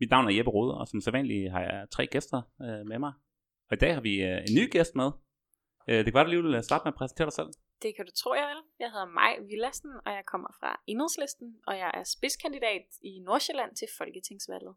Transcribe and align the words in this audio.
Mit 0.00 0.10
navn 0.10 0.26
er 0.26 0.30
Jeppe 0.36 0.50
Rode, 0.50 0.78
og 0.78 0.88
som 0.88 1.00
sædvanligt 1.00 1.52
har 1.52 1.60
jeg 1.60 1.86
tre 1.90 2.06
gæster 2.06 2.42
uh, 2.60 2.86
med 2.90 2.98
mig. 2.98 3.12
Og 3.70 3.72
i 3.76 3.80
dag 3.84 3.94
har 3.94 4.00
vi 4.00 4.14
uh, 4.28 4.38
en 4.48 4.54
ny 4.58 4.70
gæst 4.70 4.94
med. 4.94 5.10
Uh, 5.88 5.94
det 5.94 6.04
kan 6.04 6.14
være, 6.14 6.24
du 6.24 6.30
lige 6.30 6.42
vil 6.42 6.64
starte 6.64 6.84
med 6.84 6.92
at 6.92 6.98
præsentere 6.98 7.26
dig 7.26 7.32
selv. 7.32 7.50
Det 7.82 7.90
kan 7.96 8.04
du 8.06 8.12
tro, 8.20 8.30
jeg 8.34 8.48
vil. 8.52 8.62
Jeg 8.82 8.90
hedder 8.92 9.06
Maj 9.06 9.34
Villassen, 9.48 9.92
og 10.06 10.10
jeg 10.12 10.24
kommer 10.32 10.50
fra 10.60 10.80
Enhedslisten, 10.86 11.48
og 11.66 11.78
jeg 11.82 11.90
er 11.94 12.04
spidskandidat 12.04 12.86
i 13.02 13.12
Nordsjælland 13.28 13.76
til 13.76 13.88
Folketingsvalget. 13.98 14.74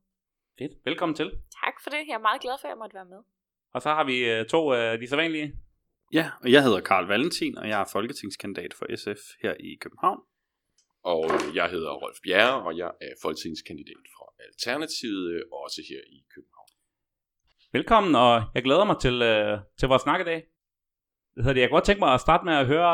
Fedt. 0.59 0.73
Velkommen 0.85 1.15
til. 1.15 1.29
Tak 1.63 1.75
for 1.83 1.89
det. 1.89 2.01
Jeg 2.07 2.15
er 2.21 2.25
meget 2.29 2.41
glad 2.41 2.55
for, 2.61 2.67
at 2.67 2.71
jeg 2.73 2.77
måtte 2.77 2.95
være 2.99 3.09
med. 3.13 3.21
Og 3.73 3.81
så 3.81 3.89
har 3.89 4.03
vi 4.11 4.17
uh, 4.31 4.47
to 4.53 4.71
af 4.71 4.93
uh, 4.93 5.01
de 5.01 5.07
sædvanlige. 5.07 5.47
Ja, 6.13 6.25
og 6.43 6.51
jeg 6.51 6.63
hedder 6.63 6.81
Karl 6.81 7.05
Valentin, 7.05 7.57
og 7.57 7.67
jeg 7.69 7.81
er 7.81 7.89
folketingskandidat 7.91 8.73
for 8.73 8.85
SF 8.95 9.21
her 9.43 9.53
i 9.59 9.71
København. 9.81 10.19
Og 11.03 11.21
jeg 11.55 11.67
hedder 11.69 11.91
Rolf 12.03 12.17
Bjerre, 12.23 12.63
og 12.67 12.77
jeg 12.77 12.91
er 13.01 13.13
folketingskandidat 13.21 14.05
for 14.15 14.20
Alternativet, 14.47 15.31
øh, 15.31 15.41
også 15.51 15.81
her 15.89 16.01
i 16.17 16.19
København. 16.33 16.69
Velkommen, 17.73 18.15
og 18.15 18.43
jeg 18.55 18.63
glæder 18.63 18.83
mig 18.83 18.97
til, 19.01 19.15
uh, 19.21 19.59
til 19.79 19.87
vores 19.87 20.01
snak 20.01 20.21
i 20.21 20.23
dag. 20.23 20.43
Det 21.35 21.43
hedder 21.43 21.53
det. 21.53 21.61
Jeg 21.61 21.69
kunne 21.69 21.77
godt 21.77 21.85
tænke 21.85 21.99
mig 21.99 22.13
at 22.13 22.21
starte 22.21 22.45
med 22.45 22.53
at 22.53 22.67
høre 22.67 22.91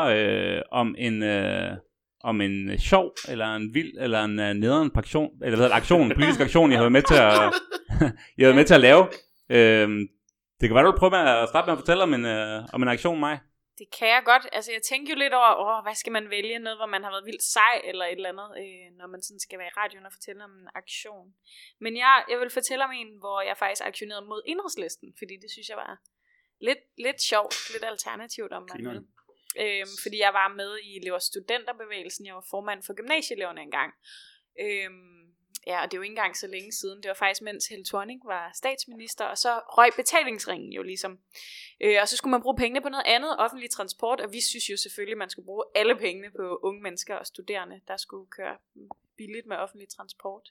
uh, 0.56 0.62
om 0.70 0.94
en... 0.98 1.22
Uh, 1.22 1.78
om 2.20 2.40
en 2.40 2.78
sjov, 2.78 3.12
eller 3.28 3.54
en 3.56 3.74
vild, 3.74 3.92
eller 3.98 4.24
en 4.24 4.38
uh, 4.38 4.44
nederen 4.44 4.90
aktion, 4.94 5.30
eller 5.30 5.56
hvad 5.56 5.56
hedder 5.56 5.68
det, 5.68 5.76
aktion, 5.76 6.02
en 6.02 6.14
politisk 6.14 6.40
aktion, 6.40 6.70
jeg 6.70 6.78
havde 6.78 6.90
med 6.90 7.02
til 7.02 7.14
at, 7.14 7.52
jeg 8.38 8.46
havde 8.46 8.54
med 8.54 8.64
til 8.64 8.74
at 8.74 8.80
lave. 8.80 9.02
Uh, 9.50 9.90
det 10.60 10.68
kan 10.68 10.74
være, 10.74 10.84
du 10.84 10.90
vil 10.90 10.98
prøve 10.98 11.10
med 11.10 11.18
at 11.18 11.48
starte 11.48 11.66
med 11.66 11.72
at 11.72 11.78
fortælle 11.78 12.02
om 12.02 12.14
en, 12.14 12.24
uh, 12.24 12.64
om 12.72 12.82
en 12.82 12.88
aktion 12.88 13.20
mig. 13.20 13.38
Det 13.78 13.86
kan 13.98 14.08
jeg 14.08 14.22
godt. 14.24 14.44
Altså, 14.52 14.70
jeg 14.72 14.82
tænker 14.82 15.12
jo 15.12 15.18
lidt 15.18 15.34
over, 15.40 15.50
åh, 15.64 15.82
hvad 15.84 15.94
skal 15.94 16.12
man 16.12 16.30
vælge? 16.30 16.58
Noget, 16.58 16.78
hvor 16.78 16.90
man 16.94 17.02
har 17.04 17.10
været 17.10 17.28
vildt 17.30 17.42
sej, 17.42 17.74
eller 17.84 18.04
et 18.04 18.12
eller 18.12 18.32
andet, 18.34 18.48
øh, 18.62 18.86
når 18.98 19.06
man 19.06 19.22
sådan 19.22 19.44
skal 19.46 19.58
være 19.58 19.72
i 19.72 19.78
radioen 19.80 20.06
og 20.06 20.12
fortælle 20.12 20.44
om 20.44 20.54
en 20.60 20.68
aktion. 20.74 21.34
Men 21.84 21.92
jeg, 21.96 22.24
jeg 22.30 22.38
vil 22.40 22.50
fortælle 22.50 22.84
om 22.84 22.92
en, 23.00 23.10
hvor 23.22 23.40
jeg 23.48 23.56
faktisk 23.56 23.82
aktionerede 23.90 24.26
mod 24.32 24.42
indholdslisten, 24.46 25.08
fordi 25.18 25.34
det 25.42 25.50
synes 25.50 25.68
jeg 25.68 25.76
var 25.76 25.92
lidt, 26.68 26.82
lidt 27.06 27.20
sjovt, 27.30 27.54
lidt 27.72 27.84
alternativt, 27.84 28.52
om 28.52 28.64
man 28.72 28.80
vil. 28.90 29.00
Øhm, 29.62 29.94
fordi 30.02 30.18
jeg 30.26 30.32
var 30.40 30.48
med 30.60 30.78
i 30.88 30.90
elever 31.00 31.18
studenterbevægelsen. 31.18 32.26
Jeg 32.26 32.34
var 32.34 32.46
formand 32.50 32.80
for 32.86 32.94
gymnasieeleverne 32.94 33.62
engang. 33.68 33.90
Øhm, 34.64 35.17
ja, 35.68 35.82
og 35.82 35.90
det 35.90 35.96
er 35.96 35.98
jo 35.98 36.02
ikke 36.02 36.12
engang 36.12 36.36
så 36.36 36.46
længe 36.46 36.72
siden. 36.72 37.02
Det 37.02 37.08
var 37.08 37.14
faktisk, 37.14 37.42
mens 37.42 37.66
Helle 37.66 37.84
Thorning 37.84 38.20
var 38.24 38.50
statsminister, 38.54 39.24
og 39.24 39.38
så 39.38 39.52
røg 39.58 39.90
betalingsringen 39.96 40.72
jo 40.72 40.82
ligesom. 40.82 41.18
Øh, 41.80 41.96
og 42.02 42.08
så 42.08 42.16
skulle 42.16 42.30
man 42.30 42.42
bruge 42.42 42.56
pengene 42.56 42.80
på 42.80 42.88
noget 42.88 43.06
andet, 43.06 43.38
offentlig 43.38 43.70
transport, 43.70 44.20
og 44.20 44.32
vi 44.32 44.40
synes 44.40 44.70
jo 44.70 44.76
selvfølgelig, 44.76 45.14
at 45.14 45.18
man 45.18 45.30
skulle 45.30 45.46
bruge 45.46 45.64
alle 45.74 45.96
pengene 45.96 46.30
på 46.30 46.60
unge 46.62 46.82
mennesker 46.82 47.14
og 47.14 47.26
studerende, 47.26 47.80
der 47.88 47.96
skulle 47.96 48.26
køre 48.30 48.56
billigt 49.16 49.46
med 49.46 49.56
offentlig 49.56 49.88
transport. 49.88 50.48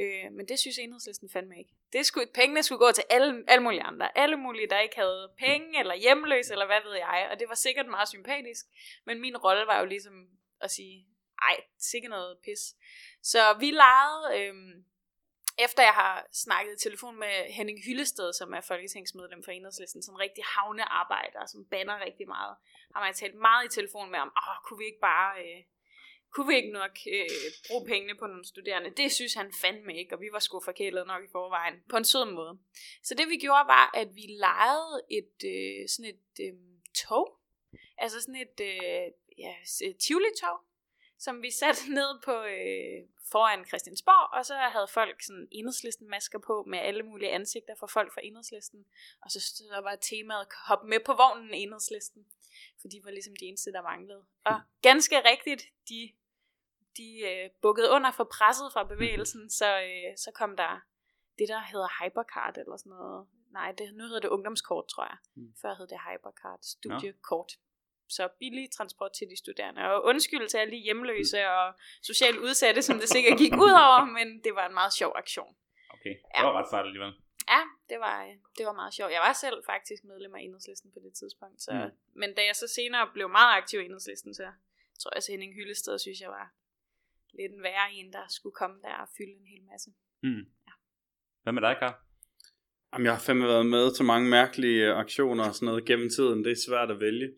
Øh, 0.00 0.32
men 0.32 0.48
det 0.48 0.58
synes 0.58 0.78
enhedslisten 0.78 1.30
fandme 1.30 1.58
ikke. 1.58 1.74
Det 1.92 2.06
skulle, 2.06 2.26
pengene 2.34 2.62
skulle 2.62 2.78
gå 2.78 2.92
til 2.92 3.04
alle, 3.10 3.44
alle 3.48 3.62
mulige 3.62 3.82
andre. 3.82 4.18
Alle 4.18 4.36
mulige, 4.36 4.68
der 4.70 4.80
ikke 4.80 4.96
havde 4.96 5.30
penge, 5.38 5.80
eller 5.80 5.94
hjemløse, 5.94 6.52
eller 6.52 6.66
hvad 6.66 6.80
ved 6.84 6.94
jeg. 6.96 7.28
Og 7.32 7.40
det 7.40 7.48
var 7.48 7.54
sikkert 7.54 7.86
meget 7.86 8.08
sympatisk. 8.08 8.66
Men 9.06 9.20
min 9.20 9.36
rolle 9.36 9.66
var 9.66 9.80
jo 9.80 9.86
ligesom 9.86 10.28
at 10.60 10.70
sige, 10.70 11.06
ej, 11.42 11.56
sikkert 11.78 12.10
noget 12.10 12.38
pis. 12.44 12.62
Så 13.22 13.56
vi 13.60 13.70
legede, 13.70 14.38
øhm, 14.38 14.84
efter 15.58 15.82
jeg 15.82 15.92
har 15.92 16.26
snakket 16.32 16.72
i 16.72 16.82
telefon 16.82 17.16
med 17.18 17.52
Henning 17.52 17.84
Hyllested, 17.86 18.32
som 18.32 18.52
er 18.52 18.60
folketingsmedlem 18.60 19.42
for 19.44 19.50
Enhedslisten, 19.50 20.02
som 20.02 20.14
rigtig 20.14 20.44
havnearbejder, 20.44 21.46
som 21.46 21.66
banner 21.70 22.04
rigtig 22.04 22.28
meget, 22.28 22.56
har 22.94 23.04
man 23.04 23.14
talt 23.14 23.34
meget 23.34 23.64
i 23.64 23.74
telefon 23.74 24.10
med 24.10 24.18
om, 24.18 24.32
åh, 24.42 24.56
kunne 24.64 24.78
vi 24.78 24.84
ikke 24.84 25.00
bare, 25.00 25.30
øh, 25.44 25.62
kunne 26.32 26.48
vi 26.48 26.56
ikke 26.56 26.72
nok 26.72 26.98
øh, 27.14 27.30
bruge 27.68 27.86
pengene 27.86 28.14
på 28.18 28.26
nogle 28.26 28.44
studerende? 28.44 28.90
Det 28.90 29.12
synes 29.12 29.34
han 29.34 29.52
fandme 29.60 29.98
ikke, 29.98 30.14
og 30.14 30.20
vi 30.20 30.28
var 30.32 30.38
sgu 30.38 30.60
forkælet 30.64 31.06
nok 31.06 31.24
i 31.24 31.32
forvejen, 31.32 31.74
på 31.90 31.96
en 31.96 32.04
sød 32.04 32.24
måde. 32.24 32.58
Så 33.02 33.14
det 33.14 33.28
vi 33.28 33.36
gjorde 33.36 33.66
var, 33.66 33.90
at 33.94 34.08
vi 34.14 34.26
lejede 34.46 35.02
et, 35.10 35.38
øh, 35.54 35.88
sådan 35.88 36.10
et 36.14 36.46
øh, 36.46 36.54
tog, 36.94 37.40
altså 37.98 38.20
sådan 38.20 38.42
et 38.46 38.60
øh, 38.60 39.06
ja, 39.38 39.54
Tivoli-tog, 40.02 40.58
som 41.24 41.42
vi 41.42 41.50
satte 41.50 41.82
ned 41.98 42.10
på 42.24 42.34
øh, 42.56 42.98
foran 43.32 43.64
Christiansborg, 43.64 44.26
og 44.38 44.46
så 44.46 44.54
havde 44.54 44.88
folk 44.88 45.22
sådan 45.22 45.48
enhedslisten 45.52 46.10
masker 46.10 46.38
på 46.38 46.64
med 46.66 46.78
alle 46.78 47.02
mulige 47.02 47.30
ansigter 47.30 47.74
for 47.80 47.86
folk 47.86 48.12
fra 48.14 48.20
enhedslisten, 48.24 48.84
og 49.22 49.30
så, 49.30 49.40
så 49.40 49.80
var 49.82 49.96
temaet 49.96 50.46
hop 50.68 50.82
med 50.84 51.00
på 51.06 51.12
vognen 51.12 51.54
enhedslisten, 51.54 52.26
for 52.80 52.88
de 52.88 53.00
var 53.04 53.10
ligesom 53.10 53.36
de 53.40 53.44
eneste, 53.44 53.72
der 53.72 53.82
manglede. 53.82 54.24
Og 54.44 54.60
ganske 54.82 55.16
rigtigt, 55.30 55.62
de, 55.88 56.12
de 56.96 57.08
øh, 57.30 57.50
bukkede 57.62 57.90
under 57.90 58.10
for 58.10 58.24
presset 58.24 58.72
fra 58.72 58.84
bevægelsen, 58.84 59.50
så, 59.50 59.80
øh, 59.80 60.16
så 60.16 60.30
kom 60.34 60.56
der 60.56 60.80
det, 61.38 61.48
der 61.48 61.60
hedder 61.72 61.88
Hypercard 61.98 62.58
eller 62.58 62.76
sådan 62.76 62.90
noget. 62.90 63.26
Nej, 63.50 63.72
det, 63.72 63.94
nu 63.94 64.04
hedder 64.04 64.20
det 64.20 64.28
ungdomskort, 64.28 64.86
tror 64.88 65.04
jeg. 65.04 65.16
Mm. 65.34 65.54
Før 65.62 65.74
hed 65.74 65.86
det 65.86 65.98
Hypercard, 66.06 66.58
studiekort. 66.62 67.52
Så 68.08 68.28
billig 68.38 68.70
transport 68.70 69.12
til 69.18 69.26
de 69.30 69.36
studerende. 69.36 69.82
Og 69.82 70.04
undskyld 70.04 70.48
til 70.48 70.58
alle 70.58 70.72
de 70.72 70.76
hjemløse 70.76 71.48
og 71.48 71.74
socialt 72.02 72.38
udsatte, 72.38 72.82
som 72.82 72.98
det 72.98 73.08
sikkert 73.08 73.38
gik 73.38 73.54
ud 73.54 73.74
over, 73.86 74.04
men 74.04 74.44
det 74.44 74.54
var 74.54 74.66
en 74.66 74.74
meget 74.74 74.92
sjov 74.92 75.12
aktion. 75.16 75.56
Okay, 75.90 76.14
det 76.34 76.40
var 76.46 76.52
ja. 76.52 76.58
ret 76.60 76.70
sejt 76.70 76.86
alligevel. 76.86 77.12
Ja, 77.48 77.62
det 77.90 77.98
var, 78.00 78.16
det 78.58 78.66
var 78.66 78.72
meget 78.72 78.94
sjovt. 78.94 79.12
Jeg 79.12 79.20
var 79.20 79.32
selv 79.32 79.58
faktisk 79.66 80.04
medlem 80.04 80.34
af 80.34 80.40
enhedslisten 80.40 80.92
på 80.92 80.98
det 81.04 81.12
tidspunkt. 81.20 81.62
Så, 81.62 81.72
mm. 81.72 82.20
Men 82.20 82.34
da 82.34 82.42
jeg 82.44 82.56
så 82.56 82.68
senere 82.68 83.10
blev 83.12 83.28
meget 83.28 83.56
aktiv 83.60 83.80
i 83.80 83.84
enhedslisten, 83.84 84.34
så 84.34 84.46
tror 85.00 85.10
jeg, 85.14 85.16
at 85.16 85.26
Henning 85.28 85.54
Hyllested 85.54 85.98
synes 85.98 86.20
jeg 86.20 86.30
var 86.30 86.46
lidt 87.38 87.52
en 87.52 87.62
værre 87.62 87.92
en, 87.92 88.12
der 88.12 88.24
skulle 88.28 88.54
komme 88.54 88.76
der 88.82 88.94
og 88.94 89.08
fylde 89.16 89.36
en 89.40 89.46
hel 89.46 89.64
masse. 89.72 89.90
Mm. 90.22 90.44
Ja. 90.66 90.72
Hvad 91.42 91.52
med 91.52 91.62
dig, 91.62 91.76
Karl? 91.80 91.94
Jamen, 92.94 93.06
jeg 93.06 93.12
har 93.12 93.20
fandme 93.20 93.44
været 93.44 93.66
med 93.66 93.94
til 93.94 94.04
mange 94.04 94.30
mærkelige 94.30 94.88
øh, 94.88 94.98
aktioner 94.98 95.44
og 95.48 95.54
sådan 95.54 95.66
noget 95.66 95.84
gennem 95.84 96.08
tiden. 96.10 96.44
Det 96.44 96.52
er 96.52 96.64
svært 96.68 96.90
at 96.90 97.00
vælge. 97.00 97.28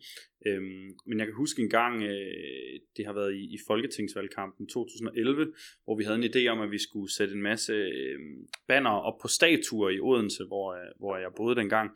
Øhm, 0.47 0.89
men 1.07 1.19
jeg 1.19 1.27
kan 1.27 1.35
huske 1.35 1.61
en 1.61 1.69
gang, 1.69 2.03
øh, 2.03 2.79
det 2.97 3.05
har 3.05 3.13
været 3.13 3.33
i, 3.33 3.43
i 3.55 3.57
Folketingsvalgkampen 3.67 4.67
2011, 4.67 5.53
hvor 5.83 5.97
vi 5.97 6.03
havde 6.03 6.17
en 6.17 6.31
idé 6.31 6.47
om, 6.47 6.61
at 6.61 6.71
vi 6.71 6.77
skulle 6.77 7.13
sætte 7.13 7.33
en 7.33 7.41
masse 7.41 7.73
øh, 7.73 8.19
banner 8.67 8.89
op 8.89 9.17
på 9.21 9.27
statuer 9.27 9.89
i 9.89 9.99
Odense, 9.99 10.43
hvor, 10.47 10.73
øh, 10.73 10.89
hvor 10.99 11.17
jeg 11.17 11.31
boede 11.37 11.55
dengang. 11.55 11.89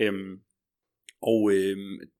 Øhm, 0.00 0.32
og 1.22 1.52
øh, 1.54 1.76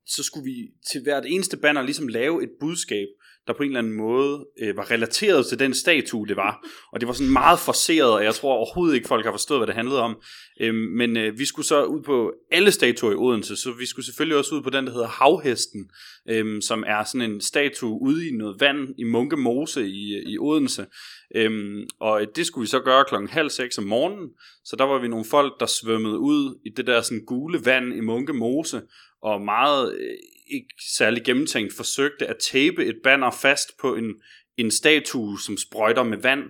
så 0.07 0.23
skulle 0.23 0.45
vi 0.45 0.57
til 0.91 1.03
hvert 1.03 1.25
eneste 1.27 1.57
banner 1.57 1.83
ligesom 1.83 2.09
lave 2.09 2.43
et 2.43 2.51
budskab, 2.61 3.09
der 3.47 3.53
på 3.53 3.63
en 3.63 3.69
eller 3.69 3.79
anden 3.79 3.97
måde 3.97 4.47
øh, 4.63 4.77
var 4.77 4.91
relateret 4.91 5.47
til 5.47 5.59
den 5.59 5.75
statue, 5.75 6.27
det 6.27 6.37
var. 6.37 6.67
Og 6.93 7.01
det 7.01 7.07
var 7.07 7.13
sådan 7.13 7.33
meget 7.33 7.59
forceret, 7.59 8.13
og 8.13 8.25
jeg 8.25 8.35
tror 8.35 8.55
overhovedet 8.55 8.95
ikke, 8.95 9.09
folk 9.09 9.25
har 9.25 9.33
forstået, 9.33 9.59
hvad 9.59 9.67
det 9.67 9.75
handlede 9.75 10.03
om. 10.03 10.17
Øhm, 10.61 10.77
men 10.77 11.17
øh, 11.17 11.39
vi 11.39 11.45
skulle 11.45 11.67
så 11.67 11.85
ud 11.85 12.03
på 12.03 12.33
alle 12.53 12.71
statuer 12.71 13.13
i 13.13 13.15
Odense, 13.15 13.57
så 13.57 13.73
vi 13.79 13.87
skulle 13.87 14.07
selvfølgelig 14.07 14.39
også 14.39 14.55
ud 14.55 14.63
på 14.63 14.71
den, 14.71 14.87
der 14.87 14.93
hedder 14.93 15.07
Havhesten, 15.07 15.91
øhm, 16.29 16.61
som 16.61 16.85
er 16.87 17.05
sådan 17.05 17.31
en 17.31 17.41
statue 17.41 18.03
ude 18.03 18.29
i 18.29 18.31
noget 18.31 18.57
vand 18.61 18.89
i 18.99 19.05
Munke 19.05 19.37
Mose 19.37 19.89
i, 19.89 20.23
i 20.27 20.39
Odense. 20.39 20.87
Øhm, 21.35 21.89
og 22.01 22.21
øh, 22.21 22.27
det 22.37 22.47
skulle 22.47 22.63
vi 22.63 22.69
så 22.69 22.81
gøre 22.81 23.05
klokken 23.09 23.31
halv 23.31 23.51
seks 23.51 23.79
om 23.79 23.85
morgenen, 23.85 24.29
så 24.65 24.77
der 24.77 24.85
var 24.85 24.99
vi 24.99 25.09
nogle 25.09 25.25
folk, 25.25 25.61
der 25.61 25.67
svømmede 25.67 26.19
ud 26.19 26.59
i 26.67 26.69
det 26.77 26.87
der 26.87 27.01
sådan 27.01 27.25
gule 27.25 27.61
vand 27.65 27.95
i 27.95 28.01
Munke 28.01 28.33
Mose, 28.33 28.83
og 29.27 29.41
meget 29.41 29.95
øh, 29.95 30.17
ikke 30.51 30.75
særlig 30.97 31.25
gennemtænkt 31.25 31.73
forsøgte 31.77 32.27
at 32.27 32.37
tape 32.53 32.85
et 32.85 32.97
banner 33.05 33.31
fast 33.31 33.69
på 33.81 33.95
en, 33.95 34.15
en 34.57 34.71
statue, 34.71 35.41
som 35.41 35.57
sprøjter 35.57 36.03
med 36.03 36.19
vand. 36.19 36.43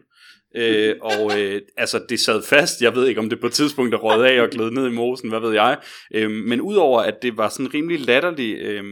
Øh, 0.56 0.94
og 1.12 1.40
øh, 1.40 1.62
altså 1.76 2.04
det 2.08 2.20
sad 2.20 2.42
fast, 2.42 2.82
jeg 2.82 2.94
ved 2.94 3.06
ikke 3.06 3.20
om 3.20 3.30
det 3.30 3.40
på 3.40 3.46
et 3.46 3.52
tidspunkt 3.52 3.94
er 3.94 3.98
røget 3.98 4.24
af 4.24 4.40
og 4.40 4.50
gled 4.50 4.70
ned 4.70 4.86
i 4.86 4.94
mosen, 4.94 5.28
hvad 5.28 5.40
ved 5.40 5.52
jeg. 5.52 5.78
Øh, 6.14 6.30
men 6.30 6.60
udover 6.60 7.00
at 7.00 7.14
det 7.22 7.36
var 7.36 7.48
sådan 7.48 7.74
rimelig 7.74 8.00
latterligt 8.00 8.58
øh, 8.58 8.84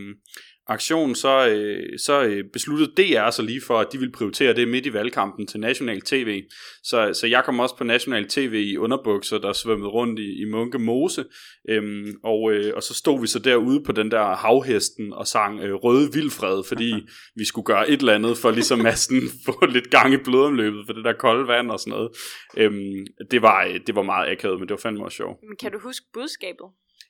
aktion, 0.66 1.14
så, 1.14 1.48
øh, 1.48 1.98
så 1.98 2.22
øh, 2.22 2.44
besluttede 2.52 2.92
DR 2.96 3.30
så 3.30 3.42
lige 3.42 3.60
for, 3.66 3.78
at 3.78 3.86
de 3.92 3.98
ville 3.98 4.12
prioritere 4.12 4.54
det 4.54 4.68
midt 4.68 4.86
i 4.86 4.92
valgkampen 4.92 5.46
til 5.46 5.60
national 5.60 6.00
tv. 6.00 6.42
Så, 6.82 7.18
så 7.20 7.26
jeg 7.26 7.44
kom 7.44 7.60
også 7.60 7.76
på 7.76 7.84
national 7.84 8.28
tv 8.28 8.52
i 8.66 8.76
underbukser, 8.76 9.38
der 9.38 9.52
svømmede 9.52 9.90
rundt 9.90 10.18
i, 10.18 10.42
i 10.42 10.44
Munke 10.44 10.78
Mose. 10.78 11.24
Øhm, 11.68 12.14
og, 12.24 12.52
øh, 12.52 12.72
og 12.76 12.82
så 12.82 12.94
stod 12.94 13.20
vi 13.20 13.26
så 13.26 13.38
derude 13.38 13.82
på 13.82 13.92
den 13.92 14.10
der 14.10 14.36
havhesten 14.36 15.12
og 15.12 15.26
sang 15.26 15.60
øh, 15.60 15.74
Røde 15.74 16.12
Vildfred, 16.12 16.64
fordi 16.68 16.92
vi 17.38 17.44
skulle 17.44 17.64
gøre 17.64 17.90
et 17.90 18.00
eller 18.00 18.14
andet 18.14 18.38
for 18.38 18.50
ligesom 18.50 18.86
at 18.86 18.98
sådan, 18.98 19.28
få 19.46 19.66
lidt 19.66 19.90
gang 19.90 20.14
i 20.14 20.16
blodomløbet 20.16 20.86
for 20.86 20.92
det 20.92 21.04
der 21.04 21.12
kolde 21.12 21.48
vand 21.48 21.70
og 21.70 21.80
sådan 21.80 21.90
noget. 21.90 22.10
Øhm, 22.56 23.06
det, 23.30 23.42
var, 23.42 23.64
øh, 23.64 23.80
det 23.86 23.94
var 23.94 24.02
meget 24.02 24.30
akavet, 24.30 24.58
men 24.58 24.68
det 24.68 24.74
var 24.74 24.80
fandme 24.82 25.04
også 25.04 25.16
sjovt. 25.16 25.38
Men 25.48 25.56
kan 25.56 25.72
du 25.72 25.78
huske 25.78 26.06
budskabet? 26.14 26.66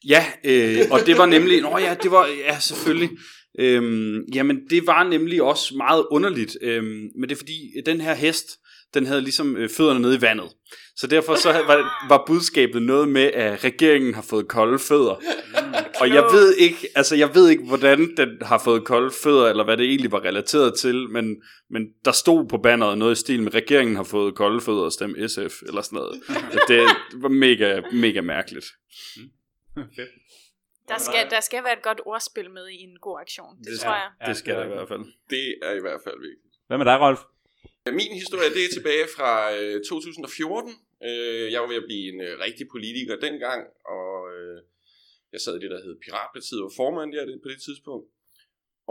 Ja, 0.09 0.25
øh, 0.45 0.79
og 0.91 1.01
det 1.07 1.19
var 1.19 1.27
nemlig, 1.27 1.63
nå 1.63 1.79
ja, 1.79 1.95
det 2.03 2.11
var, 2.11 2.27
ja 2.27 2.59
selvfølgelig, 2.59 3.11
øhm, 3.59 4.23
jamen 4.35 4.61
det 4.71 4.87
var 4.87 5.05
nemlig 5.09 5.43
også 5.43 5.77
meget 5.77 6.07
underligt, 6.11 6.57
øhm, 6.63 7.11
men 7.15 7.23
det 7.23 7.33
er 7.33 7.37
fordi, 7.37 7.73
den 7.87 8.01
her 8.01 8.15
hest, 8.15 8.59
den 8.95 9.07
havde 9.07 9.21
ligesom 9.21 9.57
øh, 9.57 9.71
fødderne 9.71 10.01
nede 10.01 10.17
i 10.17 10.21
vandet. 10.21 10.51
Så 10.97 11.07
derfor 11.07 11.35
så 11.35 11.53
var, 11.53 12.07
var 12.09 12.25
budskabet 12.27 12.83
noget 12.83 13.09
med, 13.09 13.23
at 13.23 13.65
regeringen 13.65 14.15
har 14.15 14.23
fået 14.23 14.49
kolde 14.49 14.79
fødder. 14.79 15.21
Og 16.01 16.09
jeg 16.09 16.23
ved 16.23 16.55
ikke, 16.55 16.89
altså 16.95 17.17
jeg 17.17 17.35
ved 17.35 17.49
ikke, 17.49 17.65
hvordan 17.65 18.17
den 18.17 18.29
har 18.43 18.59
fået 18.65 18.85
kolde 18.85 19.11
fødder, 19.23 19.47
eller 19.47 19.65
hvad 19.65 19.77
det 19.77 19.87
egentlig 19.87 20.13
var 20.13 20.25
relateret 20.25 20.75
til, 20.75 21.09
men, 21.09 21.37
men 21.71 21.83
der 22.05 22.13
stod 22.13 22.49
på 22.49 22.59
banneret 22.59 22.99
noget 22.99 23.17
i 23.17 23.21
stil 23.21 23.43
med, 23.43 23.55
regeringen 23.55 23.97
har 23.97 24.03
fået 24.03 24.35
kolde 24.35 24.61
fødder 24.61 24.83
og 24.83 24.93
stem 24.93 25.29
SF, 25.29 25.63
eller 25.63 25.83
sådan 25.83 25.97
noget. 25.97 26.21
Det 26.69 26.83
var 27.15 27.29
mega, 27.29 27.81
mega 27.93 28.21
mærkeligt. 28.21 28.67
Der 30.89 30.99
skal, 30.99 31.31
der 31.31 31.41
skal 31.41 31.65
være 31.65 31.77
et 31.81 31.83
godt 31.83 32.01
ordspil 32.07 32.51
med 32.51 32.67
i 32.69 32.79
en 32.89 32.99
god 32.99 33.21
aktion. 33.21 33.59
Det, 33.59 33.67
det 33.67 33.81
tror 33.81 33.97
jeg. 34.03 34.11
Det 34.29 34.37
skal 34.37 34.55
der 34.55 34.65
i 34.65 34.73
hvert 34.75 34.89
fald. 34.89 35.05
Det 35.31 35.47
er 35.63 35.73
i 35.81 35.81
hvert 35.81 36.01
fald 36.05 36.19
vigtigt. 36.21 36.55
Hvad 36.67 36.79
med 36.79 36.87
dig, 36.87 37.01
Rolf? 37.01 37.21
Min 38.01 38.13
historie, 38.23 38.49
det 38.57 38.65
er 38.65 38.73
tilbage 38.79 39.07
fra 39.17 39.33
øh, 39.57 39.85
2014. 39.85 40.73
Øh, 41.09 41.53
jeg 41.53 41.61
var 41.63 41.69
ved 41.69 41.77
at 41.83 41.89
blive 41.91 42.05
en 42.13 42.21
øh, 42.21 42.33
rigtig 42.47 42.67
politiker 42.75 43.15
dengang, 43.27 43.61
og 43.97 44.15
øh, 44.35 44.57
jeg 45.33 45.41
sad 45.41 45.57
i 45.57 45.63
det, 45.65 45.71
der 45.71 45.85
hed 45.85 45.97
Piratpartiet, 46.05 46.61
og 46.61 46.65
var 46.65 46.75
formand 46.77 47.13
der 47.13 47.39
på 47.45 47.49
det 47.53 47.61
tidspunkt. 47.67 48.07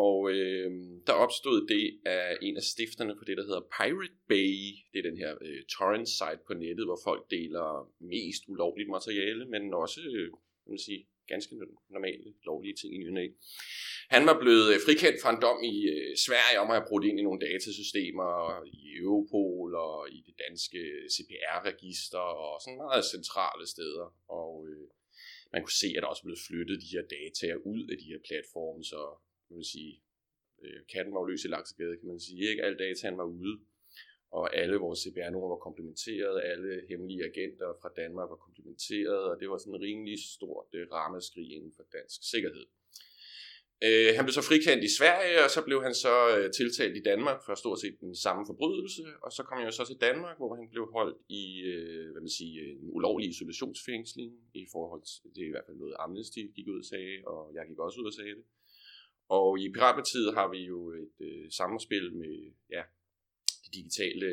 Og 0.07 0.17
øh, 0.33 0.71
der 1.07 1.13
opstod 1.25 1.67
det 1.73 1.85
af 2.05 2.37
en 2.41 2.55
af 2.57 2.63
stifterne 2.73 3.15
på 3.19 3.23
det, 3.27 3.37
der 3.37 3.45
hedder 3.49 3.63
Pirate 3.77 4.17
Bay. 4.31 4.57
Det 4.91 4.97
er 4.99 5.09
den 5.09 5.17
her 5.23 5.31
øh, 5.45 5.61
torrent 5.73 6.09
site 6.09 6.41
på 6.47 6.53
nettet, 6.53 6.85
hvor 6.87 6.99
folk 7.03 7.23
deler 7.31 7.67
mest 8.13 8.43
ulovligt 8.47 8.89
materiale, 8.89 9.43
men 9.53 9.73
også, 9.73 10.01
øh, 10.01 10.27
kan 10.63 10.71
man 10.75 10.85
sige, 10.87 11.01
ganske 11.33 11.53
normale, 11.95 12.27
lovlige 12.49 12.75
ting 12.79 12.89
i 12.93 12.97
nyerne. 12.97 13.23
Han 14.15 14.23
var 14.29 14.37
blevet 14.43 14.67
øh, 14.73 14.79
frikendt 14.85 15.17
fra 15.21 15.31
en 15.33 15.41
dom 15.45 15.59
i 15.73 15.75
øh, 15.95 16.11
Sverige 16.25 16.57
om 16.63 16.69
at 16.69 16.77
have 16.77 16.89
brugt 16.89 17.05
ind 17.09 17.17
i 17.19 17.27
nogle 17.27 17.43
datasystemer 17.47 18.31
i 18.79 18.81
Europol 19.03 19.69
og 19.87 19.97
i 20.17 20.19
det 20.27 20.35
danske 20.45 20.81
CPR-register 21.13 22.25
og 22.43 22.53
sådan 22.61 22.81
meget 22.85 23.11
centrale 23.15 23.65
steder. 23.73 24.07
Og 24.41 24.51
øh, 24.69 24.87
man 25.53 25.61
kunne 25.61 25.81
se, 25.83 25.89
at 25.95 26.01
der 26.03 26.09
også 26.13 26.25
blev 26.27 26.37
flyttet 26.47 26.77
de 26.83 26.93
her 26.95 27.05
data 27.17 27.47
ud 27.73 27.83
af 27.91 27.97
de 28.01 28.09
her 28.11 28.21
platforme, 28.29 28.83
så 28.91 29.01
kan 29.45 29.55
man 29.59 29.69
sige, 29.75 29.93
øh, 30.63 30.79
katten 30.93 31.13
var 31.13 31.21
jo 31.21 31.29
løs 31.29 31.45
i 31.47 31.53
laksegade, 31.55 31.95
kan 31.99 32.09
man 32.13 32.21
sige. 32.25 32.49
Ikke 32.51 32.63
alle 32.65 32.79
dataen 32.85 33.17
var 33.21 33.27
ude 33.39 33.55
og 34.39 34.45
alle 34.61 34.77
vores 34.85 34.99
CPR-numre 35.03 35.53
var 35.55 35.65
komplementeret, 35.67 36.35
alle 36.51 36.71
hemmelige 36.89 37.23
agenter 37.29 37.69
fra 37.81 37.89
Danmark 38.01 38.27
var 38.33 38.39
komplementeret, 38.45 39.21
og 39.29 39.35
det 39.39 39.47
var 39.49 39.57
sådan 39.57 39.75
en 39.75 39.85
rimelig 39.87 40.17
stort 40.35 40.69
uh, 40.79 40.83
rammeskrig 40.97 41.47
inden 41.55 41.73
for 41.77 41.83
dansk 41.97 42.19
sikkerhed. 42.33 42.65
Øh, 43.87 44.09
han 44.15 44.23
blev 44.25 44.35
så 44.39 44.45
frikendt 44.49 44.83
i 44.89 44.95
Sverige, 44.99 45.37
og 45.45 45.49
så 45.55 45.61
blev 45.67 45.79
han 45.87 45.95
så 46.05 46.15
øh, 46.35 46.47
tiltalt 46.59 46.95
i 46.97 47.03
Danmark 47.11 47.39
for 47.45 47.53
stort 47.55 47.79
set 47.83 47.95
den 48.07 48.15
samme 48.25 48.43
forbrydelse, 48.49 49.03
og 49.23 49.31
så 49.35 49.41
kom 49.43 49.57
han 49.57 49.67
jo 49.69 49.73
så 49.79 49.85
til 49.87 49.99
Danmark, 50.07 50.37
hvor 50.37 50.51
han 50.59 50.67
blev 50.73 50.85
holdt 50.97 51.17
i 51.41 51.43
øh, 51.71 52.11
hvad 52.11 52.21
man 52.27 52.35
siger, 52.39 52.61
en 52.81 52.89
ulovlig 52.97 53.27
isolationsfængsling 53.29 54.31
i 54.53 54.65
forhold 54.75 55.03
til, 55.11 55.23
det 55.35 55.41
er 55.43 55.49
i 55.49 55.55
hvert 55.55 55.67
fald 55.67 55.77
noget 55.77 55.95
Amnesty 56.03 56.43
gik 56.55 56.67
ud 56.73 56.79
og 56.83 56.87
sagde, 56.93 57.15
og 57.31 57.41
jeg 57.55 57.63
gik 57.69 57.79
også 57.85 57.97
ud 58.01 58.07
og 58.11 58.15
sagde 58.19 58.35
det. 58.39 58.45
Og 59.37 59.59
i 59.63 59.65
Piratpartiet 59.75 60.29
har 60.37 60.47
vi 60.53 60.61
jo 60.73 60.79
et 61.03 61.17
øh, 61.27 61.45
samspil 61.59 62.05
med 62.21 62.35
ja, 62.75 62.83
digitale 63.73 64.29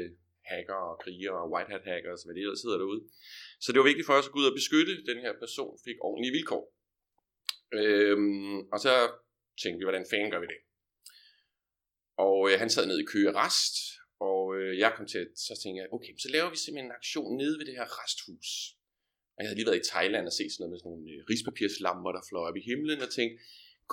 hacker 0.51 0.81
og 0.91 0.95
krigere 1.03 1.39
og 1.43 1.51
white 1.53 1.71
hat 1.75 1.85
hackers, 1.91 2.23
hvad 2.23 2.35
det 2.35 2.41
ellers 2.41 2.63
hedder 2.63 2.79
derude. 2.79 3.03
Så 3.61 3.69
det 3.73 3.79
var 3.79 3.91
vigtigt 3.91 4.07
for 4.07 4.15
os 4.19 4.27
at 4.29 4.33
gå 4.33 4.39
ud 4.43 4.51
og 4.51 4.59
beskytte, 4.61 5.05
den 5.11 5.19
her 5.25 5.33
person 5.43 5.73
fik 5.87 5.97
ordentlige 6.09 6.33
vilkår. 6.37 6.65
Øhm, 7.81 8.59
og 8.73 8.79
så 8.85 8.93
tænkte 9.63 9.79
vi, 9.79 9.85
hvordan 9.89 10.07
fanden 10.11 10.31
gør 10.31 10.41
vi 10.45 10.51
det? 10.55 10.61
Og 12.27 12.39
øh, 12.49 12.55
han 12.63 12.71
sad 12.71 12.87
nede 12.87 13.03
i 13.03 13.11
Køge 13.13 13.33
Rest, 13.41 13.75
og 14.29 14.43
øh, 14.59 14.79
jeg 14.83 14.91
kom 14.97 15.07
til, 15.15 15.25
så 15.47 15.53
tænkte 15.63 15.79
jeg, 15.81 15.89
okay, 15.97 16.13
så 16.23 16.29
laver 16.35 16.51
vi 16.51 16.57
simpelthen 16.57 16.91
en 16.91 16.99
aktion 17.01 17.37
nede 17.41 17.59
ved 17.59 17.67
det 17.67 17.79
her 17.81 17.89
resthus. 18.01 18.51
Og 19.35 19.39
jeg 19.41 19.49
havde 19.49 19.59
lige 19.61 19.71
været 19.71 19.83
i 19.83 19.91
Thailand 19.93 20.27
og 20.31 20.35
set 20.39 20.51
sådan 20.53 20.63
noget 20.63 20.73
med 20.73 20.81
sådan 20.81 20.91
nogle 20.93 21.07
øh, 21.13 21.21
rispapirslampere, 21.31 22.17
der 22.17 22.29
fløj 22.29 22.45
op 22.49 22.61
i 22.61 22.69
himlen, 22.71 23.01
og 23.07 23.11
tænkte, 23.19 23.37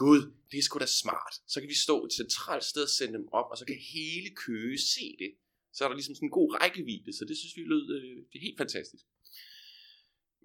gud, 0.04 0.22
det 0.52 0.58
er 0.58 0.66
sgu 0.66 0.80
da 0.80 0.90
smart. 1.04 1.34
Så 1.52 1.58
kan 1.60 1.70
vi 1.70 1.78
stå 1.86 1.96
et 2.06 2.14
centralt 2.22 2.66
sted 2.72 2.84
og 2.90 2.94
sende 3.00 3.14
dem 3.18 3.28
op, 3.40 3.48
og 3.52 3.58
så 3.58 3.66
kan 3.66 3.78
hele 3.96 4.30
Køge 4.46 4.78
se 4.96 5.06
det. 5.24 5.32
Så 5.76 5.84
er 5.84 5.88
der 5.88 5.96
ligesom 5.96 6.16
sådan 6.16 6.28
en 6.28 6.38
god 6.40 6.50
rækkevidde, 6.62 7.12
så 7.18 7.24
det 7.30 7.38
synes 7.38 7.58
vi 7.58 7.64
lød 7.74 7.86
øh, 7.96 8.16
det 8.30 8.36
er 8.40 8.48
helt 8.48 8.62
fantastisk. 8.64 9.04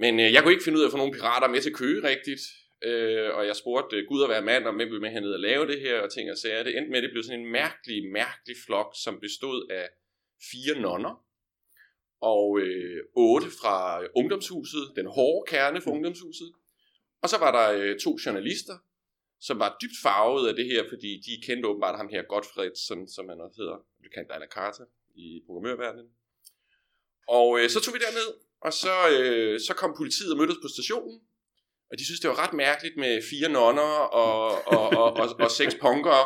Men 0.02 0.20
øh, 0.20 0.32
jeg 0.32 0.40
kunne 0.42 0.52
ikke 0.52 0.64
finde 0.64 0.78
ud 0.78 0.82
af 0.82 0.88
at 0.88 0.94
få 0.94 1.02
nogle 1.02 1.16
pirater 1.16 1.48
med 1.48 1.60
til 1.62 1.74
Køge 1.74 2.08
rigtigt. 2.12 2.42
Øh, 2.88 3.28
og 3.36 3.46
jeg 3.46 3.56
spurgte 3.56 3.96
øh, 3.96 4.06
Gud 4.08 4.22
at 4.22 4.30
være 4.34 4.48
mand, 4.50 4.64
om 4.66 4.76
hvem 4.76 4.90
vil 4.90 5.00
med 5.00 5.10
hernede 5.10 5.34
og 5.34 5.40
lave 5.40 5.66
det 5.66 5.80
her, 5.80 6.00
og 6.00 6.12
ting 6.12 6.30
og 6.30 6.38
sager. 6.38 6.62
Det 6.62 6.76
endte 6.76 6.90
med, 6.90 6.98
at 6.98 7.02
det 7.02 7.10
blev 7.10 7.22
sådan 7.22 7.40
en 7.40 7.52
mærkelig, 7.52 7.98
mærkelig 8.12 8.56
flok, 8.66 8.90
som 9.04 9.20
bestod 9.20 9.58
af 9.70 9.86
fire 10.50 10.80
nonner, 10.80 11.24
og 12.20 12.60
øh, 12.60 13.00
otte 13.16 13.50
fra 13.60 14.02
øh, 14.02 14.08
ungdomshuset, 14.16 14.84
den 14.96 15.06
hårde 15.06 15.44
kerne 15.52 15.80
fra 15.80 15.90
ungdomshuset. 15.90 16.52
Og 17.22 17.28
så 17.28 17.38
var 17.38 17.52
der 17.58 17.66
øh, 17.78 17.98
to 17.98 18.18
journalister, 18.26 18.76
som 19.46 19.58
var 19.58 19.76
dybt 19.82 19.98
farvet 20.02 20.48
af 20.48 20.54
det 20.54 20.66
her, 20.72 20.82
fordi 20.92 21.10
de 21.26 21.42
kendte 21.46 21.68
åbenbart 21.68 21.96
ham 21.96 22.08
her, 22.08 22.22
Godfredsen, 22.22 23.08
som 23.14 23.28
han 23.28 23.40
også 23.40 23.56
hedder, 23.62 23.78
vi 24.02 24.08
kendte 24.14 24.34
a 24.34 24.48
carte 24.56 24.82
i 25.14 25.26
programmørverdenen. 25.46 26.08
Og 27.28 27.48
øh, 27.58 27.70
så 27.70 27.80
tog 27.80 27.94
vi 27.94 28.00
derned, 28.06 28.30
og 28.66 28.72
så, 28.72 28.94
øh, 29.12 29.60
så 29.66 29.72
kom 29.74 29.94
politiet 29.96 30.32
og 30.32 30.38
mødtes 30.38 30.58
på 30.62 30.68
stationen, 30.76 31.16
og 31.90 31.98
de 31.98 32.04
synes, 32.04 32.20
det 32.20 32.30
var 32.30 32.38
ret 32.44 32.54
mærkeligt 32.64 32.96
med 32.96 33.22
fire 33.30 33.48
nonner 33.48 33.92
og, 34.22 34.38
og, 34.76 34.86
og, 35.00 35.08
og, 35.22 35.26
og 35.44 35.50
seks 35.50 35.74
punkere, 35.86 36.24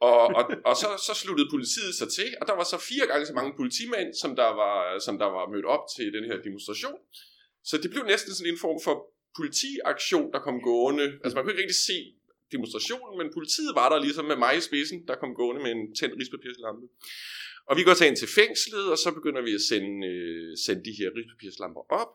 og, 0.00 0.22
og, 0.38 0.44
og 0.68 0.74
så, 0.82 0.88
så 1.06 1.12
sluttede 1.22 1.48
politiet 1.54 1.94
sig 1.94 2.08
til, 2.18 2.28
og 2.40 2.44
der 2.48 2.54
var 2.60 2.64
så 2.64 2.78
fire 2.90 3.06
gange 3.10 3.26
så 3.26 3.34
mange 3.38 3.52
politimænd, 3.60 4.14
som 4.22 4.36
der 4.36 4.50
var, 4.62 4.98
som 5.06 5.18
der 5.22 5.28
var 5.36 5.44
mødt 5.52 5.66
op 5.74 5.84
til 5.96 6.06
den 6.16 6.24
her 6.24 6.36
demonstration. 6.46 7.00
Så 7.64 7.74
det 7.82 7.90
blev 7.90 8.04
næsten 8.12 8.34
sådan 8.34 8.52
en 8.52 8.58
form 8.66 8.78
for 8.86 8.94
politiaktion, 9.38 10.32
der 10.32 10.40
kom 10.46 10.56
gående. 10.68 11.06
Altså 11.22 11.34
man 11.34 11.42
kunne 11.42 11.52
ikke 11.52 11.62
rigtig 11.62 11.82
se 11.90 11.98
demonstrationen, 12.52 13.14
men 13.20 13.28
politiet 13.36 13.72
var 13.80 13.88
der 13.92 13.98
ligesom 14.06 14.24
med 14.24 14.38
mig 14.44 14.52
i 14.56 14.60
spidsen, 14.60 14.98
der 15.08 15.14
kom 15.22 15.34
gående 15.40 15.62
med 15.62 15.72
en 15.76 15.94
tændt 15.98 16.14
rispapirslampe. 16.20 16.86
Og 17.68 17.76
vi 17.78 17.82
går 17.86 17.94
så 17.94 18.04
ind 18.06 18.16
til 18.16 18.28
fængslet, 18.40 18.84
og 18.92 18.98
så 19.04 19.08
begynder 19.18 19.42
vi 19.48 19.52
at 19.58 19.64
sende, 19.70 20.06
øh, 20.12 20.56
sende 20.64 20.82
de 20.88 20.94
her 20.98 21.08
rispapirslamper 21.18 21.82
op. 22.00 22.10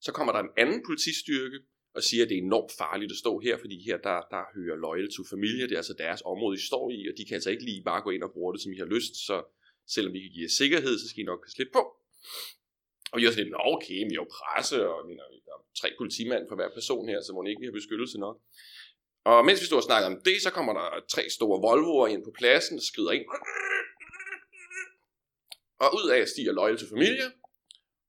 Så 0.00 0.10
kommer 0.16 0.32
der 0.32 0.40
en 0.40 0.54
anden 0.62 0.80
politistyrke 0.88 1.58
og 1.96 2.02
siger, 2.02 2.22
at 2.24 2.28
det 2.30 2.36
er 2.38 2.42
enormt 2.42 2.72
farligt 2.82 3.12
at 3.12 3.18
stå 3.24 3.32
her, 3.46 3.54
fordi 3.58 3.76
her 3.88 3.96
der, 4.08 4.18
der 4.34 4.42
hører 4.56 4.76
Loyal 4.84 5.10
to 5.16 5.22
Familie, 5.34 5.64
det 5.68 5.72
er 5.72 5.82
altså 5.84 5.96
deres 6.04 6.22
område, 6.32 6.54
I 6.58 6.62
står 6.70 6.84
i, 6.90 7.00
og 7.08 7.14
de 7.18 7.24
kan 7.26 7.34
altså 7.34 7.50
ikke 7.50 7.64
lige 7.64 7.82
bare 7.90 8.02
gå 8.02 8.10
ind 8.10 8.22
og 8.22 8.32
bruge 8.32 8.52
det, 8.54 8.60
som 8.62 8.72
I 8.72 8.78
har 8.78 8.90
lyst, 8.96 9.14
så 9.28 9.36
selvom 9.94 10.12
vi 10.14 10.20
kan 10.22 10.30
give 10.34 10.46
jer 10.48 10.58
sikkerhed, 10.60 10.94
så 10.98 11.06
skal 11.08 11.22
I 11.22 11.30
nok 11.32 11.42
slippe 11.54 11.72
på. 11.78 11.82
Og 13.12 13.14
vi 13.18 13.24
er 13.24 13.30
sådan 13.30 13.44
lidt, 13.44 13.62
okay, 13.74 13.98
vi 14.10 14.14
er 14.16 14.22
jo 14.24 14.28
presse, 14.38 14.76
og 14.92 14.98
mener, 15.08 15.24
der 15.46 15.54
er 15.56 15.62
tre 15.80 15.88
politimænd 15.98 16.44
for 16.48 16.56
hver 16.58 16.70
person 16.78 17.08
her, 17.08 17.20
så 17.22 17.30
må 17.32 17.38
ikke 17.44 17.62
vi 17.62 17.68
har 17.70 17.80
beskyttelse 17.80 18.18
nok. 18.26 18.36
Og 19.24 19.44
mens 19.44 19.60
vi 19.60 19.66
stod 19.66 19.78
og 19.78 19.82
snakkede 19.82 20.06
om 20.06 20.20
det, 20.24 20.42
så 20.42 20.50
kommer 20.50 20.72
der 20.72 21.04
tre 21.08 21.30
store 21.30 21.60
Volvoer 21.60 22.08
ind 22.08 22.24
på 22.24 22.32
pladsen, 22.38 22.76
der 22.76 22.82
skrider 22.82 23.10
ind. 23.10 23.26
Og 25.80 25.88
ud 25.98 26.10
af 26.10 26.28
stiger 26.28 26.52
Loyal 26.52 26.78
til 26.78 26.88
familie, 26.88 27.32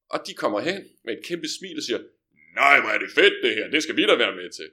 og 0.10 0.28
de 0.28 0.34
kommer 0.34 0.60
hen 0.60 0.90
med 1.06 1.18
et 1.18 1.26
kæmpe 1.26 1.48
smil 1.60 1.78
og 1.78 1.84
siger, 1.84 2.00
nej, 2.56 2.80
hvor 2.82 2.90
er 2.90 2.98
det 2.98 3.12
fedt 3.16 3.34
det 3.44 3.56
her, 3.56 3.68
det 3.68 3.84
skal 3.84 3.96
vi 3.96 4.06
da 4.06 4.16
være 4.16 4.36
med 4.36 4.50
til. 4.52 4.70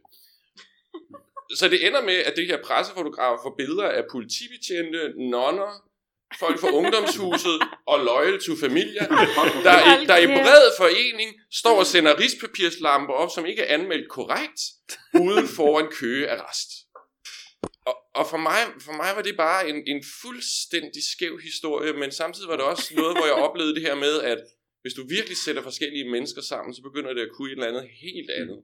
Så 1.58 1.68
det 1.68 1.86
ender 1.86 2.02
med, 2.02 2.14
at 2.14 2.36
det 2.36 2.46
her 2.46 2.62
pressefotografer 2.62 3.42
får 3.42 3.54
billeder 3.56 3.88
af 3.88 4.04
politibetjente, 4.10 5.12
nonner, 5.30 5.87
folk 6.38 6.60
fra 6.60 6.70
ungdomshuset 6.70 7.60
og 7.86 8.04
Loyal 8.04 8.40
to 8.40 8.56
Familia, 8.56 9.04
der, 9.66 9.76
i, 10.02 10.06
der 10.06 10.16
i 10.16 10.26
bred 10.26 10.66
forening 10.78 11.30
står 11.52 11.78
og 11.78 11.86
sender 11.86 12.20
rispapirslampper 12.20 13.14
op, 13.14 13.30
som 13.34 13.46
ikke 13.46 13.62
er 13.62 13.74
anmeldt 13.74 14.08
korrekt, 14.08 14.60
uden 15.14 15.48
for 15.48 15.80
en 15.80 15.88
køge 16.00 16.28
af 16.28 16.36
rest. 16.48 16.70
Og, 17.86 17.96
og 18.14 18.26
for, 18.30 18.36
mig, 18.36 18.60
for 18.80 18.92
mig 18.92 19.10
var 19.16 19.22
det 19.22 19.36
bare 19.36 19.68
en, 19.68 19.76
en 19.86 20.04
fuldstændig 20.22 21.02
skæv 21.12 21.38
historie, 21.48 21.92
men 21.92 22.12
samtidig 22.12 22.48
var 22.48 22.56
det 22.56 22.64
også 22.64 22.94
noget, 22.94 23.16
hvor 23.16 23.26
jeg 23.26 23.34
oplevede 23.34 23.74
det 23.74 23.82
her 23.82 23.94
med, 23.94 24.20
at 24.20 24.38
hvis 24.82 24.94
du 24.94 25.02
virkelig 25.08 25.36
sætter 25.36 25.62
forskellige 25.62 26.10
mennesker 26.10 26.42
sammen, 26.42 26.74
så 26.74 26.82
begynder 26.82 27.12
det 27.14 27.22
at 27.22 27.32
kunne 27.34 27.48
et 27.48 27.52
eller 27.52 27.68
andet 27.68 27.86
helt 28.04 28.30
andet. 28.30 28.58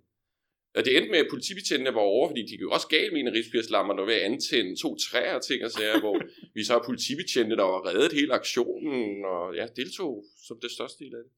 Og 0.75 0.85
det 0.85 0.97
endte 0.97 1.11
med, 1.11 1.19
at 1.19 1.27
politibetjentene 1.31 1.95
var 1.95 2.01
over, 2.01 2.29
fordi 2.29 2.43
de 2.43 2.49
gik 2.49 2.63
også 2.77 2.89
galt 2.89 3.13
med 3.13 3.21
en 3.21 3.29
af 3.29 3.33
rigsfyrslammerne 3.33 4.01
og 4.03 4.07
ved 4.07 4.15
at 4.15 4.21
antænde 4.21 4.77
to 4.83 4.97
træer 4.97 5.35
og 5.35 5.43
ting 5.43 5.65
og 5.65 5.71
sager, 5.71 6.01
hvor 6.01 6.17
vi 6.55 6.65
så 6.65 6.73
har 6.73 6.83
politibetjente, 6.87 7.57
der 7.57 7.63
var 7.63 7.87
reddet 7.89 8.13
hele 8.13 8.33
aktionen, 8.35 9.25
og 9.25 9.55
ja, 9.55 9.67
deltog 9.77 10.25
som 10.47 10.57
det 10.63 10.71
største 10.71 11.05
del 11.05 11.15
af 11.15 11.23
det. 11.27 11.33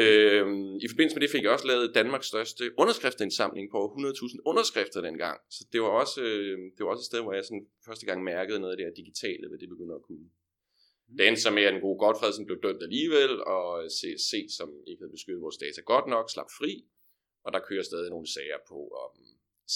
Øh, 0.00 0.46
I 0.84 0.86
forbindelse 0.88 1.16
med 1.16 1.22
det 1.24 1.30
fik 1.30 1.42
jeg 1.42 1.50
også 1.56 1.66
lavet 1.66 1.94
Danmarks 1.94 2.26
største 2.26 2.64
underskriftsindsamling 2.78 3.70
på 3.70 3.80
100.000 3.98 4.36
underskrifter 4.50 5.00
dengang. 5.00 5.38
Så 5.50 5.66
det 5.72 5.80
var, 5.82 5.92
også, 6.02 6.22
øh, 6.22 6.58
det 6.74 6.80
var 6.84 6.90
også 6.90 7.04
et 7.04 7.10
sted, 7.12 7.20
hvor 7.22 7.32
jeg 7.32 7.44
sådan 7.44 7.66
første 7.86 8.06
gang 8.06 8.24
mærkede 8.24 8.60
noget 8.60 8.72
af 8.72 8.76
det 8.76 8.86
her 8.86 8.94
digitale, 9.02 9.48
hvad 9.48 9.58
det 9.58 9.68
begynder 9.68 9.94
at 9.94 10.02
kunne. 10.08 10.26
Det 11.18 11.28
endte 11.28 11.42
så 11.42 11.50
med, 11.50 11.62
at 11.62 11.72
den 11.72 11.80
gode 11.86 11.98
Godfredsen 11.98 12.46
blev 12.46 12.58
dømt 12.62 12.82
alligevel, 12.82 13.32
og 13.54 13.66
CSC, 13.96 14.32
som 14.58 14.68
ikke 14.88 15.00
havde 15.02 15.16
beskyttet 15.16 15.42
vores 15.46 15.56
data 15.64 15.80
godt 15.92 16.06
nok, 16.14 16.30
slap 16.34 16.50
fri. 16.58 16.72
Og 17.44 17.52
der 17.54 17.60
kører 17.68 17.84
stadig 17.90 18.10
nogle 18.10 18.28
sager 18.36 18.58
på, 18.68 18.78
om 19.04 19.12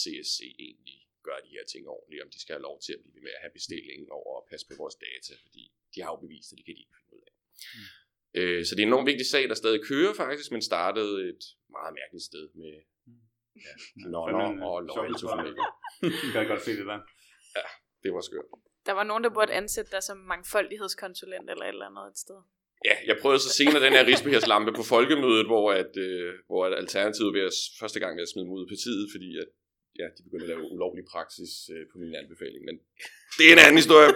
CSC 0.01 0.41
egentlig 0.67 0.99
gør 1.27 1.39
de 1.47 1.51
her 1.57 1.65
ting 1.73 1.83
ordentligt, 1.97 2.23
om 2.25 2.31
de 2.35 2.41
skal 2.41 2.53
have 2.57 2.67
lov 2.69 2.77
til 2.85 2.93
at 2.97 3.01
blive 3.03 3.15
ved 3.17 3.23
med 3.27 3.35
at 3.37 3.43
have 3.45 3.55
bestillingen 3.59 4.09
over 4.21 4.33
at 4.41 4.45
passe 4.51 4.65
på 4.71 4.75
vores 4.83 4.97
data, 5.07 5.33
fordi 5.45 5.63
de 5.93 5.99
har 6.03 6.11
jo 6.15 6.19
bevist, 6.25 6.49
at 6.53 6.57
det 6.59 6.65
kan 6.67 6.75
de 6.77 6.83
ikke 6.85 6.97
finde 6.99 7.13
ud 7.17 7.23
af. 7.29 7.33
Mm. 7.77 7.89
Øh, 8.39 8.61
så 8.67 8.71
det 8.75 8.81
er 8.83 8.87
en 8.87 8.93
enormt 8.93 9.11
vigtig 9.13 9.27
sag, 9.35 9.45
der 9.51 9.57
stadig 9.63 9.81
kører 9.91 10.15
faktisk, 10.23 10.49
men 10.55 10.63
startede 10.73 11.15
et 11.31 11.43
meget 11.77 11.93
mærkeligt 12.01 12.27
sted 12.31 12.45
med 12.63 12.75
ja, 13.67 13.73
nonner 14.15 14.49
og 14.69 14.77
løgn 14.89 15.15
til 15.21 15.29
familie. 15.35 15.65
Du 16.25 16.29
kan 16.33 16.47
godt 16.53 16.63
se 16.69 16.73
det 16.81 16.87
der. 16.93 17.01
Ja, 17.59 17.67
det 18.03 18.11
var 18.17 18.23
skørt. 18.29 18.49
Der 18.89 18.93
var 18.93 19.05
nogen, 19.11 19.25
der 19.25 19.31
burde 19.31 19.53
ansætte 19.53 19.91
dig 19.95 20.03
som 20.03 20.17
mangfoldighedskonsulent 20.17 21.51
eller 21.51 21.65
et 21.65 21.69
eller 21.69 21.87
andet 21.87 22.07
et 22.13 22.19
sted. 22.19 22.41
Ja, 22.89 22.95
jeg 23.09 23.17
prøvede 23.23 23.41
så 23.47 23.51
senere 23.59 23.85
den 23.87 23.93
her 23.97 24.05
rigsbeherslampe 24.11 24.73
på 24.79 24.85
folkemødet, 24.95 25.47
hvor, 25.51 25.67
at, 25.81 25.93
øh, 26.07 26.29
hvor 26.49 26.61
at 26.67 26.73
Alternativet 26.83 27.35
ved 27.37 27.45
at, 27.51 27.55
første 27.81 27.99
gang 28.03 28.13
ved 28.17 28.23
at 28.27 28.33
smide 28.33 28.47
mig 28.47 28.55
ud 28.57 28.65
af 28.67 28.71
partiet, 28.75 29.05
fordi 29.15 29.29
at, 29.43 29.49
ja, 30.01 30.07
de 30.17 30.21
begyndte 30.27 30.45
at 30.47 30.53
lave 30.53 30.73
ulovlig 30.75 31.05
praksis 31.13 31.53
øh, 31.75 31.85
på 31.93 31.97
min 32.03 32.15
anbefaling. 32.21 32.63
Men 32.69 32.77
det 33.37 33.45
er 33.47 33.53
en 33.57 33.63
anden 33.65 33.81
historie. 33.83 34.11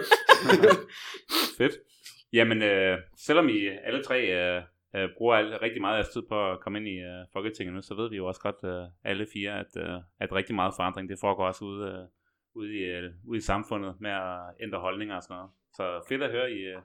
Fedt. 1.59 1.75
Jamen, 2.37 2.59
øh, 2.71 2.97
selvom 3.27 3.47
I 3.57 3.59
alle 3.87 4.03
tre 4.03 4.17
øh, 4.39 4.61
øh, 4.95 5.07
bruger 5.17 5.35
al, 5.35 5.47
rigtig 5.65 5.81
meget 5.81 5.97
af 6.03 6.05
tid 6.13 6.23
på 6.31 6.37
at 6.51 6.59
komme 6.63 6.77
ind 6.79 6.87
i 6.95 6.97
øh, 7.11 7.21
Folketinget 7.33 7.73
nu, 7.75 7.81
så 7.81 7.93
ved 7.99 8.09
vi 8.09 8.17
jo 8.21 8.25
også 8.31 8.41
godt 8.47 8.61
øh, 8.73 8.83
alle 9.11 9.25
fire, 9.33 9.51
at, 9.63 9.71
øh, 9.83 9.97
at 10.23 10.29
rigtig 10.39 10.55
meget 10.55 10.73
forandring, 10.77 11.09
det 11.09 11.23
foregår 11.25 11.45
også 11.47 11.63
ude, 11.65 11.81
øh, 11.91 12.03
ude, 12.59 12.69
i, 12.79 12.81
øh, 12.95 13.03
ude 13.29 13.37
i 13.37 13.47
samfundet 13.51 13.93
med 13.99 14.11
at 14.11 14.39
ændre 14.63 14.79
holdninger 14.79 15.15
og 15.15 15.23
sådan 15.23 15.35
noget. 15.35 15.51
Så 15.77 15.83
fedt 16.09 16.23
at 16.23 16.31
høre, 16.31 16.51
I, 16.51 16.59
øh, 16.73 16.81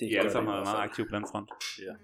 det 0.00 0.06
I 0.10 0.14
alle 0.14 0.30
sammen 0.30 0.54
er 0.54 0.64
meget 0.64 0.82
aktive 0.82 1.06
på 1.10 1.16
den 1.16 1.26
front. 1.32 1.50
Ja. 1.78 1.94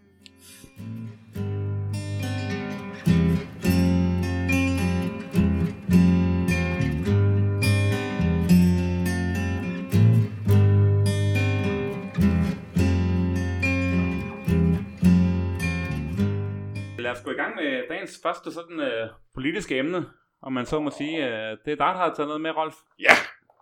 Lad 16.99 17.11
os 17.11 17.23
gå 17.25 17.31
i 17.31 17.35
gang 17.35 17.55
med 17.55 17.89
dagens 17.89 18.21
første 18.23 18.53
sådan 18.53 18.81
uh, 18.81 19.11
politiske 19.35 19.79
emne, 19.79 20.05
om 20.43 20.53
man 20.53 20.67
så 20.67 20.81
må 20.81 20.91
sige. 20.91 21.19
Uh, 21.19 21.29
det 21.65 21.73
er 21.73 21.77
dig, 21.77 21.77
der 21.77 21.85
har 21.85 22.15
taget 22.15 22.29
noget 22.29 22.41
med, 22.41 22.51
Rolf. 22.51 22.75
Ja, 22.99 23.15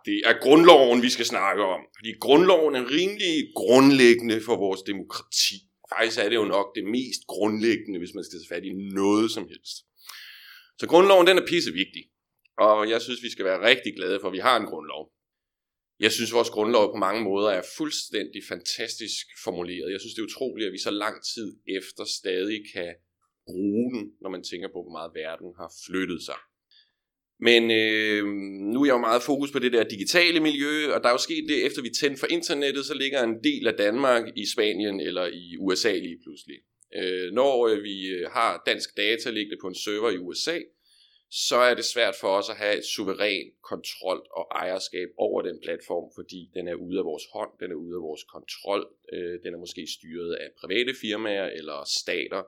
det 0.09 0.17
er 0.29 0.35
grundloven, 0.45 0.97
vi 1.07 1.11
skal 1.15 1.25
snakke 1.33 1.63
om. 1.75 1.81
Fordi 1.97 2.11
grundloven 2.25 2.73
er 2.75 2.91
rimelig 2.97 3.35
grundlæggende 3.61 4.37
for 4.47 4.55
vores 4.65 4.81
demokrati. 4.91 5.57
Faktisk 5.93 6.17
er 6.19 6.29
det 6.29 6.39
jo 6.41 6.47
nok 6.57 6.67
det 6.77 6.85
mest 6.97 7.21
grundlæggende, 7.33 7.99
hvis 7.99 8.15
man 8.17 8.23
skal 8.23 8.39
tage 8.39 8.53
fat 8.53 8.65
i 8.69 8.73
noget 9.01 9.27
som 9.35 9.43
helst. 9.53 9.75
Så 10.79 10.85
grundloven, 10.91 11.27
den 11.27 11.37
er 11.37 11.45
pissevigtig. 11.51 12.03
Og 12.67 12.89
jeg 12.93 12.99
synes, 13.01 13.23
vi 13.27 13.31
skal 13.35 13.45
være 13.49 13.65
rigtig 13.69 13.91
glade 13.99 14.17
for, 14.19 14.27
at 14.27 14.37
vi 14.37 14.47
har 14.47 14.57
en 14.57 14.69
grundlov. 14.71 15.03
Jeg 16.05 16.11
synes, 16.11 16.33
vores 16.37 16.49
grundlov 16.49 16.85
på 16.93 16.99
mange 17.07 17.21
måder 17.29 17.49
er 17.59 17.63
fuldstændig 17.77 18.41
fantastisk 18.53 19.25
formuleret. 19.43 19.91
Jeg 19.91 19.99
synes, 19.99 20.13
det 20.13 20.21
er 20.21 20.29
utroligt, 20.31 20.67
at 20.67 20.73
vi 20.77 20.87
så 20.87 20.91
lang 21.05 21.15
tid 21.33 21.49
efter 21.77 22.03
stadig 22.19 22.59
kan 22.73 22.91
bruge 23.49 23.87
den, 23.93 24.03
når 24.21 24.29
man 24.35 24.43
tænker 24.49 24.67
på, 24.67 24.79
hvor 24.83 24.95
meget 24.97 25.11
verden 25.23 25.49
har 25.61 25.69
flyttet 25.85 26.21
sig. 26.29 26.39
Men 27.41 27.71
øh, 27.71 28.25
nu 28.73 28.81
er 28.81 28.85
jeg 28.85 28.93
jo 28.93 29.07
meget 29.09 29.21
fokus 29.21 29.51
på 29.51 29.59
det 29.59 29.73
der 29.73 29.83
digitale 29.83 30.39
miljø, 30.39 30.93
og 30.93 31.01
der 31.01 31.07
er 31.09 31.13
jo 31.13 31.27
sket 31.27 31.45
det, 31.49 31.65
efter 31.65 31.81
vi 31.81 31.89
tændte 31.89 32.19
for 32.19 32.27
internettet, 32.27 32.85
så 32.85 32.93
ligger 32.93 33.23
en 33.23 33.43
del 33.43 33.67
af 33.67 33.73
Danmark 33.73 34.23
i 34.35 34.45
Spanien 34.53 34.99
eller 34.99 35.25
i 35.27 35.57
USA 35.59 35.93
lige 35.93 36.19
pludselig. 36.23 36.57
Øh, 36.95 37.31
når 37.31 37.67
øh, 37.67 37.83
vi 37.83 38.07
øh, 38.07 38.29
har 38.31 38.63
dansk 38.65 38.97
data 38.97 39.29
liggende 39.29 39.61
på 39.61 39.67
en 39.67 39.75
server 39.75 40.09
i 40.09 40.17
USA, 40.17 40.59
så 41.31 41.55
er 41.55 41.73
det 41.75 41.85
svært 41.85 42.15
for 42.21 42.27
os 42.27 42.49
at 42.49 42.55
have 42.55 42.77
et 42.77 42.85
suveræn 42.85 43.51
kontrol 43.63 44.27
og 44.31 44.47
ejerskab 44.51 45.09
over 45.17 45.41
den 45.41 45.59
platform, 45.63 46.11
fordi 46.15 46.49
den 46.53 46.67
er 46.67 46.73
ude 46.73 46.99
af 46.99 47.05
vores 47.05 47.23
hånd, 47.33 47.51
den 47.59 47.71
er 47.71 47.75
ude 47.75 47.95
af 47.95 48.01
vores 48.01 48.23
kontrol, 48.23 48.87
øh, 49.13 49.39
den 49.43 49.53
er 49.53 49.57
måske 49.57 49.87
styret 49.97 50.33
af 50.35 50.47
private 50.61 50.93
firmaer 51.01 51.45
eller 51.59 51.83
stater, 51.99 52.43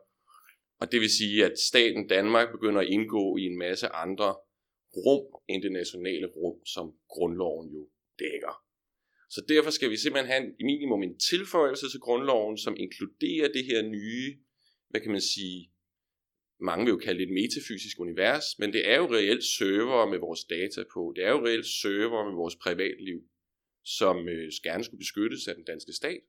og 0.82 0.92
det 0.92 1.02
vil 1.02 1.10
sige, 1.10 1.46
at 1.46 1.60
staten 1.60 2.08
Danmark 2.08 2.52
begynder 2.52 2.82
at 2.82 2.88
indgå 2.88 3.38
i 3.38 3.42
en 3.42 3.58
masse 3.58 3.88
andre 3.88 4.36
rum 4.96 5.42
end 5.48 5.64
det 5.64 5.72
nationale 5.72 6.28
rum, 6.28 6.66
som 6.66 6.94
grundloven 7.10 7.68
jo 7.76 7.90
dækker. 8.20 8.54
Så 9.30 9.46
derfor 9.50 9.70
skal 9.70 9.90
vi 9.90 9.98
simpelthen 9.98 10.32
have 10.32 10.44
en 10.44 10.54
minimum 10.60 11.04
en 11.04 11.20
tilføjelse 11.20 11.90
til 11.90 12.00
grundloven, 12.00 12.58
som 12.58 12.76
inkluderer 12.78 13.48
det 13.56 13.66
her 13.66 13.82
nye, 13.82 14.38
hvad 14.90 15.02
kan 15.02 15.12
man 15.12 15.22
sige, 15.22 15.72
mange 16.70 16.86
vil 16.86 16.92
jo 16.92 16.98
kalde 17.06 17.20
det 17.20 17.28
et 17.28 17.34
metafysisk 17.42 18.00
univers, 18.00 18.46
men 18.60 18.74
det 18.74 18.82
er 18.92 18.98
jo 19.02 19.08
reelt 19.18 19.44
server 19.44 20.10
med 20.12 20.20
vores 20.28 20.44
data 20.44 20.82
på. 20.94 21.02
Det 21.16 21.24
er 21.28 21.32
jo 21.36 21.46
reelt 21.48 21.70
server 21.82 22.22
med 22.30 22.36
vores 22.42 22.56
privatliv, 22.66 23.20
som 23.98 24.16
øh, 24.30 24.52
gerne 24.68 24.84
skulle 24.84 25.04
beskyttes 25.06 25.48
af 25.50 25.56
den 25.56 25.66
danske 25.72 25.94
stat, 26.02 26.22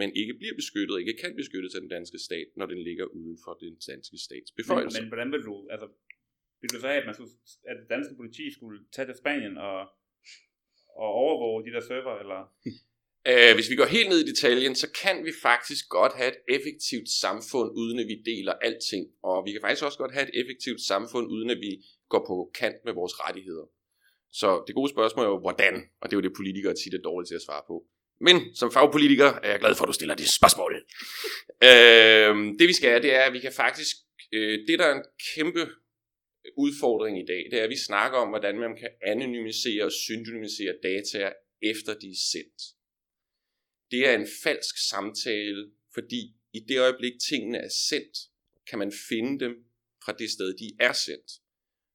men 0.00 0.08
ikke 0.20 0.34
bliver 0.40 0.54
beskyttet 0.62 1.00
ikke 1.02 1.16
kan 1.22 1.32
beskyttes 1.42 1.74
af 1.74 1.80
den 1.80 1.90
danske 1.96 2.18
stat, 2.18 2.48
når 2.56 2.66
den 2.72 2.80
ligger 2.88 3.06
uden 3.18 3.36
for 3.44 3.52
den 3.62 3.74
danske 3.90 4.16
stats 4.26 4.50
beføjelse. 4.60 4.96
Men, 4.96 5.04
men 5.04 5.10
hvordan 5.12 5.32
vil 5.32 5.42
du, 5.48 5.54
altså, 5.74 5.86
vil 6.60 6.70
du 6.74 6.80
sige, 6.80 7.00
at, 7.00 7.06
man 7.06 7.14
skulle, 7.14 7.32
at 7.70 7.76
det 7.80 7.88
danske 7.94 8.14
politi 8.20 8.44
skulle 8.56 8.78
tage 8.94 9.06
til 9.08 9.16
Spanien 9.22 9.54
og, 9.68 9.78
og 11.02 11.08
overvåge 11.24 11.64
de 11.66 11.72
der 11.76 11.82
server, 11.90 12.14
eller? 12.22 12.40
Øh, 13.30 13.54
hvis 13.54 13.70
vi 13.70 13.76
går 13.76 13.84
helt 13.84 14.08
ned 14.08 14.20
i 14.20 14.30
detaljen, 14.32 14.74
så 14.74 14.88
kan 15.02 15.24
vi 15.24 15.32
faktisk 15.42 15.88
godt 15.88 16.14
have 16.16 16.28
et 16.28 16.40
effektivt 16.56 17.08
samfund, 17.22 17.68
uden 17.80 17.98
at 17.98 18.06
vi 18.12 18.16
deler 18.30 18.52
alting. 18.52 19.04
Og 19.22 19.44
vi 19.46 19.50
kan 19.52 19.60
faktisk 19.60 19.84
også 19.84 19.98
godt 19.98 20.12
have 20.16 20.26
et 20.28 20.34
effektivt 20.40 20.80
samfund, 20.80 21.26
uden 21.34 21.50
at 21.50 21.60
vi 21.66 21.72
går 22.08 22.22
på 22.30 22.50
kant 22.58 22.76
med 22.84 22.92
vores 22.92 23.14
rettigheder. 23.22 23.66
Så 24.40 24.64
det 24.66 24.74
gode 24.74 24.90
spørgsmål 24.90 25.24
er 25.24 25.28
jo, 25.28 25.38
hvordan? 25.38 25.74
Og 26.00 26.04
det 26.04 26.12
er 26.12 26.18
jo 26.20 26.26
det, 26.28 26.38
politikere 26.40 26.74
tit 26.74 26.94
er 26.94 27.02
dårlige 27.08 27.28
til 27.28 27.34
at 27.40 27.46
svare 27.46 27.62
på. 27.66 27.76
Men 28.20 28.36
som 28.54 28.72
fagpolitiker 28.72 29.30
er 29.42 29.50
jeg 29.50 29.60
glad 29.60 29.74
for, 29.74 29.84
at 29.84 29.88
du 29.88 29.92
stiller 29.92 30.14
det 30.14 30.28
spørgsmål. 30.28 30.72
øh, 31.68 32.32
det 32.58 32.66
vi 32.70 32.74
skal, 32.80 33.02
det 33.02 33.14
er, 33.14 33.22
at 33.28 33.32
vi 33.32 33.40
kan 33.40 33.52
faktisk... 33.52 33.96
Øh, 34.32 34.58
det, 34.68 34.78
der 34.78 34.86
er 34.86 34.94
en 34.94 35.04
kæmpe 35.34 35.62
udfordring 36.56 37.22
i 37.22 37.26
dag, 37.26 37.48
det 37.50 37.58
er, 37.58 37.64
at 37.64 37.70
vi 37.70 37.76
snakker 37.76 38.18
om, 38.18 38.28
hvordan 38.28 38.58
man 38.58 38.76
kan 38.76 38.90
anonymisere 39.02 39.84
og 39.84 39.92
synonymisere 39.92 40.74
data, 40.82 41.32
efter 41.62 41.98
de 41.98 42.10
er 42.10 42.20
sendt. 42.32 42.62
Det 43.90 44.08
er 44.08 44.14
en 44.14 44.28
falsk 44.42 44.88
samtale, 44.88 45.70
fordi 45.94 46.36
i 46.52 46.60
det 46.68 46.80
øjeblik, 46.80 47.12
tingene 47.28 47.58
er 47.58 47.68
sendt, 47.88 48.18
kan 48.70 48.78
man 48.78 48.92
finde 49.08 49.44
dem 49.44 49.64
fra 50.04 50.12
det 50.12 50.30
sted, 50.30 50.56
de 50.56 50.76
er 50.80 50.92
sendt. 50.92 51.30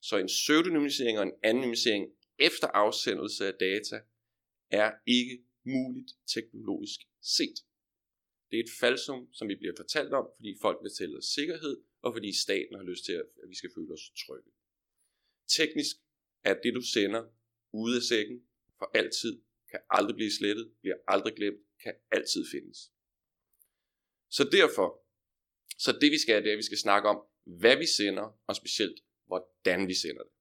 Så 0.01 0.17
en 0.17 0.27
pseudonymisering 0.27 1.19
og 1.19 1.23
en 1.23 1.33
anonymisering 1.43 2.05
efter 2.39 2.67
afsendelse 2.67 3.47
af 3.47 3.53
data 3.59 3.99
er 4.71 4.91
ikke 5.07 5.43
muligt 5.65 6.11
teknologisk 6.33 6.99
set. 7.21 7.57
Det 8.51 8.59
er 8.59 8.63
et 8.63 8.77
falsum, 8.79 9.33
som 9.33 9.47
vi 9.47 9.55
bliver 9.55 9.73
fortalt 9.77 10.13
om, 10.13 10.25
fordi 10.37 10.57
folk 10.61 10.77
vil 10.83 10.91
tælle 10.97 11.17
os 11.17 11.25
sikkerhed, 11.25 11.77
og 12.01 12.13
fordi 12.13 12.33
staten 12.45 12.75
har 12.75 12.83
lyst 12.83 13.05
til, 13.05 13.13
at 13.13 13.49
vi 13.49 13.55
skal 13.55 13.71
føle 13.75 13.93
os 13.93 14.11
trygge. 14.25 14.51
Teknisk 15.47 15.95
er 16.43 16.53
det, 16.63 16.73
du 16.73 16.81
sender 16.81 17.23
ude 17.73 17.95
af 17.95 18.01
sækken 18.01 18.43
for 18.77 18.91
altid, 18.93 19.41
kan 19.71 19.79
aldrig 19.89 20.15
blive 20.15 20.31
slettet, 20.31 20.73
bliver 20.81 20.95
aldrig 21.07 21.33
glemt, 21.35 21.61
kan 21.83 21.93
altid 22.11 22.45
findes. 22.51 22.91
Så 24.29 24.43
derfor, 24.51 25.03
så 25.77 25.91
det 26.01 26.11
vi 26.11 26.17
skal, 26.17 26.43
det 26.43 26.49
er, 26.49 26.53
at 26.53 26.57
vi 26.57 26.63
skal 26.63 26.77
snakke 26.77 27.09
om, 27.09 27.25
hvad 27.45 27.77
vi 27.77 27.85
sender, 27.85 28.41
og 28.47 28.55
specielt, 28.55 29.03
hvordan 29.25 29.87
vi 29.87 29.93
sender 29.93 30.23
det. 30.23 30.31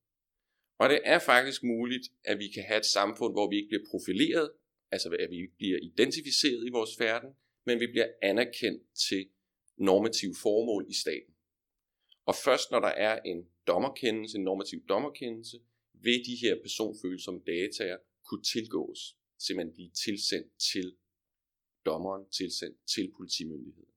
Og 0.78 0.88
det 0.88 1.00
er 1.04 1.18
faktisk 1.18 1.62
muligt, 1.62 2.06
at 2.24 2.38
vi 2.38 2.48
kan 2.48 2.64
have 2.64 2.78
et 2.78 2.86
samfund, 2.86 3.32
hvor 3.34 3.50
vi 3.50 3.56
ikke 3.56 3.68
bliver 3.68 3.86
profileret 3.90 4.50
altså 4.90 5.08
at 5.08 5.30
vi 5.30 5.36
ikke 5.36 5.56
bliver 5.56 5.78
identificeret 5.82 6.66
i 6.66 6.70
vores 6.70 6.96
færden, 6.98 7.30
men 7.66 7.80
vi 7.80 7.86
bliver 7.86 8.08
anerkendt 8.22 8.82
til 9.08 9.28
normative 9.76 10.34
formål 10.42 10.86
i 10.88 10.94
staten. 10.94 11.34
Og 12.26 12.34
først 12.44 12.70
når 12.70 12.80
der 12.80 12.88
er 12.88 13.20
en 13.22 13.48
dommerkendelse, 13.66 14.38
en 14.38 14.44
normativ 14.44 14.86
dommerkendelse, 14.88 15.60
vil 15.92 16.24
de 16.26 16.36
her 16.42 16.56
personfølsomme 16.62 17.40
data 17.46 17.96
kunne 18.28 18.42
tilgås, 18.42 19.16
simpelthen 19.38 19.74
blive 19.74 19.90
tilsendt 20.04 20.52
til 20.72 20.96
dommeren, 21.84 22.30
tilsendt 22.30 22.76
til 22.94 23.12
politimyndigheden. 23.16 23.94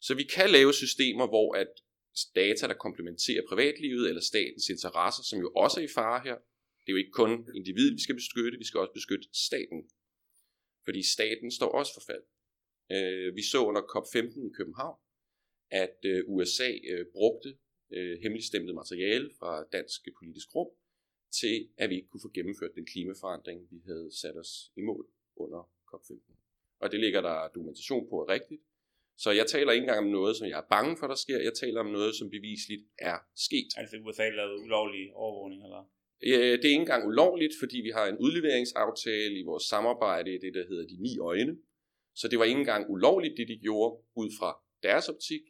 Så 0.00 0.14
vi 0.14 0.22
kan 0.22 0.50
lave 0.50 0.74
systemer, 0.74 1.26
hvor 1.26 1.54
at 1.54 1.72
data, 2.34 2.66
der 2.66 2.74
komplementerer 2.74 3.42
privatlivet 3.48 4.08
eller 4.08 4.22
statens 4.22 4.68
interesser, 4.68 5.22
som 5.22 5.38
jo 5.40 5.52
også 5.56 5.80
er 5.80 5.84
i 5.84 5.94
fare 5.94 6.20
her. 6.24 6.36
Det 6.80 6.88
er 6.88 6.92
jo 6.92 6.96
ikke 6.96 7.18
kun 7.22 7.32
individet, 7.54 7.94
vi 7.94 8.02
skal 8.02 8.14
beskytte, 8.14 8.58
vi 8.58 8.64
skal 8.64 8.80
også 8.80 8.92
beskytte 8.92 9.28
staten. 9.48 9.80
Fordi 10.84 11.02
staten 11.02 11.50
står 11.50 11.70
også 11.80 11.92
for 11.94 12.04
fald. 12.10 12.24
Øh, 12.94 13.36
vi 13.36 13.42
så 13.52 13.58
under 13.68 13.82
COP15 13.92 14.46
i 14.50 14.52
København, 14.58 14.98
at 15.70 15.96
øh, 16.04 16.24
USA 16.26 16.70
øh, 16.90 17.06
brugte 17.12 17.56
øh, 17.90 18.18
hemmeligstemplet 18.22 18.74
materiale 18.74 19.30
fra 19.38 19.64
dansk 19.72 20.08
politisk 20.18 20.54
rum 20.54 20.70
til, 21.40 21.68
at 21.76 21.90
vi 21.90 21.94
ikke 21.94 22.08
kunne 22.08 22.24
få 22.26 22.30
gennemført 22.34 22.74
den 22.74 22.86
klimaforandring, 22.86 23.58
vi 23.70 23.80
havde 23.86 24.10
sat 24.20 24.36
os 24.36 24.72
i 24.76 24.80
mål 24.80 25.06
under 25.36 25.70
COP15. 25.90 26.32
Og 26.80 26.92
det 26.92 27.00
ligger 27.00 27.20
der 27.20 27.48
dokumentation 27.54 28.08
på 28.10 28.16
er 28.22 28.28
rigtigt. 28.28 28.62
Så 29.16 29.30
jeg 29.30 29.46
taler 29.46 29.72
ikke 29.72 29.82
engang 29.82 30.06
om 30.06 30.12
noget, 30.12 30.36
som 30.36 30.46
jeg 30.48 30.58
er 30.58 30.68
bange 30.70 30.96
for, 30.96 31.06
der 31.06 31.14
sker. 31.14 31.38
Jeg 31.38 31.54
taler 31.54 31.80
om 31.80 31.86
noget, 31.86 32.14
som 32.14 32.30
bevisligt 32.30 32.84
er 32.98 33.18
sket. 33.36 33.68
Altså 33.76 33.96
USA 33.96 34.28
lavede 34.28 34.58
ulovlig 34.64 35.14
overvågning, 35.14 35.64
eller? 35.64 35.90
Det 36.22 36.64
er 36.64 36.74
ikke 36.74 36.86
engang 36.86 37.06
ulovligt, 37.06 37.54
fordi 37.60 37.76
vi 37.80 37.90
har 37.90 38.06
en 38.06 38.18
udleveringsaftale 38.18 39.38
i 39.38 39.42
vores 39.42 39.64
samarbejde, 39.64 40.30
det 40.30 40.54
der 40.54 40.64
hedder 40.68 40.86
de 40.86 40.96
ni 41.02 41.18
øjne. 41.18 41.56
Så 42.14 42.28
det 42.28 42.38
var 42.38 42.44
ikke 42.44 42.58
engang 42.58 42.90
ulovligt, 42.90 43.34
det 43.36 43.48
de 43.48 43.58
gjorde, 43.58 44.02
ud 44.16 44.30
fra 44.38 44.50
deres 44.82 45.08
optik. 45.08 45.40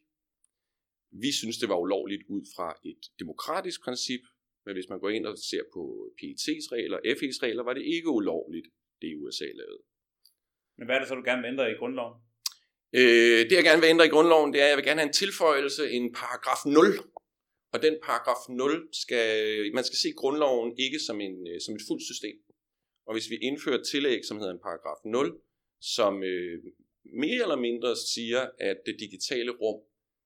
Vi 1.12 1.32
synes, 1.32 1.58
det 1.58 1.68
var 1.68 1.78
ulovligt 1.78 2.22
ud 2.28 2.42
fra 2.56 2.78
et 2.84 3.02
demokratisk 3.18 3.84
princip, 3.84 4.20
men 4.64 4.74
hvis 4.74 4.88
man 4.88 5.00
går 5.00 5.10
ind 5.10 5.26
og 5.26 5.38
ser 5.38 5.62
på 5.74 6.12
PET's 6.18 6.66
regler, 6.74 6.98
FE's 6.98 7.38
regler, 7.42 7.62
var 7.62 7.74
det 7.74 7.84
ikke 7.84 8.08
ulovligt, 8.08 8.66
det 9.02 9.16
USA 9.16 9.44
lavede. 9.44 9.82
Men 10.78 10.86
hvad 10.86 10.94
er 10.96 11.00
det 11.00 11.08
så, 11.08 11.14
du 11.14 11.22
gerne 11.24 11.42
vil 11.42 11.48
ændre 11.48 11.70
i 11.72 11.74
grundloven? 11.74 12.14
Øh, 12.92 13.40
det 13.48 13.52
jeg 13.52 13.64
gerne 13.64 13.80
vil 13.80 13.92
ændre 13.94 14.06
i 14.06 14.14
grundloven, 14.14 14.52
det 14.52 14.60
er, 14.60 14.64
at 14.64 14.70
jeg 14.70 14.76
vil 14.76 14.84
gerne 14.84 15.00
have 15.00 15.08
en 15.12 15.20
tilføjelse, 15.22 15.90
en 15.90 16.12
paragraf 16.12 16.62
0. 16.66 16.86
Og 17.72 17.82
den 17.82 17.94
paragraf 18.02 18.42
0 18.48 18.88
skal, 18.92 19.26
man 19.74 19.84
skal 19.84 19.98
se 20.04 20.12
grundloven 20.12 20.78
ikke 20.78 20.98
som, 21.06 21.20
en, 21.20 21.36
øh, 21.50 21.60
som 21.64 21.74
et 21.74 21.82
fuldt 21.88 22.04
system. 22.10 22.36
Og 23.06 23.14
hvis 23.14 23.30
vi 23.30 23.36
indfører 23.36 23.78
et 23.78 23.86
tillæg, 23.92 24.20
som 24.24 24.38
hedder 24.38 24.52
en 24.52 24.66
paragraf 24.68 25.00
0, 25.04 25.40
som 25.80 26.22
øh, 26.22 26.58
mere 27.24 27.42
eller 27.42 27.56
mindre 27.56 27.96
siger, 27.96 28.42
at 28.58 28.78
det 28.86 28.96
digitale 29.00 29.50
rum 29.50 29.80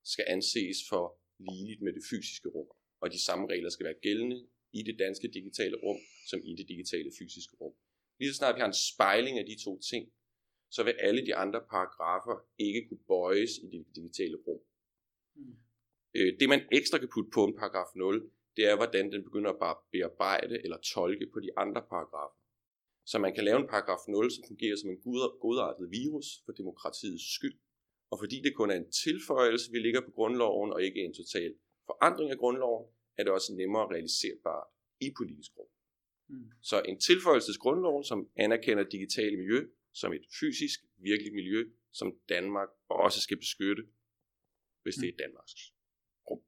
skal 0.05 0.25
anses 0.29 0.79
for 0.89 1.19
ligeligt 1.39 1.83
med 1.83 1.93
det 1.93 2.03
fysiske 2.11 2.49
rum, 2.49 2.69
og 3.01 3.13
de 3.13 3.25
samme 3.25 3.47
regler 3.47 3.71
skal 3.71 3.85
være 3.85 4.01
gældende 4.03 4.47
i 4.73 4.83
det 4.83 4.99
danske 4.99 5.29
digitale 5.29 5.77
rum, 5.77 6.01
som 6.31 6.41
i 6.45 6.55
det 6.57 6.69
digitale 6.69 7.11
fysiske 7.19 7.57
rum. 7.61 7.75
Lige 8.19 8.31
så 8.31 8.37
snart 8.37 8.55
vi 8.55 8.61
har 8.61 8.67
en 8.67 8.83
spejling 8.93 9.39
af 9.39 9.47
de 9.47 9.57
to 9.65 9.81
ting, 9.81 10.13
så 10.71 10.83
vil 10.83 10.95
alle 11.07 11.27
de 11.27 11.35
andre 11.35 11.61
paragrafer 11.61 12.37
ikke 12.59 12.89
kunne 12.89 13.05
bøjes 13.09 13.51
i 13.65 13.67
det 13.67 13.87
digitale 13.97 14.37
rum. 14.47 14.61
Mm. 15.35 15.57
Det 16.41 16.49
man 16.49 16.61
ekstra 16.73 16.99
kan 16.99 17.09
putte 17.15 17.31
på 17.35 17.45
en 17.45 17.57
paragraf 17.57 17.91
0, 17.95 18.31
det 18.57 18.65
er, 18.71 18.77
hvordan 18.77 19.13
den 19.13 19.25
begynder 19.25 19.51
at 19.51 19.59
bare 19.59 19.77
bearbejde 19.93 20.57
eller 20.65 20.79
tolke 20.95 21.27
på 21.33 21.41
de 21.41 21.51
andre 21.57 21.83
paragrafer. 21.93 22.39
Så 23.07 23.19
man 23.19 23.35
kan 23.35 23.45
lave 23.45 23.61
en 23.61 23.69
paragraf 23.75 24.03
0, 24.09 24.31
som 24.31 24.45
fungerer 24.51 24.77
som 24.77 24.91
en 24.91 25.01
godartet 25.45 25.91
virus 25.91 26.27
for 26.45 26.53
demokratiets 26.53 27.27
skyld. 27.35 27.59
Og 28.15 28.19
fordi 28.23 28.37
det 28.47 28.53
kun 28.55 28.71
er 28.71 28.79
en 28.85 28.91
tilføjelse, 29.05 29.73
vi 29.73 29.79
ligger 29.79 30.01
på 30.01 30.11
grundloven, 30.19 30.73
og 30.73 30.83
ikke 30.83 31.01
en 31.01 31.15
total 31.15 31.55
forandring 31.89 32.31
af 32.31 32.39
grundloven, 32.39 32.85
er 33.19 33.23
det 33.25 33.33
også 33.33 33.51
nemmere 33.61 33.87
realiserbart 33.95 34.67
i 35.01 35.09
politisk 35.19 35.51
rum. 35.59 35.71
Mm. 36.29 36.51
Så 36.71 36.77
en 36.91 37.01
tilføjelse 37.09 37.53
til 37.53 37.61
grundloven, 37.65 38.05
som 38.05 38.19
anerkender 38.37 38.85
digitale 38.97 39.37
miljø 39.37 39.61
som 40.01 40.13
et 40.13 40.25
fysisk, 40.41 40.79
virkeligt 41.11 41.35
miljø, 41.35 41.61
som 41.93 42.09
Danmark 42.29 42.69
også 42.89 43.21
skal 43.21 43.39
beskytte, 43.45 43.83
hvis 44.83 44.95
det 44.95 45.09
er 45.09 45.17
Danmarks 45.25 45.55
rum. 46.31 46.41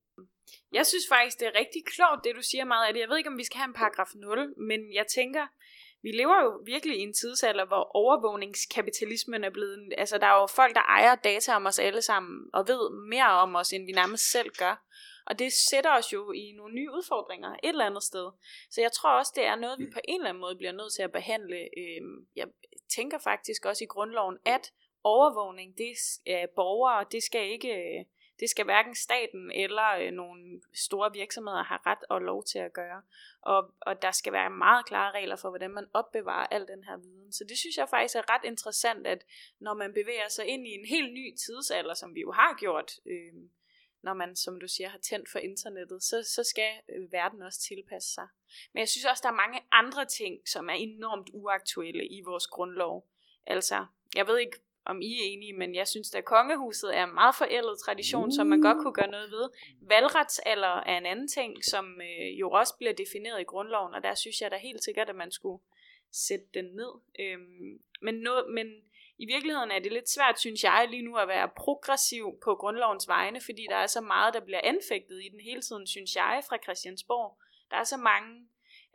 Jeg 0.72 0.86
synes 0.86 1.06
faktisk, 1.14 1.36
det 1.40 1.46
er 1.48 1.54
rigtig 1.62 1.82
klogt, 1.94 2.24
det 2.24 2.32
du 2.36 2.42
siger 2.42 2.64
meget 2.64 2.86
af 2.86 2.92
det. 2.92 3.00
Jeg 3.00 3.08
ved 3.08 3.18
ikke, 3.18 3.32
om 3.34 3.38
vi 3.38 3.44
skal 3.44 3.58
have 3.58 3.70
en 3.72 3.80
paragraf 3.82 4.10
0, 4.14 4.54
men 4.70 4.80
jeg 4.98 5.06
tænker, 5.18 5.44
vi 6.02 6.10
lever 6.10 6.42
jo 6.42 6.60
virkelig 6.64 6.96
i 6.98 7.02
en 7.02 7.14
tidsalder, 7.14 7.64
hvor 7.66 7.96
overvågningskapitalismen 7.96 9.44
er 9.44 9.50
blevet... 9.50 9.92
Altså, 9.98 10.18
der 10.18 10.26
er 10.26 10.40
jo 10.40 10.46
folk, 10.46 10.74
der 10.74 10.80
ejer 10.80 11.14
data 11.14 11.52
om 11.52 11.66
os 11.66 11.78
alle 11.78 12.02
sammen, 12.02 12.50
og 12.52 12.68
ved 12.68 13.08
mere 13.08 13.30
om 13.30 13.56
os, 13.56 13.72
end 13.72 13.86
vi 13.86 13.92
nærmest 13.92 14.30
selv 14.30 14.50
gør. 14.58 14.86
Og 15.26 15.38
det 15.38 15.52
sætter 15.52 15.92
os 15.98 16.12
jo 16.12 16.32
i 16.32 16.54
nogle 16.56 16.74
nye 16.74 16.90
udfordringer 16.92 17.52
et 17.52 17.58
eller 17.68 17.86
andet 17.86 18.02
sted. 18.02 18.30
Så 18.70 18.80
jeg 18.80 18.92
tror 18.92 19.18
også, 19.18 19.32
det 19.36 19.44
er 19.44 19.56
noget, 19.56 19.78
vi 19.78 19.86
på 19.92 20.00
en 20.08 20.20
eller 20.20 20.28
anden 20.28 20.40
måde 20.40 20.56
bliver 20.56 20.72
nødt 20.72 20.92
til 20.92 21.02
at 21.02 21.12
behandle. 21.12 21.56
Øhm, 21.56 22.26
jeg 22.36 22.46
tænker 22.96 23.18
faktisk 23.18 23.64
også 23.64 23.84
i 23.84 23.86
grundloven, 23.86 24.38
at 24.44 24.72
overvågning, 25.04 25.78
det 25.78 25.92
er 26.26 26.46
borgere, 26.56 27.06
det 27.12 27.22
skal 27.22 27.50
ikke... 27.50 28.04
Det 28.40 28.50
skal 28.50 28.64
hverken 28.64 28.94
staten 28.94 29.52
eller 29.54 29.88
øh, 30.00 30.10
nogle 30.10 30.60
store 30.74 31.12
virksomheder 31.12 31.62
have 31.62 31.80
ret 31.86 32.04
og 32.08 32.20
lov 32.20 32.44
til 32.44 32.58
at 32.58 32.72
gøre. 32.72 33.02
Og, 33.42 33.74
og 33.80 34.02
der 34.02 34.10
skal 34.10 34.32
være 34.32 34.50
meget 34.50 34.86
klare 34.86 35.12
regler 35.12 35.36
for, 35.36 35.48
hvordan 35.48 35.70
man 35.70 35.86
opbevarer 35.94 36.46
al 36.46 36.66
den 36.68 36.84
her 36.84 36.96
viden. 36.96 37.32
Så 37.32 37.44
det 37.48 37.58
synes 37.58 37.76
jeg 37.76 37.88
faktisk 37.88 38.16
er 38.16 38.30
ret 38.34 38.44
interessant, 38.44 39.06
at 39.06 39.24
når 39.58 39.74
man 39.74 39.92
bevæger 39.92 40.28
sig 40.28 40.46
ind 40.46 40.66
i 40.66 40.70
en 40.70 40.86
helt 40.86 41.12
ny 41.12 41.34
tidsalder, 41.46 41.94
som 41.94 42.14
vi 42.14 42.20
jo 42.20 42.32
har 42.32 42.56
gjort, 42.58 42.92
øh, 43.06 43.32
når 44.02 44.14
man, 44.14 44.36
som 44.36 44.60
du 44.60 44.68
siger, 44.68 44.88
har 44.88 44.98
tændt 44.98 45.28
for 45.30 45.38
internettet, 45.38 46.02
så, 46.02 46.22
så 46.34 46.44
skal 46.44 46.72
øh, 46.88 47.12
verden 47.12 47.42
også 47.42 47.60
tilpasse 47.60 48.14
sig. 48.14 48.28
Men 48.72 48.80
jeg 48.80 48.88
synes 48.88 49.04
også, 49.04 49.20
der 49.22 49.28
er 49.28 49.42
mange 49.44 49.60
andre 49.72 50.04
ting, 50.04 50.48
som 50.48 50.68
er 50.68 50.72
enormt 50.72 51.30
uaktuelle 51.32 52.06
i 52.06 52.20
vores 52.20 52.46
grundlov. 52.46 53.08
Altså, 53.46 53.86
jeg 54.16 54.26
ved 54.26 54.38
ikke, 54.38 54.58
om 54.86 55.02
I 55.02 55.12
er 55.12 55.24
enige, 55.32 55.52
men 55.52 55.74
jeg 55.74 55.88
synes, 55.88 56.14
at 56.14 56.24
kongehuset 56.24 56.96
er 56.96 57.04
en 57.04 57.14
meget 57.14 57.34
forældet 57.34 57.78
tradition, 57.84 58.32
som 58.32 58.46
man 58.46 58.60
godt 58.60 58.78
kunne 58.82 58.94
gøre 58.94 59.10
noget 59.10 59.30
ved. 59.30 59.48
Valgretsalder 59.80 60.74
er 60.90 60.98
en 60.98 61.06
anden 61.06 61.28
ting, 61.28 61.64
som 61.64 62.00
øh, 62.00 62.40
jo 62.40 62.50
også 62.50 62.74
bliver 62.78 62.92
defineret 62.92 63.40
i 63.40 63.44
grundloven, 63.44 63.94
og 63.94 64.02
der 64.02 64.14
synes 64.14 64.40
jeg 64.40 64.50
da 64.50 64.56
helt 64.56 64.84
sikkert, 64.84 65.08
at 65.08 65.16
man 65.16 65.30
skulle 65.30 65.62
sætte 66.12 66.46
den 66.54 66.64
ned. 66.64 66.92
Øhm, 67.20 67.78
men, 68.02 68.14
no, 68.14 68.34
men 68.48 68.66
i 69.18 69.26
virkeligheden 69.26 69.70
er 69.70 69.78
det 69.78 69.92
lidt 69.92 70.10
svært, 70.10 70.40
synes 70.40 70.64
jeg, 70.64 70.86
lige 70.90 71.02
nu 71.02 71.16
at 71.16 71.28
være 71.28 71.48
progressiv 71.56 72.38
på 72.44 72.54
grundlovens 72.54 73.08
vegne, 73.08 73.40
fordi 73.40 73.66
der 73.70 73.76
er 73.76 73.86
så 73.86 74.00
meget, 74.00 74.34
der 74.34 74.40
bliver 74.40 74.60
anfægtet 74.64 75.24
i 75.24 75.28
den 75.28 75.40
hele 75.40 75.62
tiden, 75.62 75.86
synes 75.86 76.16
jeg, 76.16 76.42
fra 76.48 76.58
Christiansborg. 76.64 77.38
Der 77.70 77.76
er 77.76 77.84
så 77.84 77.96
mange 77.96 78.48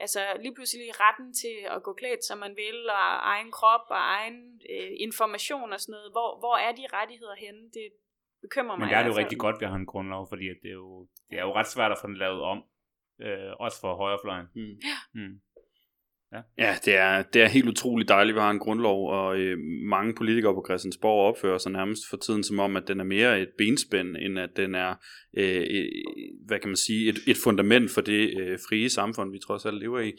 altså 0.04 0.22
lige 0.44 0.56
pludselig 0.58 0.88
retten 1.04 1.30
til 1.42 1.56
at 1.76 1.80
gå 1.84 1.92
klædt, 1.94 2.24
som 2.30 2.38
man 2.46 2.54
vil, 2.64 2.80
og 3.00 3.08
egen 3.34 3.52
krop 3.58 3.86
og 3.98 4.02
egen 4.18 4.38
øh, 4.74 4.92
information 5.08 5.74
og 5.74 5.80
sådan 5.80 5.94
noget. 5.96 6.12
Hvor, 6.16 6.30
hvor 6.44 6.56
er 6.66 6.72
de 6.80 6.86
rettigheder 6.98 7.36
henne? 7.46 7.64
Det 7.78 7.86
bekymrer 8.46 8.76
mig 8.76 8.86
Men 8.86 8.90
der 8.94 8.98
er 9.00 9.04
det 9.04 9.14
jo 9.14 9.22
rigtig 9.24 9.40
godt, 9.46 9.56
at 9.56 9.62
vi 9.62 9.66
har 9.66 9.80
en 9.84 9.92
grundlov, 9.94 10.24
fordi 10.32 10.46
det 10.64 10.70
er, 10.76 10.80
jo, 10.86 11.08
det 11.30 11.36
er 11.40 11.46
jo 11.48 11.54
ret 11.60 11.70
svært 11.76 11.92
at 11.92 12.00
få 12.02 12.08
den 12.08 12.18
lavet 12.26 12.42
om, 12.54 12.60
øh, 13.26 13.52
også 13.66 13.78
for 13.84 13.92
højrefløjen. 14.02 14.48
Mm. 14.56 14.76
Ja. 14.90 14.98
Mm. 15.20 15.36
Ja, 16.34 16.42
ja 16.58 16.76
det, 16.86 16.96
er, 16.96 17.22
det 17.22 17.42
er 17.42 17.48
helt 17.48 17.68
utroligt 17.68 18.10
dejligt, 18.10 18.34
at 18.34 18.36
vi 18.36 18.42
har 18.42 18.52
en 18.52 18.60
grundlov, 18.60 19.10
og 19.10 19.40
øh, 19.40 19.58
mange 19.84 20.16
politikere 20.16 20.54
på 20.54 20.66
Christiansborg 20.68 21.28
opfører 21.28 21.58
sig 21.58 21.72
nærmest 21.72 22.10
for 22.10 22.18
tiden 22.18 22.44
som 22.44 22.60
om, 22.60 22.76
at 22.76 22.88
den 22.88 23.00
er 23.00 23.04
mere 23.04 23.42
et 23.42 23.50
benspænd, 23.58 24.18
end 24.18 24.40
at 24.40 24.50
den 24.56 24.76
er, 24.76 24.96
øh, 25.38 25.86
hvad 26.46 26.60
kan 26.60 26.70
man 26.70 26.78
sige, 26.78 27.10
et, 27.10 27.20
et 27.28 27.38
fundament 27.38 27.92
for 27.92 28.02
det 28.02 28.40
øh, 28.40 28.60
frie 28.70 28.90
samfund, 28.90 29.32
vi 29.32 29.40
trods 29.40 29.66
alt 29.66 29.80
lever 29.80 30.00
i. 30.00 30.12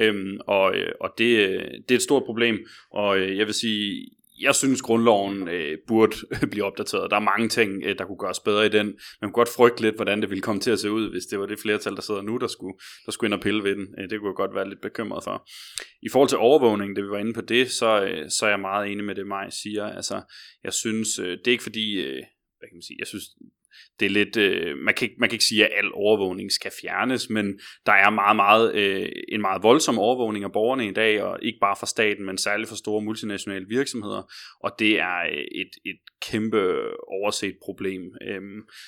Øhm, 0.00 0.38
og 0.46 0.76
øh, 0.76 0.92
og 1.00 1.14
det, 1.18 1.48
øh, 1.48 1.64
det 1.88 1.90
er 1.90 1.94
et 1.94 2.02
stort 2.02 2.24
problem, 2.24 2.66
og 2.90 3.18
øh, 3.18 3.36
jeg 3.36 3.46
vil 3.46 3.54
sige, 3.54 4.08
jeg 4.40 4.54
synes, 4.54 4.82
grundloven 4.82 5.48
øh, 5.48 5.78
burde 5.88 6.16
blive 6.50 6.64
opdateret. 6.64 7.10
Der 7.10 7.16
er 7.16 7.20
mange 7.20 7.48
ting, 7.48 7.82
øh, 7.84 7.98
der 7.98 8.04
kunne 8.04 8.18
gøres 8.18 8.40
bedre 8.40 8.66
i 8.66 8.68
den. 8.68 8.86
Man 9.20 9.30
kunne 9.30 9.32
godt 9.32 9.48
frygte 9.56 9.82
lidt, 9.82 9.94
hvordan 9.94 10.20
det 10.20 10.30
ville 10.30 10.42
komme 10.42 10.60
til 10.60 10.70
at 10.70 10.78
se 10.78 10.90
ud, 10.90 11.10
hvis 11.10 11.26
det 11.26 11.40
var 11.40 11.46
det 11.46 11.58
flertal, 11.60 11.94
der 11.96 12.02
sidder 12.02 12.22
nu, 12.22 12.36
der 12.36 12.46
skulle, 12.46 12.78
der 13.06 13.12
skulle 13.12 13.28
ind 13.28 13.34
og 13.34 13.40
pille 13.40 13.64
ved 13.64 13.76
den. 13.76 13.86
Øh, 13.98 14.10
det 14.10 14.18
kunne 14.18 14.28
jeg 14.28 14.36
godt 14.36 14.54
være 14.54 14.68
lidt 14.68 14.80
bekymret 14.80 15.24
for. 15.24 15.48
I 16.02 16.08
forhold 16.12 16.28
til 16.28 16.38
overvågning, 16.38 16.96
det 16.96 17.04
vi 17.04 17.10
var 17.10 17.18
inde 17.18 17.32
på 17.32 17.40
det, 17.40 17.70
så, 17.70 18.04
øh, 18.04 18.30
så 18.30 18.46
er 18.46 18.50
jeg 18.50 18.60
meget 18.60 18.92
enig 18.92 19.04
med 19.04 19.14
det, 19.14 19.26
Maj 19.26 19.50
siger. 19.50 19.84
Altså, 19.84 20.22
jeg 20.64 20.72
synes, 20.72 21.18
øh, 21.18 21.38
det 21.38 21.46
er 21.46 21.52
ikke 21.52 21.68
fordi... 21.70 22.00
Øh, 22.00 22.22
hvad 22.58 22.68
kan 22.68 22.76
man 22.76 22.88
sige, 22.88 22.98
jeg 22.98 23.06
synes, 23.06 23.24
det 24.00 24.06
er 24.06 24.10
lidt, 24.10 24.36
øh, 24.36 24.76
man, 24.76 24.94
kan 24.94 25.08
ikke, 25.08 25.16
man 25.18 25.28
kan 25.28 25.34
ikke 25.34 25.44
sige, 25.44 25.64
at 25.64 25.84
al 25.84 25.90
overvågning 25.94 26.52
skal 26.52 26.72
fjernes, 26.82 27.30
men 27.30 27.60
der 27.86 27.92
er 27.92 28.10
meget, 28.10 28.36
meget, 28.36 28.74
øh, 28.74 29.08
en 29.28 29.40
meget 29.40 29.62
voldsom 29.62 29.98
overvågning 29.98 30.44
af 30.44 30.52
borgerne 30.52 30.88
i 30.88 30.92
dag, 30.92 31.22
og 31.22 31.38
ikke 31.42 31.58
bare 31.60 31.76
fra 31.80 31.86
staten, 31.86 32.26
men 32.26 32.38
særligt 32.38 32.68
fra 32.68 32.76
store 32.76 33.02
multinationale 33.02 33.66
virksomheder, 33.68 34.32
og 34.60 34.70
det 34.78 34.98
er 34.98 35.20
øh, 35.32 35.44
et, 35.62 35.70
et 35.84 35.98
kæmpe 36.22 36.60
overset 37.08 37.54
problem, 37.64 38.02
øh, 38.28 38.42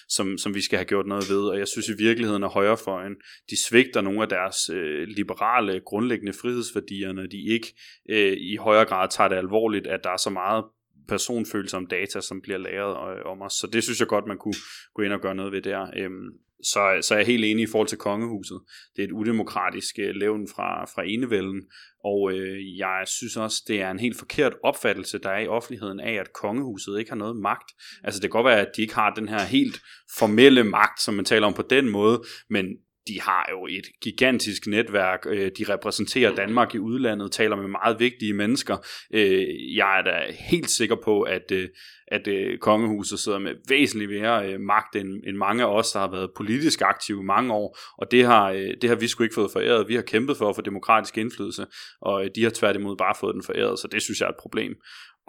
som, 0.08 0.38
som 0.38 0.54
vi 0.54 0.60
skal 0.60 0.76
have 0.78 0.86
gjort 0.86 1.06
noget 1.06 1.30
ved, 1.30 1.42
og 1.48 1.58
jeg 1.58 1.68
synes 1.68 1.88
i 1.88 2.02
virkeligheden 2.02 2.44
at 2.44 2.50
højrefløjen, 2.50 3.14
de 3.50 3.64
svigter 3.64 4.00
nogle 4.00 4.22
af 4.22 4.28
deres 4.28 4.70
øh, 4.72 5.08
liberale, 5.08 5.80
grundlæggende 5.86 6.32
frihedsværdier, 6.32 7.12
når 7.12 7.26
de 7.26 7.52
ikke 7.54 7.68
øh, 8.10 8.32
i 8.32 8.56
højere 8.56 8.84
grad 8.84 9.08
tager 9.10 9.28
det 9.28 9.36
alvorligt, 9.36 9.86
at 9.86 10.00
der 10.04 10.10
er 10.10 10.16
så 10.16 10.30
meget 10.30 10.64
personfølsomme 11.10 11.88
data, 11.90 12.20
som 12.20 12.40
bliver 12.42 12.58
lagret 12.58 13.18
øh, 13.18 13.24
om 13.32 13.42
os. 13.42 13.52
Så 13.52 13.66
det 13.72 13.82
synes 13.82 14.00
jeg 14.00 14.08
godt, 14.08 14.26
man 14.26 14.38
kunne 14.38 14.60
gå 14.94 15.02
ind 15.02 15.12
og 15.12 15.20
gøre 15.20 15.34
noget 15.34 15.52
ved 15.52 15.62
der. 15.62 15.82
Øhm, 15.96 16.28
så, 16.62 16.98
så 17.02 17.14
er 17.14 17.18
jeg 17.18 17.26
helt 17.26 17.44
enig 17.44 17.62
i 17.62 17.66
forhold 17.66 17.88
til 17.88 17.98
kongehuset. 17.98 18.60
Det 18.96 19.02
er 19.02 19.06
et 19.06 19.12
udemokratisk 19.12 19.98
øh, 19.98 20.14
levn 20.14 20.48
fra, 20.54 20.84
fra 20.84 21.02
enevælden, 21.06 21.62
og 22.04 22.32
øh, 22.32 22.78
jeg 22.78 23.02
synes 23.06 23.36
også, 23.36 23.62
det 23.68 23.82
er 23.82 23.90
en 23.90 23.98
helt 23.98 24.18
forkert 24.18 24.54
opfattelse, 24.62 25.18
der 25.18 25.30
er 25.30 25.40
i 25.40 25.48
offentligheden 25.48 26.00
af, 26.00 26.12
at 26.12 26.32
kongehuset 26.32 26.98
ikke 26.98 27.10
har 27.10 27.16
noget 27.16 27.36
magt. 27.36 27.70
Altså 28.04 28.20
det 28.20 28.30
kan 28.30 28.38
godt 28.38 28.50
være, 28.50 28.66
at 28.66 28.72
de 28.76 28.82
ikke 28.82 28.94
har 28.94 29.14
den 29.14 29.28
her 29.28 29.40
helt 29.40 29.80
formelle 30.18 30.64
magt, 30.64 31.02
som 31.02 31.14
man 31.14 31.24
taler 31.24 31.46
om 31.46 31.54
på 31.54 31.66
den 31.70 31.88
måde, 31.88 32.22
men 32.50 32.66
de 33.08 33.20
har 33.20 33.48
jo 33.50 33.66
et 33.66 33.86
gigantisk 34.02 34.66
netværk, 34.66 35.26
øh, 35.26 35.50
de 35.58 35.64
repræsenterer 35.68 36.34
Danmark 36.34 36.74
i 36.74 36.78
udlandet, 36.78 37.32
taler 37.32 37.56
med 37.56 37.68
meget 37.68 38.00
vigtige 38.00 38.34
mennesker. 38.34 38.76
Øh, 39.14 39.76
jeg 39.76 39.98
er 39.98 40.02
da 40.02 40.32
helt 40.50 40.70
sikker 40.70 40.96
på, 41.04 41.22
at, 41.22 41.52
øh, 41.52 41.68
øh, 42.12 42.52
at 42.52 42.60
kongehuset 42.60 43.18
sidder 43.18 43.38
med 43.38 43.54
væsentligt 43.68 44.10
mere 44.10 44.48
øh, 44.48 44.60
magt 44.60 44.96
end, 44.96 45.08
end 45.26 45.36
mange 45.36 45.62
af 45.62 45.74
os, 45.74 45.92
der 45.92 46.00
har 46.00 46.10
været 46.10 46.30
politisk 46.36 46.80
aktive 46.80 47.20
i 47.20 47.24
mange 47.24 47.52
år, 47.52 47.78
og 47.98 48.10
det 48.10 48.24
har, 48.24 48.50
øh, 48.50 48.74
det 48.82 48.88
har 48.88 48.96
vi 48.96 49.08
sgu 49.08 49.22
ikke 49.22 49.34
fået 49.34 49.52
foræret. 49.52 49.88
Vi 49.88 49.94
har 49.94 50.02
kæmpet 50.02 50.36
for 50.36 50.48
at 50.48 50.56
få 50.56 50.62
demokratisk 50.62 51.18
indflydelse, 51.18 51.66
og 52.02 52.24
øh, 52.24 52.30
de 52.34 52.42
har 52.42 52.50
tværtimod 52.50 52.96
bare 52.96 53.14
fået 53.20 53.34
den 53.34 53.42
foræret, 53.42 53.78
så 53.78 53.88
det 53.92 54.02
synes 54.02 54.20
jeg 54.20 54.26
er 54.26 54.30
et 54.30 54.40
problem 54.40 54.72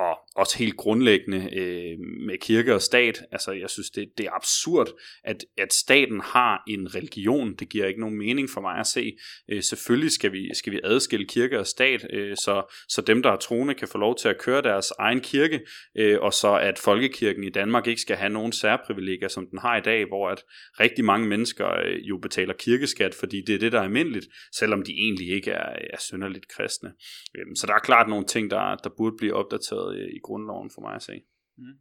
og 0.02 0.18
også 0.36 0.58
helt 0.58 0.78
grundlæggende 0.78 1.50
øh, 1.56 2.00
med 2.28 2.38
kirke 2.42 2.76
og 2.76 2.82
stat. 2.82 3.22
Altså, 3.32 3.52
jeg 3.52 3.70
synes, 3.70 3.90
det, 3.90 4.10
det 4.18 4.26
er 4.26 4.32
absurd, 4.36 4.90
at, 5.24 5.46
at 5.58 5.74
staten 5.74 6.22
har 6.22 6.64
en 6.68 6.96
religion. 6.96 7.56
Det 7.56 7.70
giver 7.70 7.86
ikke 7.86 8.00
nogen 8.00 8.18
mening 8.18 8.50
for 8.50 8.62
mig 8.62 8.80
at 8.80 8.88
se. 8.88 9.18
Øh, 9.52 9.64
selvfølgelig 9.64 10.12
skal 10.12 10.32
vi, 10.32 10.50
skal 10.54 10.74
vi 10.74 10.80
adskille 10.84 11.28
kirke 11.28 11.60
og 11.60 11.68
stat, 11.68 12.08
øh, 12.14 12.36
så, 12.36 12.76
så 12.90 13.02
dem, 13.02 13.24
der 13.24 13.32
er 13.32 13.36
troende, 13.36 13.74
kan 13.74 13.88
få 13.88 13.98
lov 13.98 14.18
til 14.18 14.30
at 14.30 14.38
køre 14.40 14.62
deres 14.62 14.92
egen 15.00 15.22
kirke, 15.22 15.60
øh, 15.98 16.20
og 16.22 16.34
så 16.34 16.56
at 16.56 16.71
at 16.72 16.80
folkekirken 16.80 17.44
i 17.44 17.50
Danmark 17.60 17.88
ikke 17.88 18.02
skal 18.02 18.16
have 18.16 18.34
nogen 18.38 18.52
særprivilegier, 18.52 19.28
som 19.28 19.48
den 19.48 19.60
har 19.60 19.78
i 19.78 19.82
dag, 19.82 20.08
hvor 20.08 20.30
at 20.30 20.42
rigtig 20.80 21.06
mange 21.06 21.28
mennesker 21.28 21.68
øh, 21.86 22.10
jo 22.10 22.18
betaler 22.18 22.54
kirkeskat, 22.54 23.14
fordi 23.16 23.38
det 23.48 23.56
er 23.56 23.60
det, 23.60 23.72
der 23.72 23.80
er 23.80 23.84
almindeligt, 23.84 24.28
selvom 24.60 24.82
de 24.84 24.92
egentlig 24.92 25.28
ikke 25.38 25.52
er, 25.52 25.70
er 25.96 26.00
synderligt 26.00 26.48
kristne. 26.48 26.90
Øhm, 27.38 27.56
så 27.56 27.68
der 27.68 27.74
er 27.74 27.80
klart 27.90 28.10
nogle 28.10 28.26
ting, 28.26 28.52
der, 28.52 28.76
der 28.84 28.90
burde 28.98 29.16
blive 29.18 29.34
opdateret 29.34 29.98
øh, 30.00 30.08
i, 30.18 30.20
grundloven 30.24 30.72
for 30.74 30.82
mig 30.82 30.96
at 30.96 31.04
se. 31.04 31.16
Mm. 31.58 31.78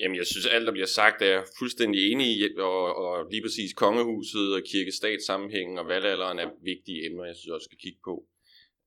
Jamen, 0.00 0.16
jeg 0.16 0.26
synes, 0.26 0.46
alt, 0.46 0.66
der 0.66 0.72
bliver 0.72 0.92
sagt, 1.00 1.22
er 1.22 1.26
jeg 1.26 1.44
fuldstændig 1.58 2.00
enig 2.12 2.26
i, 2.36 2.38
og, 2.58 2.96
og 3.04 3.30
lige 3.30 3.42
præcis 3.42 3.72
kongehuset 3.84 4.54
og 4.56 4.62
kirkestatssammenhængen 4.72 5.78
og 5.78 5.86
valgalderen 5.88 6.38
er 6.38 6.48
vigtige 6.64 7.06
emner, 7.06 7.24
jeg 7.24 7.36
synes 7.36 7.54
også 7.56 7.68
skal 7.70 7.82
kigge 7.84 8.00
på. 8.04 8.14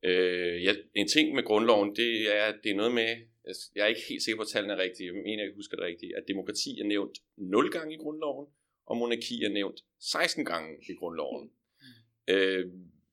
Øh, 0.06 0.64
ja, 0.66 0.72
en 0.96 1.08
ting 1.08 1.36
med 1.36 1.44
grundloven, 1.44 1.96
det 1.96 2.12
er, 2.40 2.48
det 2.64 2.70
er 2.72 2.76
noget 2.76 2.94
med, 2.94 3.12
jeg 3.76 3.84
er 3.84 3.88
ikke 3.88 4.08
helt 4.10 4.24
sikker 4.24 4.38
på, 4.38 4.42
at 4.42 4.48
tallene 4.48 4.74
er 4.74 4.78
rigtige, 4.78 5.08
jeg 5.08 5.24
mener, 5.24 5.44
jeg 5.44 5.54
husker 5.56 5.78
det 5.78 5.86
rigtigt, 5.86 6.12
at 6.18 6.24
demokrati 6.28 6.80
er 6.80 6.84
nævnt 6.84 7.18
0 7.38 7.72
gange 7.72 7.94
i 7.94 7.98
grundloven, 7.98 8.48
og 8.86 8.98
monarki 8.98 9.44
er 9.44 9.50
nævnt 9.50 9.80
16 10.00 10.46
gange 10.46 10.78
i 10.90 10.94
grundloven. 10.94 11.44
Mm. 11.48 12.34
Øh, 12.34 12.66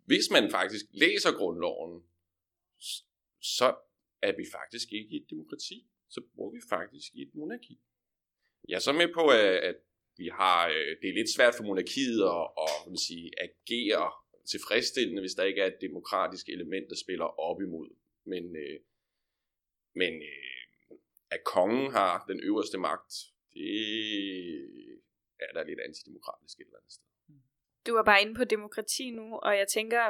hvis 0.05 0.31
man 0.31 0.51
faktisk 0.51 0.85
læser 0.93 1.33
grundloven, 1.33 2.03
så 3.41 3.77
er 4.23 4.33
vi 4.37 4.45
faktisk 4.53 4.93
ikke 4.93 5.11
i 5.15 5.17
et 5.17 5.31
demokrati, 5.31 5.87
så 6.09 6.21
bor 6.37 6.51
vi 6.51 6.61
faktisk 6.69 7.15
i 7.15 7.23
et 7.23 7.35
monarki. 7.35 7.81
Jeg 8.69 8.75
er 8.75 8.81
så 8.89 8.93
med 8.93 9.09
på, 9.15 9.25
at 9.71 9.77
vi 10.17 10.27
har, 10.41 10.69
øh, 10.69 10.97
det 11.01 11.09
er 11.09 11.15
lidt 11.15 11.35
svært 11.37 11.55
for 11.57 11.65
monarkiet 11.65 12.21
at, 12.37 12.45
at 12.65 12.93
at 12.93 12.99
sige, 12.99 13.31
agere 13.47 14.11
tilfredsstillende, 14.53 15.21
hvis 15.23 15.35
der 15.35 15.45
ikke 15.45 15.61
er 15.61 15.67
et 15.67 15.81
demokratisk 15.81 16.49
element, 16.49 16.87
der 16.91 16.97
spiller 16.97 17.25
op 17.49 17.61
imod. 17.61 17.89
Men, 18.27 18.57
øh, 18.57 18.81
men 19.95 20.13
øh, 20.23 20.99
at 21.31 21.45
kongen 21.45 21.93
har 21.93 22.25
den 22.29 22.41
øverste 22.41 22.79
magt, 22.79 23.13
det 23.53 23.71
er 25.41 25.53
der 25.55 25.65
lidt 25.65 25.81
antidemokratisk 25.81 26.61
et 26.61 26.65
eller 26.65 26.79
andet 26.79 26.93
sted. 26.93 27.05
Du 27.87 27.97
er 27.97 28.03
bare 28.03 28.23
inde 28.23 28.35
på 28.35 28.45
demokrati 28.45 29.11
nu, 29.11 29.39
og 29.39 29.57
jeg 29.57 29.69
tænker, 29.69 30.03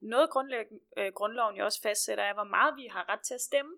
noget 0.00 0.28
øh, 0.96 1.12
grundloven 1.12 1.56
jo 1.56 1.64
også 1.64 1.82
fastsætter 1.82 2.24
er, 2.24 2.34
hvor 2.34 2.44
meget 2.44 2.76
vi 2.76 2.86
har 2.86 3.08
ret 3.08 3.20
til 3.20 3.34
at 3.34 3.40
stemme. 3.40 3.72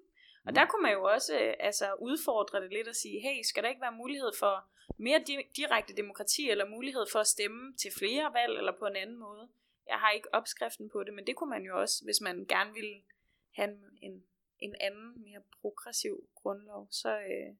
Og 0.46 0.54
der 0.54 0.66
kunne 0.66 0.82
man 0.82 0.92
jo 0.92 1.02
også 1.02 1.40
øh, 1.40 1.54
altså, 1.60 1.94
udfordre 1.94 2.62
det 2.62 2.72
lidt 2.72 2.88
og 2.88 2.94
sige, 2.94 3.20
hey, 3.20 3.42
skal 3.42 3.62
der 3.62 3.68
ikke 3.68 3.80
være 3.80 4.00
mulighed 4.02 4.32
for 4.38 4.70
mere 4.96 5.20
di- 5.28 5.50
direkte 5.56 5.96
demokrati, 5.96 6.50
eller 6.50 6.68
mulighed 6.68 7.06
for 7.12 7.18
at 7.18 7.26
stemme 7.26 7.76
til 7.76 7.90
flere 7.98 8.32
valg, 8.32 8.58
eller 8.58 8.72
på 8.78 8.86
en 8.86 8.96
anden 8.96 9.18
måde? 9.18 9.48
Jeg 9.88 9.98
har 9.98 10.10
ikke 10.10 10.34
opskriften 10.34 10.90
på 10.90 11.04
det, 11.04 11.14
men 11.14 11.26
det 11.26 11.36
kunne 11.36 11.50
man 11.50 11.62
jo 11.62 11.80
også, 11.80 12.04
hvis 12.04 12.20
man 12.20 12.46
gerne 12.48 12.72
ville 12.72 13.02
have 13.50 13.70
en, 14.02 14.24
en 14.60 14.74
anden, 14.80 15.22
mere 15.22 15.42
progressiv 15.60 16.28
grundlov, 16.34 16.88
så, 16.90 17.18
øh, 17.18 17.50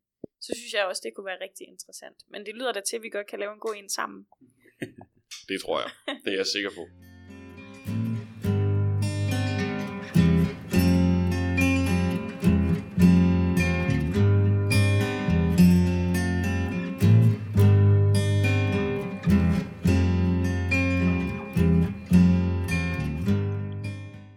så 0.41 0.55
synes 0.59 0.73
jeg 0.75 0.87
også, 0.87 1.03
det 1.05 1.15
kunne 1.15 1.27
være 1.27 1.41
rigtig 1.41 1.69
interessant. 1.69 2.17
Men 2.31 2.47
det 2.47 2.55
lyder 2.55 2.73
da 2.73 2.81
til, 2.81 2.97
at 2.97 3.03
vi 3.03 3.09
godt 3.09 3.27
kan 3.27 3.39
lave 3.39 3.53
en 3.53 3.61
god 3.61 3.75
en 3.75 3.89
sammen. 3.89 4.27
Det 5.49 5.61
tror 5.61 5.81
jeg. 5.81 5.91
Det 6.25 6.33
er 6.33 6.37
jeg 6.37 6.47
sikker 6.47 6.71
på. 6.71 6.85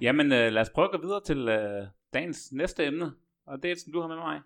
Jamen, 0.01 0.31
øh, 0.31 0.51
lad 0.51 0.61
os 0.61 0.69
prøve 0.69 0.85
at 0.85 0.91
gå 0.91 1.01
videre 1.01 1.23
til 1.23 1.49
øh, 1.49 1.87
dagens 2.13 2.51
næste 2.51 2.85
emne, 2.85 3.11
og 3.45 3.63
det 3.63 3.71
er, 3.71 3.75
som 3.75 3.93
du 3.93 4.01
har 4.01 4.07
med 4.07 4.15
mig. 4.15 4.41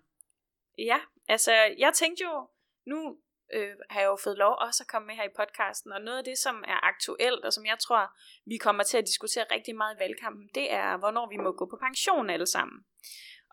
Ja, 0.78 0.98
altså, 1.28 1.52
jeg 1.78 1.92
tænkte 1.94 2.24
jo, 2.24 2.48
nu 2.86 3.18
øh, 3.52 3.76
har 3.90 4.00
jeg 4.00 4.06
jo 4.06 4.16
fået 4.24 4.38
lov 4.38 4.56
også 4.60 4.82
at 4.82 4.88
komme 4.88 5.06
med 5.06 5.14
her 5.14 5.24
i 5.24 5.36
podcasten, 5.36 5.92
og 5.92 6.00
noget 6.00 6.18
af 6.18 6.24
det, 6.24 6.38
som 6.38 6.64
er 6.68 6.86
aktuelt, 6.86 7.44
og 7.44 7.52
som 7.52 7.66
jeg 7.66 7.78
tror, 7.78 8.10
vi 8.46 8.56
kommer 8.56 8.82
til 8.82 8.98
at 8.98 9.06
diskutere 9.06 9.44
rigtig 9.50 9.76
meget 9.76 9.96
i 9.96 10.00
valgkampen, 10.00 10.50
det 10.54 10.72
er, 10.72 10.96
hvornår 10.96 11.28
vi 11.28 11.36
må 11.36 11.52
gå 11.52 11.66
på 11.66 11.78
pension 11.86 12.30
alle 12.30 12.46
sammen. 12.46 12.84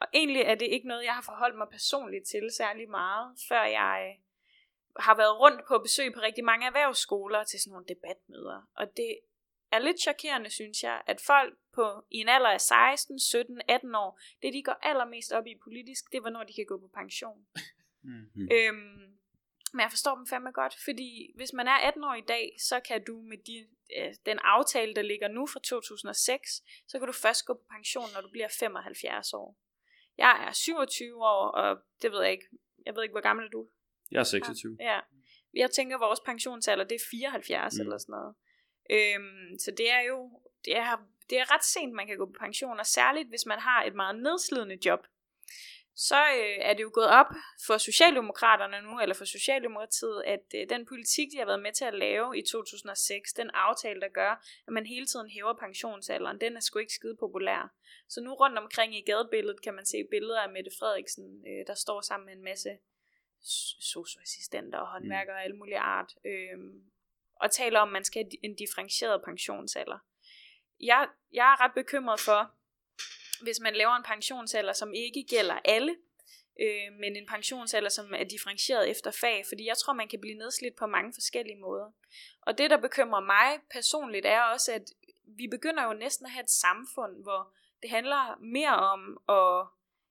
Og 0.01 0.07
egentlig 0.13 0.41
er 0.41 0.55
det 0.55 0.67
ikke 0.67 0.87
noget, 0.87 1.03
jeg 1.03 1.13
har 1.13 1.21
forholdt 1.21 1.57
mig 1.57 1.67
personligt 1.71 2.25
til 2.27 2.43
særlig 2.57 2.89
meget, 2.89 3.37
før 3.49 3.63
jeg 3.63 3.97
øh, 4.09 4.23
har 4.99 5.15
været 5.15 5.39
rundt 5.39 5.61
på 5.67 5.79
besøg 5.79 6.13
på 6.13 6.19
rigtig 6.21 6.45
mange 6.45 6.67
erhvervsskoler 6.67 7.43
til 7.43 7.59
sådan 7.59 7.71
nogle 7.71 7.85
debatmøder. 7.93 8.61
Og 8.75 8.97
det 8.97 9.19
er 9.75 9.79
lidt 9.79 9.99
chokerende, 10.01 10.49
synes 10.49 10.83
jeg, 10.83 11.01
at 11.07 11.21
folk 11.21 11.53
på 11.73 12.05
i 12.11 12.17
en 12.17 12.29
alder 12.29 12.49
af 12.49 12.61
16, 12.61 13.19
17, 13.19 13.61
18 13.67 13.95
år, 13.95 14.19
det 14.41 14.53
de 14.53 14.63
går 14.63 14.77
allermest 14.81 15.31
op 15.31 15.47
i 15.47 15.55
politisk, 15.63 16.11
det 16.11 16.17
er, 16.17 16.21
hvornår 16.21 16.43
de 16.43 16.53
kan 16.53 16.65
gå 16.65 16.77
på 16.79 16.89
pension. 16.93 17.45
Mm. 18.05 18.49
Øhm, 18.51 19.13
men 19.73 19.81
jeg 19.81 19.89
forstår 19.89 20.15
dem 20.15 20.27
fandme 20.27 20.51
godt, 20.51 20.75
fordi 20.83 21.31
hvis 21.35 21.53
man 21.53 21.67
er 21.67 21.77
18 21.87 22.03
år 22.03 22.13
i 22.13 22.21
dag, 22.27 22.55
så 22.59 22.79
kan 22.79 23.03
du 23.03 23.21
med 23.21 23.37
de, 23.37 23.67
øh, 23.97 24.13
den 24.25 24.39
aftale, 24.39 24.93
der 24.93 25.01
ligger 25.01 25.27
nu 25.27 25.47
fra 25.47 25.59
2006, 25.59 26.63
så 26.87 26.99
kan 26.99 27.07
du 27.07 27.13
først 27.13 27.45
gå 27.45 27.53
på 27.53 27.65
pension, 27.71 28.05
når 28.13 28.21
du 28.21 28.29
bliver 28.29 28.47
75 28.59 29.33
år. 29.33 29.57
Jeg 30.17 30.45
er 30.47 30.51
27 30.51 31.15
år, 31.15 31.47
og 31.47 31.79
det 32.01 32.11
ved 32.11 32.21
jeg 32.21 32.31
ikke. 32.31 32.45
Jeg 32.85 32.95
ved 32.95 33.03
ikke, 33.03 33.13
hvor 33.13 33.21
gammel 33.21 33.45
er 33.45 33.49
du? 33.49 33.67
Jeg 34.11 34.19
er 34.19 34.23
26. 34.23 34.77
Ja. 34.79 34.99
Jeg 35.53 35.71
tænker, 35.71 35.95
at 35.95 36.01
vores 36.01 36.19
pensionsalder, 36.19 36.83
det 36.83 36.95
er 36.95 37.05
74 37.11 37.73
mm. 37.75 37.81
eller 37.81 37.97
sådan 37.97 38.13
noget. 38.13 38.35
Øhm, 38.89 39.57
så 39.59 39.71
det 39.71 39.91
er 39.91 40.01
jo 40.01 40.39
det 40.65 40.77
er, 40.77 41.07
det 41.29 41.39
er 41.39 41.53
ret 41.53 41.65
sent, 41.65 41.93
man 41.93 42.07
kan 42.07 42.17
gå 42.17 42.25
på 42.25 42.35
pension, 42.39 42.79
og 42.79 42.85
særligt 42.85 43.29
hvis 43.29 43.45
man 43.45 43.59
har 43.59 43.83
et 43.83 43.95
meget 43.95 44.15
nedslidende 44.15 44.77
job 44.85 44.99
så 45.95 46.15
øh, 46.15 46.57
er 46.61 46.73
det 46.73 46.83
jo 46.83 46.91
gået 46.93 47.07
op 47.07 47.25
for 47.67 47.77
Socialdemokraterne 47.77 48.81
nu, 48.81 48.99
eller 48.99 49.15
for 49.15 49.25
Socialdemokratiet, 49.25 50.23
at 50.25 50.45
øh, 50.55 50.69
den 50.69 50.85
politik, 50.85 51.31
de 51.31 51.37
har 51.37 51.45
været 51.45 51.61
med 51.61 51.73
til 51.73 51.85
at 51.85 51.93
lave 51.93 52.37
i 52.37 52.41
2006, 52.41 53.33
den 53.33 53.49
aftale, 53.53 54.01
der 54.01 54.07
gør, 54.07 54.31
at 54.67 54.73
man 54.73 54.85
hele 54.85 55.05
tiden 55.05 55.29
hæver 55.29 55.53
pensionsalderen, 55.53 56.41
den 56.41 56.57
er 56.57 56.59
sgu 56.59 56.79
ikke 56.79 56.93
skide 56.93 57.17
populær. 57.19 57.73
Så 58.09 58.21
nu 58.21 58.33
rundt 58.33 58.57
omkring 58.57 58.95
i 58.95 59.01
gadebilledet 59.01 59.61
kan 59.61 59.73
man 59.73 59.85
se 59.85 59.97
billeder 60.11 60.41
af 60.41 60.49
Mette 60.49 60.71
Frederiksen, 60.79 61.43
øh, 61.47 61.67
der 61.67 61.73
står 61.73 62.01
sammen 62.01 62.25
med 62.25 62.33
en 62.33 62.43
masse 62.43 62.69
socioassistenter 63.79 64.77
og 64.77 64.87
håndværkere 64.87 65.35
og 65.35 65.43
alle 65.43 65.57
mulige 65.57 65.79
art, 65.79 66.13
øh, 66.25 66.57
og 67.43 67.51
taler 67.51 67.79
om, 67.79 67.89
at 67.89 67.93
man 67.93 68.03
skal 68.03 68.19
have 68.23 68.45
en 68.45 68.55
differentieret 68.55 69.21
pensionsalder. 69.25 69.99
Jeg, 70.79 71.07
jeg 71.33 71.47
er 71.53 71.61
ret 71.63 71.73
bekymret 71.75 72.19
for, 72.19 72.41
hvis 73.43 73.59
man 73.59 73.73
laver 73.75 73.95
en 73.95 74.03
pensionsalder, 74.03 74.73
som 74.73 74.93
ikke 74.93 75.25
gælder 75.29 75.59
alle, 75.65 75.95
øh, 76.61 76.89
men 76.99 77.15
en 77.15 77.27
pensionsalder, 77.27 77.89
som 77.89 78.13
er 78.13 78.23
differentieret 78.23 78.89
efter 78.89 79.11
fag, 79.11 79.45
fordi 79.47 79.65
jeg 79.65 79.77
tror, 79.77 79.93
man 79.93 80.07
kan 80.07 80.21
blive 80.21 80.37
nedslidt 80.37 80.75
på 80.75 80.85
mange 80.85 81.13
forskellige 81.13 81.59
måder. 81.59 81.91
Og 82.41 82.57
det, 82.57 82.69
der 82.69 82.77
bekymrer 82.77 83.21
mig 83.21 83.59
personligt, 83.71 84.25
er 84.25 84.41
også, 84.41 84.71
at 84.71 84.85
vi 85.37 85.47
begynder 85.47 85.83
jo 85.83 85.93
næsten 85.93 86.25
at 86.25 86.31
have 86.31 86.43
et 86.43 86.49
samfund, 86.49 87.23
hvor 87.23 87.53
det 87.81 87.89
handler 87.89 88.37
mere 88.41 88.75
om 88.75 89.01
at 89.29 89.67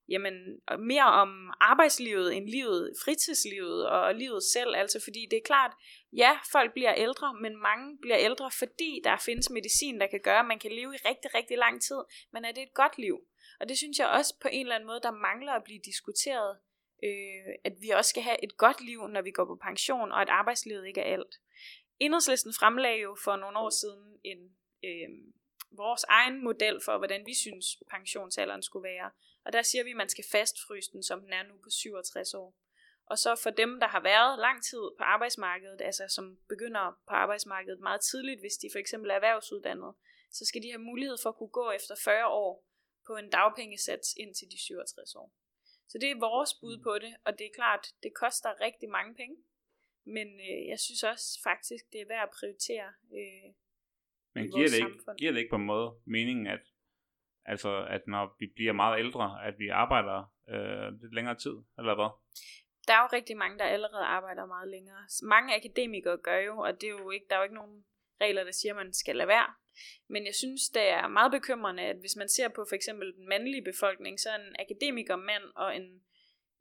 jamen, 0.08 0.34
mere 0.78 1.04
om 1.04 1.52
arbejdslivet 1.60 2.36
end 2.36 2.48
livet, 2.48 2.92
fritidslivet 3.04 3.88
og 3.88 4.14
livet 4.14 4.42
selv. 4.42 4.76
Altså 4.76 5.00
fordi 5.04 5.26
det 5.30 5.36
er 5.36 5.42
klart, 5.44 5.72
ja, 6.12 6.38
folk 6.52 6.72
bliver 6.72 6.94
ældre, 6.94 7.34
men 7.34 7.56
mange 7.56 7.98
bliver 8.00 8.18
ældre, 8.18 8.50
fordi 8.58 9.00
der 9.04 9.16
findes 9.16 9.50
medicin, 9.50 10.00
der 10.00 10.06
kan 10.06 10.20
gøre, 10.20 10.40
at 10.40 10.46
man 10.46 10.58
kan 10.58 10.72
leve 10.72 10.94
i 10.94 10.98
rigtig, 11.08 11.34
rigtig 11.34 11.58
lang 11.58 11.82
tid. 11.82 12.00
Men 12.32 12.44
er 12.44 12.52
det 12.52 12.62
et 12.62 12.74
godt 12.74 12.98
liv? 12.98 13.20
Og 13.60 13.68
det 13.68 13.78
synes 13.78 13.98
jeg 13.98 14.08
også 14.08 14.34
på 14.42 14.48
en 14.52 14.66
eller 14.66 14.74
anden 14.74 14.86
måde, 14.86 15.00
der 15.02 15.10
mangler 15.10 15.52
at 15.52 15.64
blive 15.64 15.80
diskuteret. 15.84 16.58
Øh, 17.04 17.54
at 17.64 17.72
vi 17.80 17.88
også 17.88 18.08
skal 18.08 18.22
have 18.22 18.44
et 18.44 18.56
godt 18.56 18.80
liv, 18.80 19.08
når 19.08 19.22
vi 19.22 19.30
går 19.30 19.44
på 19.44 19.58
pension, 19.62 20.12
og 20.12 20.20
at 20.22 20.28
arbejdslivet 20.28 20.86
ikke 20.86 21.00
er 21.00 21.12
alt. 21.12 21.34
Enhedslisten 21.98 22.52
fremlagde 22.60 23.00
jo 23.00 23.16
for 23.24 23.36
nogle 23.36 23.58
år 23.58 23.70
siden 23.70 24.20
en, 24.24 24.38
øh, 24.84 25.08
vores 25.76 26.04
egen 26.08 26.44
model 26.44 26.80
for, 26.84 26.98
hvordan 26.98 27.26
vi 27.26 27.34
synes 27.34 27.66
pensionsalderen 27.90 28.62
skulle 28.62 28.88
være. 28.88 29.10
Og 29.44 29.52
der 29.52 29.62
siger 29.62 29.84
vi, 29.84 29.90
at 29.90 29.96
man 29.96 30.08
skal 30.08 30.24
fastfryse 30.32 30.92
den, 30.92 31.02
som 31.02 31.20
den 31.20 31.32
er 31.32 31.42
nu 31.42 31.54
på 31.64 31.70
67 31.70 32.34
år. 32.34 32.56
Og 33.06 33.18
så 33.18 33.40
for 33.42 33.50
dem, 33.50 33.80
der 33.80 33.88
har 33.88 34.02
været 34.02 34.38
lang 34.38 34.62
tid 34.62 34.82
på 34.98 35.04
arbejdsmarkedet, 35.14 35.80
altså 35.80 36.04
som 36.08 36.38
begynder 36.48 36.84
på 37.08 37.14
arbejdsmarkedet 37.14 37.80
meget 37.80 38.00
tidligt, 38.10 38.40
hvis 38.40 38.56
de 38.62 38.68
for 38.72 38.78
eksempel 38.78 39.10
er 39.10 39.14
erhvervsuddannet, 39.14 39.94
så 40.30 40.44
skal 40.44 40.62
de 40.62 40.70
have 40.70 40.84
mulighed 40.90 41.16
for 41.22 41.30
at 41.30 41.36
kunne 41.36 41.56
gå 41.60 41.70
efter 41.70 41.94
40 42.04 42.26
år 42.28 42.66
på 43.06 43.12
en 43.16 43.30
dagpengesats 43.30 44.08
indtil 44.16 44.46
de 44.50 44.58
67 44.64 45.14
år. 45.14 45.32
Så 45.88 45.98
det 45.98 46.10
er 46.10 46.24
vores 46.28 46.52
bud 46.60 46.76
på 46.86 46.92
det, 47.04 47.12
og 47.24 47.32
det 47.38 47.46
er 47.46 47.54
klart, 47.54 47.84
det 48.02 48.12
koster 48.14 48.60
rigtig 48.60 48.88
mange 48.88 49.14
penge. 49.14 49.36
Men 50.04 50.28
øh, 50.48 50.60
jeg 50.72 50.78
synes 50.86 51.02
også 51.02 51.40
faktisk, 51.48 51.84
det 51.92 52.00
er 52.00 52.08
værd 52.12 52.28
at 52.28 52.34
prioritere 52.38 52.88
øh, 53.18 53.48
Men 54.34 54.44
giver 54.52 54.68
det, 54.68 54.78
ikke, 54.80 54.88
samfund. 54.88 55.18
giver 55.18 55.32
det 55.32 55.38
ikke 55.38 55.54
på 55.56 55.62
en 55.64 55.70
måde 55.74 55.88
meningen, 56.16 56.46
at, 56.46 56.64
altså, 57.44 57.86
at 57.90 58.02
når 58.06 58.36
vi 58.38 58.46
bliver 58.54 58.72
meget 58.72 58.98
ældre, 58.98 59.46
at 59.46 59.54
vi 59.58 59.68
arbejder 59.68 60.32
øh, 60.48 60.92
lidt 61.00 61.14
længere 61.14 61.34
tid, 61.34 61.56
eller 61.78 61.94
hvad? 61.94 62.10
Der 62.86 62.94
er 62.94 63.02
jo 63.02 63.08
rigtig 63.12 63.36
mange, 63.36 63.58
der 63.58 63.64
allerede 63.64 64.04
arbejder 64.04 64.46
meget 64.46 64.68
længere. 64.68 65.02
Mange 65.22 65.56
akademikere 65.56 66.16
gør 66.16 66.38
jo, 66.38 66.58
og 66.58 66.80
det 66.80 66.86
er 66.86 66.90
jo 66.90 67.10
ikke, 67.10 67.26
der 67.30 67.34
er 67.36 67.40
jo 67.40 67.42
ikke 67.42 67.54
nogen 67.54 67.84
regler, 68.20 68.44
der 68.44 68.52
siger, 68.52 68.72
at 68.72 68.76
man 68.76 68.92
skal 68.92 69.16
lade 69.16 69.28
være. 69.28 69.54
Men 70.08 70.26
jeg 70.26 70.34
synes, 70.34 70.62
det 70.68 70.88
er 70.88 71.08
meget 71.08 71.32
bekymrende, 71.32 71.82
at 71.82 71.96
hvis 71.96 72.16
man 72.16 72.28
ser 72.28 72.48
på 72.48 72.66
for 72.68 72.74
eksempel 72.74 73.14
den 73.14 73.28
mandlige 73.28 73.64
befolkning, 73.64 74.20
så 74.20 74.30
er 74.30 74.34
en 74.34 74.56
akademiker 74.58 75.16
mand 75.16 75.42
og 75.56 75.76
en, 75.76 76.02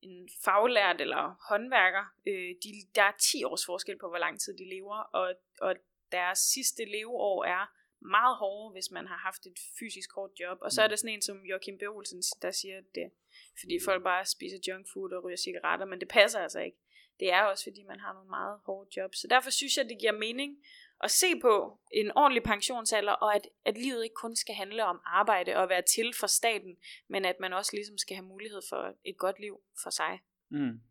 en 0.02 0.30
faglært 0.46 1.02
eller 1.02 1.36
håndværker, 1.50 2.06
øh, 2.28 2.52
de, 2.64 2.70
der 2.96 3.04
er 3.04 3.12
10 3.32 3.44
års 3.44 3.66
forskel 3.66 3.98
på, 4.02 4.08
hvor 4.10 4.18
lang 4.18 4.40
tid 4.40 4.58
de 4.58 4.70
lever, 4.76 4.98
og, 4.98 5.34
og 5.62 5.76
deres 6.12 6.40
sidste 6.40 6.86
leveår 6.86 7.46
er 7.46 7.64
meget 8.02 8.38
hårde, 8.38 8.72
hvis 8.72 8.92
man 8.92 9.08
har 9.08 9.18
haft 9.18 9.46
et 9.46 9.60
fysisk 9.80 10.10
hårdt 10.16 10.40
job. 10.40 10.58
Og 10.62 10.72
så 10.72 10.82
er 10.82 10.88
der 10.88 10.96
sådan 10.96 11.14
en 11.14 11.22
som 11.22 11.46
Joachim 11.46 11.78
B. 11.78 11.82
Olsen, 11.82 12.22
der 12.42 12.52
siger, 12.52 12.82
det 12.96 13.12
fordi 13.60 13.80
folk 13.86 14.04
bare 14.04 14.26
spiser 14.26 14.58
junk 14.68 14.86
food 14.94 15.12
og 15.12 15.24
ryger 15.24 15.38
cigaretter, 15.38 15.86
men 15.86 16.00
det 16.00 16.08
passer 16.08 16.40
altså 16.40 16.60
ikke. 16.60 16.78
Det 17.20 17.34
er 17.34 17.42
også, 17.44 17.64
fordi 17.64 17.84
man 17.84 18.00
har 18.00 18.14
nogle 18.14 18.30
meget 18.30 18.60
hårde 18.66 18.90
jobs. 18.98 19.18
Så 19.18 19.28
derfor 19.28 19.50
synes 19.50 19.78
jeg, 19.78 19.90
det 19.90 20.00
giver 20.00 20.12
mening 20.12 20.58
at 21.04 21.12
se 21.12 21.40
på 21.42 21.80
en 21.92 22.12
ordentlig 22.16 22.44
pensionsalder, 22.44 23.12
og 23.12 23.36
at, 23.36 23.48
at 23.66 23.78
livet 23.78 24.04
ikke 24.04 24.14
kun 24.14 24.36
skal 24.36 24.56
handle 24.56 24.86
om 24.86 25.02
arbejde 25.06 25.56
og 25.56 25.70
være 25.70 25.82
til 25.82 26.14
for 26.20 26.28
staten, 26.28 26.78
men 27.08 27.26
at 27.26 27.36
man 27.40 27.54
også 27.54 27.72
ligesom 27.76 27.98
skal 27.98 28.16
have 28.16 28.26
mulighed 28.26 28.62
for 28.70 28.96
et 29.04 29.18
godt 29.18 29.40
liv 29.40 29.62
for 29.84 29.90
sig. 29.90 30.20
Mm. 30.50 30.82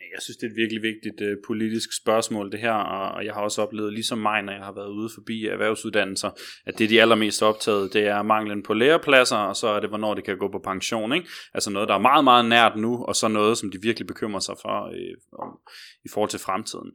Jeg 0.00 0.22
synes, 0.22 0.36
det 0.36 0.46
er 0.46 0.50
et 0.50 0.56
virkelig 0.56 0.82
vigtigt 0.82 1.20
øh, 1.20 1.36
politisk 1.46 1.96
spørgsmål, 2.02 2.52
det 2.52 2.60
her, 2.60 2.72
og, 2.72 3.14
og 3.14 3.24
jeg 3.24 3.34
har 3.34 3.40
også 3.40 3.62
oplevet, 3.62 3.92
ligesom 3.92 4.18
mig, 4.18 4.42
når 4.42 4.52
jeg 4.52 4.64
har 4.64 4.72
været 4.72 4.88
ude 4.88 5.10
forbi 5.14 5.46
erhvervsuddannelser, 5.46 6.30
at 6.66 6.78
det, 6.78 6.90
de 6.90 6.98
er 6.98 7.02
allermest 7.02 7.42
optaget, 7.42 7.92
det 7.92 8.06
er 8.06 8.22
manglen 8.22 8.62
på 8.62 8.74
lærepladser, 8.74 9.36
og 9.36 9.56
så 9.56 9.68
er 9.68 9.80
det, 9.80 9.88
hvornår 9.88 10.14
det 10.14 10.24
kan 10.24 10.38
gå 10.38 10.48
på 10.48 10.58
pension. 10.64 11.12
Ikke? 11.12 11.28
Altså 11.54 11.70
noget, 11.70 11.88
der 11.88 11.94
er 11.94 11.98
meget, 11.98 12.24
meget 12.24 12.44
nært 12.44 12.76
nu, 12.76 13.04
og 13.04 13.16
så 13.16 13.28
noget, 13.28 13.58
som 13.58 13.70
de 13.70 13.78
virkelig 13.82 14.06
bekymrer 14.06 14.40
sig 14.40 14.54
for 14.62 14.86
øh, 14.86 15.16
om, 15.32 15.58
i 16.04 16.08
forhold 16.12 16.30
til 16.30 16.40
fremtiden. 16.40 16.90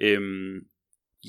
Øhm, 0.00 0.60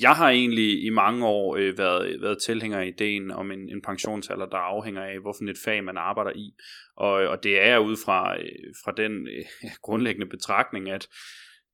jeg 0.00 0.12
har 0.12 0.30
egentlig 0.30 0.84
i 0.84 0.90
mange 0.90 1.26
år 1.26 1.56
øh, 1.56 1.78
været, 1.78 2.22
været 2.22 2.38
tilhænger 2.42 2.78
af 2.78 2.86
ideen 2.86 3.30
om 3.30 3.50
en, 3.50 3.68
en 3.68 3.82
pensionsalder, 3.82 4.46
der 4.46 4.56
afhænger 4.56 5.02
af, 5.02 5.20
hvorfor 5.20 5.50
et 5.50 5.58
fag 5.64 5.84
man 5.84 5.96
arbejder 5.96 6.32
i. 6.34 6.54
Og, 6.96 7.12
og 7.12 7.42
det 7.42 7.62
er 7.66 7.78
ud 7.78 7.96
fra, 8.04 8.38
øh, 8.38 8.74
fra 8.84 8.92
den 8.96 9.28
øh, 9.28 9.44
grundlæggende 9.86 10.26
betragtning, 10.26 10.90
at 10.90 11.08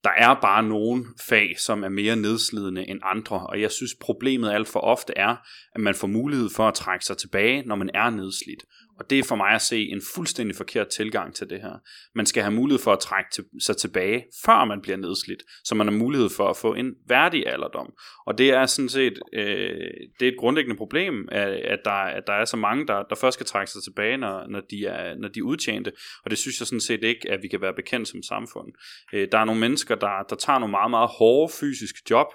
der 0.05 0.11
er 0.11 0.35
bare 0.41 0.63
nogle 0.63 1.05
fag, 1.29 1.55
som 1.59 1.85
er 1.85 1.89
mere 1.89 2.17
nedslidende 2.17 2.89
end 2.89 3.01
andre, 3.03 3.47
og 3.47 3.61
jeg 3.61 3.71
synes 3.71 3.95
problemet 4.01 4.51
alt 4.51 4.69
for 4.69 4.81
ofte 4.81 5.13
er, 5.17 5.37
at 5.75 5.81
man 5.81 5.95
får 5.95 6.07
mulighed 6.07 6.49
for 6.57 6.69
at 6.69 6.75
trække 6.75 7.05
sig 7.05 7.17
tilbage, 7.17 7.63
når 7.67 7.75
man 7.75 7.91
er 7.95 8.11
nedslidt. 8.11 8.65
Og 9.03 9.11
det 9.11 9.19
er 9.19 9.23
for 9.23 9.37
mig 9.37 9.51
at 9.51 9.63
se 9.63 9.89
en 9.89 10.03
fuldstændig 10.15 10.57
forkert 10.57 10.89
tilgang 10.89 11.35
til 11.35 11.51
det 11.51 11.61
her. 11.61 11.79
Man 12.15 12.27
skal 12.27 12.43
have 12.43 12.55
mulighed 12.55 12.83
for 12.83 12.93
at 12.93 12.99
trække 12.99 13.31
til, 13.33 13.45
sig 13.61 13.77
tilbage, 13.77 14.25
før 14.45 14.65
man 14.65 14.81
bliver 14.83 14.97
nedslidt, 14.97 15.43
så 15.65 15.75
man 15.75 15.87
har 15.87 15.95
mulighed 15.95 16.29
for 16.37 16.49
at 16.49 16.57
få 16.57 16.75
en 16.75 16.95
værdig 17.09 17.47
alderdom. 17.47 17.93
Og 18.27 18.39
det 18.39 18.51
er 18.51 18.67
sådan 18.67 18.89
set 18.89 19.19
øh, 19.33 19.91
det 20.21 20.29
er 20.29 20.33
et 20.33 20.39
grundlæggende 20.39 20.77
problem, 20.77 21.29
at, 21.33 21.49
at, 21.49 21.79
der, 21.85 21.91
at 21.91 22.23
der 22.27 22.33
er 22.33 22.45
så 22.45 22.57
mange, 22.57 22.87
der, 22.87 23.03
der 23.03 23.17
først 23.17 23.35
skal 23.35 23.47
trække 23.47 23.71
sig 23.73 23.83
tilbage, 23.83 24.17
når, 24.17 24.47
når, 24.49 24.61
de 24.71 24.87
er, 24.87 25.15
når 25.15 25.29
de 25.29 25.39
er 25.39 25.45
udtjente. 25.45 25.93
Og 26.25 26.31
det 26.31 26.39
synes 26.39 26.61
jeg 26.61 26.67
sådan 26.67 26.81
set 26.81 27.05
ikke, 27.05 27.31
at 27.31 27.43
vi 27.43 27.49
kan 27.49 27.61
være 27.61 27.75
bekendt 27.75 28.09
som 28.09 28.23
samfund. 28.23 28.69
Øh, 29.13 29.29
der 29.33 29.39
er 29.39 29.45
nogle 29.45 29.61
mennesker, 29.61 29.95
der, 29.95 30.23
der 30.31 30.37
tager 30.37 30.59
nogle 30.59 30.71
meget, 30.71 30.91
meget 30.91 31.09
hårde 31.19 31.53
fysiske 31.61 32.01
job, 32.11 32.27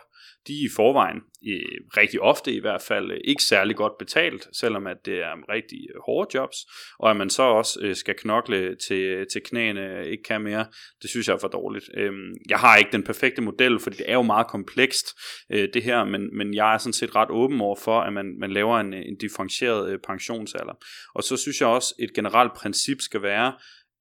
de 0.48 0.54
er 0.54 0.66
i 0.66 0.76
forvejen, 0.76 1.22
øh, 1.48 1.80
rigtig 1.98 2.22
ofte 2.22 2.54
i 2.54 2.60
hvert 2.60 2.82
fald, 2.82 3.12
øh, 3.12 3.18
ikke 3.24 3.44
særlig 3.44 3.76
godt 3.76 3.94
betalt, 4.00 4.48
selvom 4.60 4.88
at 4.88 4.98
det 5.06 5.14
er 5.14 5.54
rigtig 5.54 5.80
øh, 5.96 6.02
hårde 6.06 6.38
jobs, 6.38 6.58
og 7.00 7.10
at 7.10 7.18
man 7.18 7.30
så 7.30 7.44
også 7.44 7.80
øh, 7.82 7.96
skal 7.96 8.16
knokle 8.16 8.76
til, 8.88 9.26
til 9.34 9.42
knæene, 9.46 10.08
ikke 10.10 10.24
kan 10.24 10.42
mere, 10.42 10.66
det 11.02 11.10
synes 11.10 11.28
jeg 11.28 11.34
er 11.34 11.40
for 11.40 11.48
dårligt. 11.48 11.86
Øh, 11.98 12.14
jeg 12.50 12.60
har 12.60 12.78
ikke 12.78 12.92
den 12.92 13.04
perfekte 13.04 13.42
model, 13.42 13.80
for 13.80 13.90
det 13.90 14.02
er 14.06 14.14
jo 14.14 14.22
meget 14.22 14.48
komplekst, 14.48 15.08
øh, 15.52 15.68
det 15.74 15.84
her, 15.84 16.04
men, 16.04 16.38
men 16.38 16.54
jeg 16.54 16.74
er 16.74 16.78
sådan 16.78 16.94
set 16.94 17.16
ret 17.16 17.30
åben 17.30 17.62
over 17.62 17.76
for, 17.76 18.00
at 18.02 18.14
man, 18.14 18.40
man 18.40 18.52
laver 18.52 18.80
en, 18.80 18.94
en 18.94 19.18
differentieret 19.18 19.92
øh, 19.92 20.00
pensionsalder. 20.08 20.74
Og 21.16 21.24
så 21.24 21.38
synes 21.38 21.62
jeg 21.62 21.70
også, 21.70 21.96
et 22.00 22.14
generelt 22.14 22.54
princip 22.54 22.98
skal 23.02 23.22
være, 23.22 23.54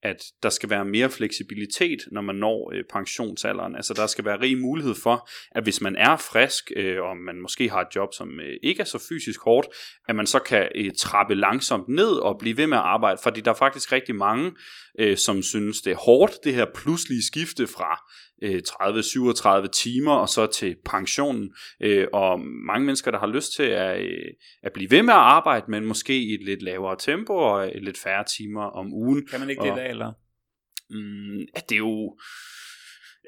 at 0.03 0.23
der 0.43 0.49
skal 0.49 0.69
være 0.69 0.85
mere 0.85 1.09
fleksibilitet, 1.09 1.99
når 2.11 2.21
man 2.21 2.35
når 2.35 2.71
øh, 2.75 2.83
pensionsalderen. 2.93 3.75
Altså 3.75 3.93
der 3.93 4.07
skal 4.07 4.25
være 4.25 4.41
rig 4.41 4.57
mulighed 4.57 4.95
for, 5.03 5.29
at 5.51 5.63
hvis 5.63 5.81
man 5.81 5.95
er 5.95 6.17
frisk, 6.17 6.71
øh, 6.75 7.01
og 7.01 7.17
man 7.17 7.41
måske 7.41 7.69
har 7.69 7.81
et 7.81 7.95
job, 7.95 8.09
som 8.13 8.39
øh, 8.39 8.57
ikke 8.63 8.81
er 8.81 8.85
så 8.85 9.05
fysisk 9.09 9.39
hårdt, 9.41 9.67
at 10.07 10.15
man 10.15 10.27
så 10.27 10.39
kan 10.39 10.67
øh, 10.75 10.91
trappe 10.97 11.35
langsomt 11.35 11.87
ned 11.87 12.11
og 12.11 12.37
blive 12.39 12.57
ved 12.57 12.67
med 12.67 12.77
at 12.77 12.83
arbejde. 12.83 13.19
Fordi 13.23 13.41
der 13.41 13.51
er 13.51 13.55
faktisk 13.55 13.91
rigtig 13.91 14.15
mange, 14.15 14.51
øh, 14.99 15.17
som 15.17 15.43
synes, 15.43 15.81
det 15.81 15.91
er 15.91 15.97
hårdt, 15.97 16.33
det 16.43 16.53
her 16.53 16.65
pludselige 16.75 17.25
skifte 17.25 17.67
fra 17.67 18.11
øh, 18.43 18.61
30-37 18.69 19.67
timer 19.67 20.13
og 20.13 20.29
så 20.29 20.45
til 20.47 20.75
pensionen. 20.85 21.53
Øh, 21.81 22.07
og 22.13 22.39
mange 22.39 22.85
mennesker, 22.85 23.11
der 23.11 23.19
har 23.19 23.27
lyst 23.27 23.53
til 23.55 23.63
at, 23.63 24.01
øh, 24.01 24.33
at 24.63 24.73
blive 24.73 24.91
ved 24.91 25.03
med 25.03 25.13
at 25.13 25.19
arbejde, 25.19 25.71
men 25.71 25.85
måske 25.85 26.17
i 26.17 26.33
et 26.33 26.43
lidt 26.45 26.61
lavere 26.61 26.95
tempo 26.99 27.33
og 27.33 27.67
et 27.75 27.83
lidt 27.83 27.97
færre 27.97 28.23
timer 28.37 28.63
om 28.63 28.93
ugen. 28.93 29.27
Kan 29.31 29.39
man 29.39 29.49
ikke 29.49 29.61
Og- 29.61 29.67
det 29.67 29.73
i 29.73 29.75
dag, 29.75 29.89
eller? 29.89 30.11
Mm, 30.89 31.37
ja, 31.39 31.59
det 31.69 31.75
er 31.75 31.79
jo... 31.79 32.17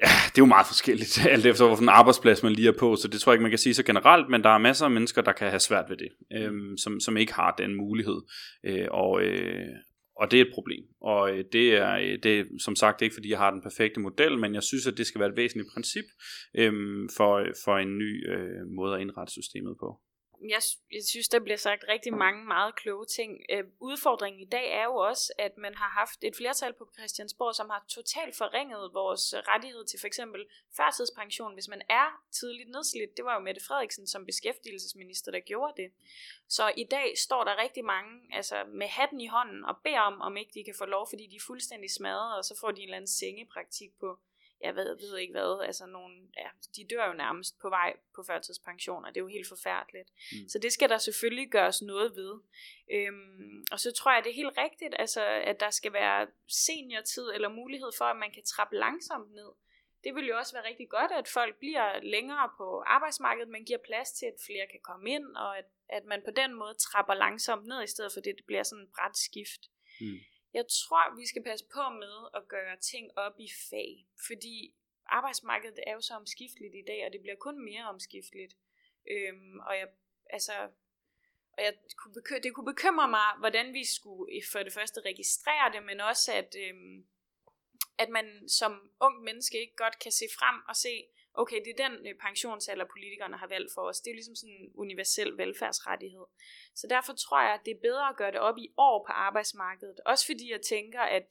Ja, 0.02 0.06
det 0.26 0.38
er 0.38 0.42
jo 0.42 0.46
meget 0.46 0.66
forskelligt, 0.66 1.26
alt 1.34 1.46
efter 1.46 1.66
hvilken 1.66 1.88
arbejdsplads 1.88 2.42
man 2.42 2.52
lige 2.52 2.68
er 2.68 2.78
på, 2.78 2.96
så 2.96 3.08
det 3.08 3.20
tror 3.20 3.32
jeg 3.32 3.34
ikke, 3.34 3.42
man 3.42 3.50
kan 3.50 3.58
sige 3.58 3.74
så 3.74 3.82
generelt, 3.82 4.28
men 4.30 4.42
der 4.42 4.50
er 4.50 4.58
masser 4.58 4.84
af 4.84 4.90
mennesker, 4.90 5.22
der 5.22 5.32
kan 5.32 5.48
have 5.48 5.60
svært 5.60 5.84
ved 5.88 5.96
det, 5.96 6.08
øhm, 6.36 6.76
som, 6.76 7.00
som 7.00 7.16
ikke 7.16 7.34
har 7.34 7.54
den 7.58 7.74
mulighed, 7.74 8.20
øh, 8.66 8.86
og, 8.90 9.22
øh, 9.22 9.66
og 10.20 10.30
det 10.30 10.40
er 10.40 10.44
et 10.44 10.54
problem. 10.54 10.84
Og 11.00 11.30
øh, 11.30 11.44
det, 11.52 11.76
er, 11.76 11.92
øh, 11.96 12.18
det 12.22 12.40
er 12.40 12.44
som 12.58 12.76
sagt 12.76 13.02
ikke, 13.02 13.14
fordi 13.14 13.30
jeg 13.30 13.38
har 13.38 13.50
den 13.50 13.62
perfekte 13.62 14.00
model, 14.00 14.38
men 14.38 14.54
jeg 14.54 14.62
synes, 14.62 14.86
at 14.86 14.98
det 14.98 15.06
skal 15.06 15.20
være 15.20 15.28
et 15.28 15.36
væsentligt 15.36 15.72
princip 15.74 16.04
øhm, 16.54 17.02
øh, 17.02 17.08
for, 17.16 17.46
for 17.64 17.78
en 17.78 17.98
ny 17.98 18.30
øh, 18.32 18.66
måde 18.76 18.94
at 18.94 19.00
indrette 19.00 19.32
systemet 19.32 19.76
på 19.80 20.00
jeg, 20.48 20.62
jeg 20.92 21.04
synes, 21.04 21.28
der 21.28 21.38
bliver 21.38 21.56
sagt 21.56 21.84
rigtig 21.88 22.14
mange 22.14 22.44
meget 22.44 22.76
kloge 22.76 23.06
ting. 23.06 23.40
Øh, 23.50 23.64
udfordringen 23.80 24.42
i 24.42 24.44
dag 24.44 24.72
er 24.72 24.84
jo 24.84 24.94
også, 24.94 25.32
at 25.38 25.58
man 25.58 25.74
har 25.74 25.88
haft 25.88 26.24
et 26.24 26.36
flertal 26.36 26.72
på 26.72 26.90
Christiansborg, 26.98 27.54
som 27.54 27.70
har 27.70 27.84
totalt 27.88 28.36
forringet 28.36 28.90
vores 28.94 29.32
øh, 29.32 29.38
rettighed 29.38 29.84
til 29.86 30.00
for 30.00 30.06
eksempel 30.06 30.46
førtidspension, 30.76 31.54
hvis 31.54 31.68
man 31.68 31.82
er 31.88 32.22
tidligt 32.32 32.70
nedslidt. 32.70 33.16
Det 33.16 33.24
var 33.24 33.34
jo 33.34 33.40
Mette 33.40 33.64
Frederiksen 33.64 34.06
som 34.06 34.26
beskæftigelsesminister, 34.26 35.32
der 35.32 35.40
gjorde 35.40 35.82
det. 35.82 35.92
Så 36.48 36.72
i 36.76 36.84
dag 36.84 37.18
står 37.18 37.44
der 37.44 37.62
rigtig 37.62 37.84
mange 37.84 38.20
altså 38.32 38.56
med 38.68 38.86
hatten 38.86 39.20
i 39.20 39.26
hånden 39.26 39.64
og 39.64 39.76
beder 39.84 40.00
om, 40.00 40.20
om 40.20 40.36
ikke 40.36 40.52
de 40.54 40.64
kan 40.64 40.74
få 40.78 40.84
lov, 40.84 41.06
fordi 41.08 41.26
de 41.26 41.36
er 41.36 41.46
fuldstændig 41.46 41.90
smadret, 41.90 42.36
og 42.38 42.44
så 42.44 42.56
får 42.60 42.70
de 42.70 42.80
en 42.80 42.84
eller 42.84 42.96
anden 42.96 43.08
sengepraktik 43.08 43.90
på 44.00 44.18
jeg 44.60 44.76
ved, 44.76 44.98
ved 44.98 45.18
ikke 45.18 45.32
hvad, 45.32 45.66
altså 45.66 45.86
nogle, 45.86 46.14
ja, 46.36 46.48
de 46.76 46.86
dør 46.90 47.06
jo 47.06 47.12
nærmest 47.12 47.58
på 47.60 47.68
vej 47.68 47.96
på 48.14 48.22
førtidspension, 48.22 49.04
og 49.04 49.14
det 49.14 49.16
er 49.16 49.24
jo 49.24 49.36
helt 49.36 49.48
forfærdeligt. 49.48 50.08
Mm. 50.32 50.48
Så 50.48 50.58
det 50.58 50.72
skal 50.72 50.88
der 50.88 50.98
selvfølgelig 50.98 51.50
gøres 51.50 51.82
noget 51.82 52.16
ved. 52.16 52.40
Øhm, 52.90 53.64
og 53.72 53.80
så 53.80 53.92
tror 53.92 54.12
jeg, 54.12 54.24
det 54.24 54.30
er 54.30 54.34
helt 54.34 54.58
rigtigt, 54.58 54.94
altså, 54.98 55.24
at 55.24 55.60
der 55.60 55.70
skal 55.70 55.92
være 55.92 56.26
seniortid 56.48 57.30
eller 57.34 57.48
mulighed 57.48 57.90
for, 57.98 58.04
at 58.04 58.16
man 58.16 58.32
kan 58.32 58.44
trappe 58.44 58.76
langsomt 58.76 59.32
ned. 59.34 59.50
Det 60.04 60.14
vil 60.14 60.26
jo 60.26 60.36
også 60.36 60.52
være 60.56 60.68
rigtig 60.68 60.88
godt, 60.88 61.12
at 61.12 61.28
folk 61.28 61.56
bliver 61.58 62.00
længere 62.02 62.50
på 62.56 62.82
arbejdsmarkedet, 62.86 63.48
men 63.48 63.64
giver 63.64 63.78
plads 63.78 64.12
til, 64.12 64.26
at 64.26 64.34
flere 64.46 64.66
kan 64.70 64.80
komme 64.82 65.10
ind, 65.10 65.36
og 65.36 65.58
at, 65.58 65.64
at 65.88 66.04
man 66.04 66.22
på 66.24 66.30
den 66.36 66.54
måde 66.54 66.74
trapper 66.74 67.14
langsomt 67.14 67.66
ned, 67.66 67.82
i 67.82 67.86
stedet 67.86 68.12
for 68.12 68.20
det, 68.20 68.34
det 68.36 68.44
bliver 68.46 68.62
sådan 68.62 68.84
et 68.84 68.90
bræt 68.96 69.16
skift. 69.16 69.62
Mm. 70.00 70.18
Jeg 70.54 70.64
tror, 70.68 71.16
vi 71.16 71.26
skal 71.26 71.42
passe 71.42 71.66
på 71.74 71.88
med 72.02 72.16
at 72.34 72.48
gøre 72.48 72.76
ting 72.76 73.18
op 73.18 73.40
i 73.40 73.48
fag, 73.70 74.06
fordi 74.26 74.74
arbejdsmarkedet 75.06 75.78
er 75.86 75.92
jo 75.92 76.00
så 76.00 76.14
omskifteligt 76.14 76.74
i 76.74 76.84
dag, 76.86 77.06
og 77.06 77.12
det 77.12 77.20
bliver 77.20 77.36
kun 77.36 77.64
mere 77.64 77.84
omskifteligt. 77.88 78.54
Øhm, 79.10 79.58
og 79.58 79.78
jeg, 79.78 79.88
altså, 80.30 80.52
og 81.52 81.64
jeg 81.64 81.74
kunne 81.96 82.14
bekymre, 82.14 82.40
det 82.40 82.54
kunne 82.54 82.72
bekymre 82.74 83.08
mig, 83.08 83.28
hvordan 83.38 83.72
vi 83.72 83.84
skulle 83.84 84.42
for 84.52 84.62
det 84.62 84.72
første 84.72 85.00
registrere 85.00 85.72
det, 85.72 85.82
men 85.82 86.00
også 86.00 86.32
at, 86.32 86.56
øhm, 86.64 87.06
at 87.98 88.08
man 88.08 88.48
som 88.48 88.90
ung 89.00 89.22
menneske 89.22 89.60
ikke 89.60 89.76
godt 89.76 89.98
kan 89.98 90.12
se 90.12 90.24
frem 90.38 90.56
og 90.68 90.76
se, 90.76 91.06
okay, 91.42 91.58
det 91.64 91.70
er 91.74 91.88
den 91.88 91.94
øh, 92.08 92.14
pensionsalder, 92.26 92.86
politikerne 92.94 93.36
har 93.42 93.48
valgt 93.56 93.70
for 93.74 93.82
os. 93.90 94.00
Det 94.00 94.10
er 94.10 94.14
ligesom 94.14 94.34
sådan 94.34 94.56
en 94.60 94.70
universel 94.84 95.30
velfærdsrettighed. 95.42 96.26
Så 96.80 96.86
derfor 96.94 97.12
tror 97.24 97.40
jeg, 97.46 97.54
at 97.54 97.60
det 97.66 97.72
er 97.74 97.80
bedre 97.88 98.08
at 98.08 98.16
gøre 98.16 98.32
det 98.32 98.40
op 98.48 98.58
i 98.58 98.68
år 98.76 98.96
på 99.06 99.12
arbejdsmarkedet. 99.12 99.98
Også 100.06 100.24
fordi 100.30 100.52
jeg 100.52 100.62
tænker, 100.74 101.00
at 101.00 101.28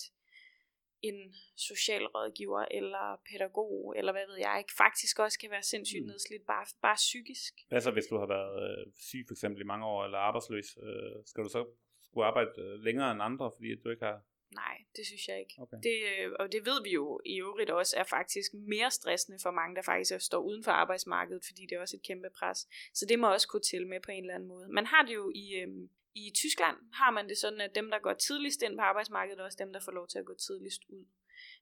en 1.02 1.36
socialrådgiver 1.58 2.66
eller 2.80 3.06
pædagog, 3.32 3.94
eller 3.98 4.12
hvad 4.12 4.26
ved 4.28 4.38
jeg 4.38 4.56
ikke, 4.58 4.74
faktisk 4.78 5.20
også 5.20 5.40
kan 5.40 5.52
være 5.52 5.64
sindssygt 5.64 6.04
Mm. 6.06 6.08
nedslidt, 6.08 6.46
bare, 6.48 6.66
bare 6.82 6.96
psykisk. 6.96 7.54
Hvad 7.70 7.82
så, 7.82 7.92
hvis 7.92 8.06
du 8.12 8.18
har 8.18 8.28
været 8.28 8.54
øh, 8.66 8.94
syg 9.10 9.24
for 9.28 9.34
eksempel 9.34 9.62
i 9.62 9.72
mange 9.74 9.86
år, 9.86 10.06
eller 10.06 10.18
arbejdsløs? 10.18 10.78
Øh, 10.88 11.16
skal 11.26 11.44
du 11.44 11.50
så 11.50 11.66
skulle 12.06 12.26
arbejde 12.28 12.52
øh, 12.58 12.80
længere 12.88 13.12
end 13.12 13.22
andre, 13.22 13.52
fordi 13.56 13.76
du 13.84 13.90
ikke 13.90 14.06
har... 14.06 14.22
Nej, 14.52 14.78
det 14.96 15.06
synes 15.06 15.28
jeg 15.28 15.40
ikke. 15.40 15.56
Okay. 15.58 15.78
Det, 15.84 15.98
øh, 16.20 16.32
og 16.40 16.52
det 16.52 16.66
ved 16.66 16.84
vi 16.84 16.90
jo 16.94 17.22
i 17.26 17.40
øvrigt 17.40 17.70
også 17.70 17.98
er 17.98 18.04
faktisk 18.04 18.54
mere 18.54 18.92
stressende 18.92 19.40
for 19.42 19.52
mange, 19.52 19.76
der 19.76 19.82
faktisk 19.82 20.26
står 20.26 20.40
uden 20.40 20.64
for 20.64 20.72
arbejdsmarkedet, 20.72 21.44
fordi 21.46 21.62
det 21.62 21.76
er 21.76 21.82
også 21.82 21.98
et 21.98 22.04
kæmpe 22.04 22.30
pres. 22.40 22.68
Så 22.94 23.06
det 23.10 23.20
må 23.20 23.34
også 23.34 23.48
kunne 23.48 23.62
til 23.62 23.88
med 23.88 24.00
på 24.00 24.12
en 24.12 24.24
eller 24.24 24.36
anden 24.36 24.50
måde. 24.50 24.68
Man 24.70 24.86
har 24.86 25.06
det 25.06 25.14
jo 25.14 25.32
i, 25.36 25.56
øhm, 25.56 25.90
i 26.16 26.32
Tyskland, 26.36 26.78
har 26.94 27.12
man 27.12 27.30
det 27.30 27.38
sådan, 27.38 27.62
at 27.62 27.76
dem, 27.76 27.90
der 27.92 28.00
går 28.00 28.14
tidligst 28.14 28.62
ind 28.62 28.78
på 28.78 28.82
arbejdsmarkedet, 28.82 29.40
er 29.40 29.44
også 29.44 29.58
dem, 29.64 29.74
der 29.74 29.80
får 29.80 29.92
lov 29.92 30.08
til 30.08 30.20
at 30.20 30.26
gå 30.26 30.36
tidligst 30.48 30.82
ud. 30.90 31.06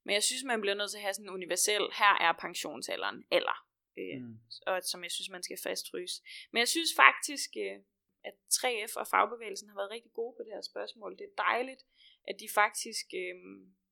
Men 0.04 0.13
jeg 0.13 0.23
synes, 0.23 0.43
man 0.43 0.62
bliver 0.62 0.76
nødt 0.76 0.91
til 0.91 0.97
at 0.97 1.02
have 1.04 1.13
sådan 1.13 1.26
en 1.26 1.34
universel, 1.39 1.82
her 2.02 2.13
er 2.28 2.34
pensionsalderen, 2.39 3.26
eller, 3.32 3.58
øh, 3.97 4.21
Mm. 4.21 4.38
og 4.67 4.84
som 4.84 5.04
jeg 5.04 5.12
synes, 5.12 5.30
man 5.30 5.43
skal 5.43 5.58
fastfryse. 5.63 6.23
Men 6.52 6.60
jeg 6.60 6.67
synes 6.67 6.89
faktisk, 6.95 7.50
øh, 7.58 7.78
at 8.23 8.34
3F 8.58 8.93
og 9.02 9.08
fagbevægelsen 9.08 9.69
har 9.69 9.76
været 9.76 9.91
rigtig 9.91 10.12
gode 10.13 10.34
på 10.38 10.43
det 10.43 10.54
her 10.54 10.62
spørgsmål. 10.62 11.12
Det 11.19 11.26
er 11.30 11.43
dejligt, 11.43 11.82
at 12.28 12.36
de 12.40 12.48
faktisk 12.54 13.06
øh, 13.13 13.36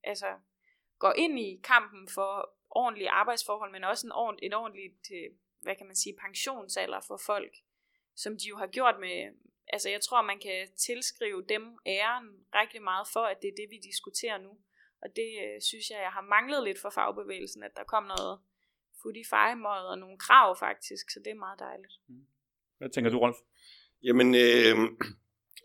altså, 0.03 0.31
går 0.99 1.13
ind 1.17 1.39
i 1.39 1.61
kampen 1.63 2.09
for 2.09 2.49
ordentlige 2.69 3.09
arbejdsforhold, 3.09 3.71
men 3.71 3.83
også 3.83 4.07
en 4.07 4.11
ordent, 4.11 4.39
et 4.43 4.53
ordentligt, 4.55 5.05
øh, 5.13 5.29
hvad 5.61 5.75
kan 5.75 5.87
man 5.87 5.95
sige, 5.95 6.15
pensionsalder 6.25 7.01
for 7.07 7.17
folk, 7.25 7.53
som 8.15 8.33
de 8.33 8.47
jo 8.47 8.57
har 8.57 8.67
gjort 8.67 8.95
med, 8.99 9.17
altså 9.67 9.89
jeg 9.89 10.01
tror, 10.01 10.21
man 10.21 10.39
kan 10.39 10.67
tilskrive 10.77 11.45
dem 11.49 11.63
æren 11.85 12.27
rigtig 12.55 12.81
meget 12.81 13.07
for, 13.13 13.19
at 13.19 13.37
det 13.41 13.47
er 13.47 13.55
det, 13.57 13.67
vi 13.69 13.79
diskuterer 13.89 14.37
nu. 14.37 14.51
Og 15.01 15.09
det 15.15 15.29
øh, 15.43 15.61
synes 15.61 15.89
jeg, 15.89 15.99
jeg 16.01 16.11
har 16.11 16.21
manglet 16.21 16.63
lidt 16.63 16.79
for 16.81 16.89
fagbevægelsen, 16.89 17.63
at 17.63 17.71
der 17.75 17.83
kom 17.83 18.03
noget 18.03 18.39
i 19.15 19.25
og 19.63 19.97
nogle 19.97 20.17
krav 20.17 20.57
faktisk, 20.59 21.09
så 21.09 21.19
det 21.25 21.31
er 21.31 21.35
meget 21.35 21.59
dejligt. 21.59 21.93
Hvad 22.77 22.89
tænker 22.89 23.11
du, 23.11 23.17
Rolf? 23.19 23.35
Jamen, 24.03 24.35
øh, 24.35 24.75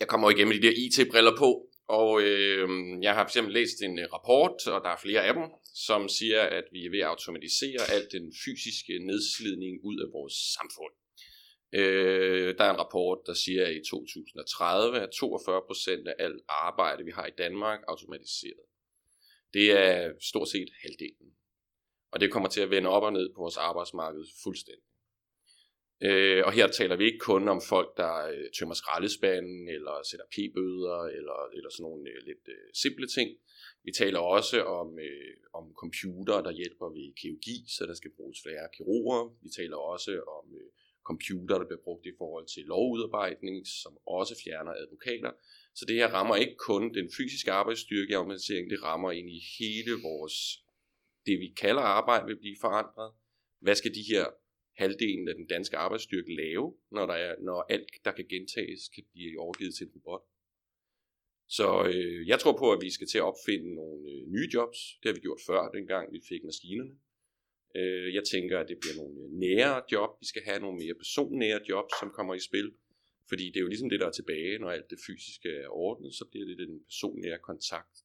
jeg 0.00 0.08
kommer 0.08 0.26
jo 0.26 0.36
igen 0.36 0.48
med 0.48 0.56
de 0.56 0.66
der 0.66 0.74
IT-briller 0.84 1.36
på, 1.38 1.69
og 1.98 2.22
øh, 2.22 2.68
jeg 3.02 3.14
har 3.14 3.28
fx 3.28 3.36
læst 3.48 3.82
en 3.82 3.98
øh, 3.98 4.06
rapport, 4.12 4.66
og 4.74 4.80
der 4.84 4.90
er 4.90 5.00
flere 5.06 5.22
af 5.28 5.34
dem, 5.34 5.46
som 5.74 6.08
siger, 6.08 6.42
at 6.42 6.64
vi 6.72 6.86
er 6.86 6.90
ved 6.90 6.98
at 6.98 7.12
automatisere 7.14 7.82
al 7.94 8.04
den 8.12 8.32
fysiske 8.44 8.94
nedslidning 9.10 9.74
ud 9.84 9.98
af 10.04 10.08
vores 10.12 10.36
samfund. 10.58 10.94
Øh, 11.72 12.54
der 12.58 12.64
er 12.64 12.70
en 12.70 12.82
rapport, 12.84 13.18
der 13.26 13.34
siger, 13.34 13.66
at 13.66 13.74
i 13.74 13.82
2030 13.90 14.98
er 14.98 15.06
42% 15.06 16.08
af 16.10 16.14
alt 16.24 16.42
arbejde, 16.48 17.04
vi 17.04 17.10
har 17.10 17.26
i 17.26 17.36
Danmark, 17.38 17.80
automatiseret. 17.88 18.66
Det 19.54 19.66
er 19.72 20.12
stort 20.20 20.48
set 20.48 20.70
halvdelen. 20.82 21.28
Og 22.12 22.20
det 22.20 22.32
kommer 22.32 22.48
til 22.48 22.60
at 22.60 22.70
vende 22.70 22.88
op 22.88 23.02
og 23.02 23.12
ned 23.12 23.34
på 23.34 23.40
vores 23.40 23.56
arbejdsmarked 23.56 24.24
fuldstændig. 24.44 24.89
Øh, 26.02 26.42
og 26.46 26.52
her 26.52 26.66
taler 26.66 26.96
vi 26.96 27.04
ikke 27.04 27.18
kun 27.18 27.48
om 27.48 27.60
folk, 27.68 27.96
der 27.96 28.14
øh, 28.32 28.50
tømmer 28.58 28.74
skraldespanden, 28.74 29.68
eller 29.68 29.94
sætter 30.10 30.26
p-bøder, 30.34 31.00
eller, 31.18 31.38
eller 31.56 31.70
sådan 31.70 31.84
nogle 31.88 32.10
øh, 32.10 32.18
lidt 32.28 32.44
øh, 32.48 32.64
simple 32.82 33.06
ting. 33.06 33.28
Vi 33.86 33.92
taler 33.92 34.18
også 34.18 34.62
om, 34.62 34.98
øh, 34.98 35.34
om 35.58 35.64
computer, 35.82 36.36
der 36.46 36.52
hjælper 36.60 36.88
ved 36.96 37.14
kirurgi, 37.20 37.56
så 37.76 37.86
der 37.86 37.94
skal 37.94 38.10
bruges 38.16 38.38
flere 38.44 38.68
kirurger. 38.76 39.20
Vi 39.44 39.48
taler 39.58 39.76
også 39.76 40.12
om 40.38 40.44
øh, 40.60 40.70
computer, 41.10 41.58
der 41.58 41.66
bliver 41.66 41.84
brugt 41.86 42.06
i 42.06 42.14
forhold 42.18 42.46
til 42.54 42.62
lovudarbejdning, 42.72 43.56
som 43.82 43.92
også 44.18 44.34
fjerner 44.44 44.72
advokater. 44.82 45.32
Så 45.78 45.84
det 45.88 45.96
her 45.96 46.08
rammer 46.16 46.36
ikke 46.36 46.56
kun 46.68 46.94
den 46.94 47.08
fysiske 47.16 47.52
arbejdsstyrke 47.52 48.10
i 48.10 48.18
automatisering, 48.18 48.70
det 48.70 48.82
rammer 48.82 49.10
ind 49.18 49.28
i 49.38 49.40
hele 49.58 49.92
vores, 50.08 50.36
det 51.26 51.36
vi 51.44 51.48
kalder 51.62 51.82
arbejde 51.82 52.26
vil 52.26 52.38
blive 52.44 52.56
forandret. 52.60 53.10
Hvad 53.64 53.74
skal 53.74 53.94
de 53.94 54.04
her 54.12 54.26
halvdelen 54.82 55.28
af 55.28 55.34
den 55.34 55.46
danske 55.46 55.76
arbejdsstyrke 55.76 56.34
lave, 56.42 56.66
når, 56.96 57.06
der 57.06 57.14
er, 57.14 57.34
når 57.48 57.58
alt, 57.74 57.90
der 58.04 58.12
kan 58.12 58.26
gentages, 58.34 58.88
kan 58.94 59.04
blive 59.12 59.40
overgivet 59.40 59.74
til 59.74 59.86
en 59.86 59.92
robot. 59.96 60.24
Så 61.48 61.66
øh, 61.92 62.28
jeg 62.28 62.38
tror 62.40 62.56
på, 62.58 62.72
at 62.72 62.80
vi 62.82 62.90
skal 62.90 63.06
til 63.08 63.18
at 63.18 63.28
opfinde 63.32 63.74
nogle 63.74 64.10
øh, 64.12 64.22
nye 64.34 64.48
jobs. 64.54 64.78
Det 65.00 65.06
har 65.08 65.14
vi 65.14 65.20
gjort 65.20 65.40
før, 65.46 65.70
dengang 65.76 66.12
vi 66.12 66.20
fik 66.28 66.42
maskinerne. 66.44 66.94
Øh, 67.76 68.14
jeg 68.14 68.24
tænker, 68.32 68.58
at 68.58 68.68
det 68.68 68.78
bliver 68.80 68.96
nogle 69.02 69.16
øh, 69.24 69.30
nære 69.44 69.82
job. 69.92 70.10
Vi 70.20 70.26
skal 70.26 70.42
have 70.48 70.60
nogle 70.60 70.78
mere 70.82 70.94
personnære 70.94 71.60
jobs, 71.68 71.92
som 72.00 72.10
kommer 72.18 72.34
i 72.34 72.46
spil. 72.48 72.68
Fordi 73.28 73.44
det 73.50 73.56
er 73.56 73.60
jo 73.66 73.72
ligesom 73.72 73.90
det, 73.90 74.00
der 74.00 74.06
er 74.06 74.18
tilbage, 74.20 74.58
når 74.58 74.70
alt 74.70 74.90
det 74.90 74.98
fysiske 75.06 75.48
er 75.48 75.68
ordnet, 75.68 76.14
så 76.14 76.24
bliver 76.30 76.46
det 76.46 76.58
den 76.58 76.84
personnære 76.84 77.38
kontakt. 77.50 77.96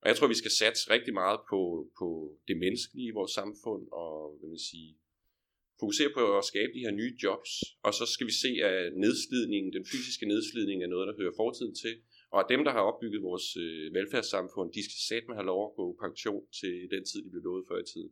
Og 0.00 0.08
jeg 0.08 0.16
tror, 0.16 0.28
vi 0.34 0.42
skal 0.42 0.50
satse 0.50 0.90
rigtig 0.90 1.14
meget 1.14 1.40
på, 1.50 1.90
på 1.98 2.08
det 2.48 2.56
menneskelige 2.64 3.08
i 3.08 3.16
vores 3.18 3.32
samfund, 3.32 3.88
og 3.92 4.36
hvad 4.38 4.48
man 4.48 4.58
sige, 4.58 4.96
fokusere 5.80 6.10
på 6.18 6.22
at 6.38 6.44
skabe 6.44 6.72
de 6.76 6.84
her 6.86 6.94
nye 7.00 7.14
jobs, 7.24 7.50
og 7.86 7.92
så 7.98 8.04
skal 8.14 8.26
vi 8.30 8.34
se, 8.44 8.50
at 8.70 8.96
nedslidningen, 9.04 9.70
den 9.78 9.84
fysiske 9.92 10.26
nedslidning 10.32 10.78
er 10.82 10.90
noget, 10.94 11.08
der 11.08 11.14
hører 11.20 11.34
fortiden 11.42 11.74
til, 11.82 11.94
og 12.34 12.38
at 12.42 12.46
dem, 12.52 12.60
der 12.66 12.72
har 12.76 12.82
opbygget 12.90 13.20
vores 13.30 13.46
øh, 13.64 13.94
velfærdssamfund, 13.98 14.68
de 14.76 14.82
skal 14.88 15.00
satme 15.10 15.34
have 15.38 15.50
lov 15.52 15.60
at 15.68 15.72
gå 15.80 15.86
pension 16.04 16.42
til 16.60 16.74
den 16.94 17.02
tid, 17.10 17.18
de 17.24 17.30
blev 17.32 17.42
lovet 17.48 17.64
før 17.70 17.78
i 17.84 17.88
tiden. 17.92 18.10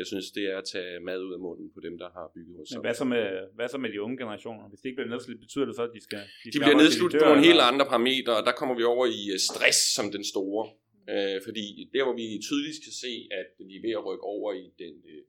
Jeg 0.00 0.06
synes, 0.10 0.26
det 0.36 0.44
er 0.52 0.56
at 0.62 0.66
tage 0.74 1.00
mad 1.08 1.18
ud 1.26 1.32
af 1.36 1.40
munden 1.46 1.68
på 1.74 1.80
dem, 1.86 1.94
der 2.02 2.08
har 2.16 2.26
bygget 2.34 2.54
vores 2.56 2.70
Men 2.72 2.80
hvad 2.86 2.96
så, 3.02 3.06
med, 3.14 3.24
hvad 3.56 3.68
så 3.72 3.78
med 3.84 3.90
de 3.94 3.98
unge 4.04 4.16
generationer? 4.22 4.64
Hvis 4.70 4.80
de 4.80 4.86
ikke 4.88 4.98
bliver 4.98 5.12
nedslidt, 5.14 5.40
betyder 5.46 5.66
det 5.68 5.74
så, 5.80 5.84
at 5.88 5.94
de 5.96 6.02
skal... 6.08 6.22
De 6.44 6.50
skal 6.50 6.60
bliver 6.60 6.78
dør, 7.12 7.22
på 7.22 7.28
nogle 7.30 7.46
helt 7.50 7.62
andre 7.70 7.86
parametre, 7.92 8.32
og 8.38 8.44
der 8.48 8.54
kommer 8.60 8.74
vi 8.80 8.84
over 8.94 9.06
i 9.18 9.22
øh, 9.34 9.38
stress 9.48 9.80
som 9.96 10.06
den 10.16 10.24
store. 10.32 10.64
Øh, 11.12 11.38
fordi 11.46 11.66
der, 11.94 12.02
hvor 12.06 12.16
vi 12.20 12.26
tydeligt 12.48 12.78
kan 12.86 12.94
se, 13.04 13.12
at 13.40 13.48
vi 13.68 13.74
er 13.78 13.82
ved 13.86 13.94
at 13.98 14.04
rykke 14.08 14.26
over 14.36 14.48
i 14.64 14.66
den 14.82 14.94
øh, 15.12 15.22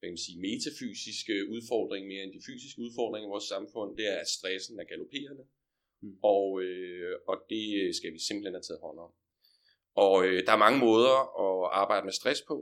hvad 0.00 0.08
kan 0.08 0.16
man 0.18 0.26
sige, 0.26 0.40
metafysiske 0.48 1.34
udfordring 1.54 2.06
mere 2.06 2.22
end 2.24 2.32
de 2.32 2.42
fysiske 2.48 2.80
udfordringer 2.86 3.28
i 3.28 3.34
vores 3.34 3.44
samfund, 3.44 3.96
det 3.96 4.06
er, 4.12 4.18
at 4.24 4.28
stressen 4.28 4.80
er 4.80 4.84
galopperende. 4.84 5.44
Mm. 6.02 6.16
Og, 6.22 6.62
øh, 6.62 7.18
og 7.28 7.36
det 7.50 7.96
skal 7.96 8.12
vi 8.12 8.18
simpelthen 8.18 8.54
have 8.54 8.68
taget 8.68 8.80
hånd 8.86 8.98
om. 8.98 9.12
Og 9.94 10.14
øh, 10.26 10.46
der 10.46 10.52
er 10.52 10.64
mange 10.66 10.80
måder 10.88 11.16
at 11.44 11.70
arbejde 11.82 12.04
med 12.04 12.12
stress 12.12 12.42
på. 12.50 12.56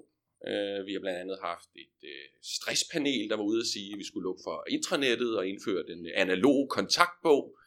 Øh, 0.46 0.86
vi 0.86 0.92
har 0.92 1.00
blandt 1.00 1.18
andet 1.18 1.38
haft 1.42 1.70
et 1.84 1.98
øh, 2.12 2.26
stresspanel, 2.42 3.30
der 3.30 3.36
var 3.36 3.44
ude 3.44 3.60
at 3.60 3.66
sige, 3.66 3.92
at 3.92 3.98
vi 3.98 4.04
skulle 4.04 4.24
lukke 4.28 4.42
for 4.44 4.64
intranettet 4.68 5.38
og 5.38 5.46
indføre 5.46 5.86
den 5.86 6.06
analoge 6.14 6.68
kontaktbog. 6.68 7.57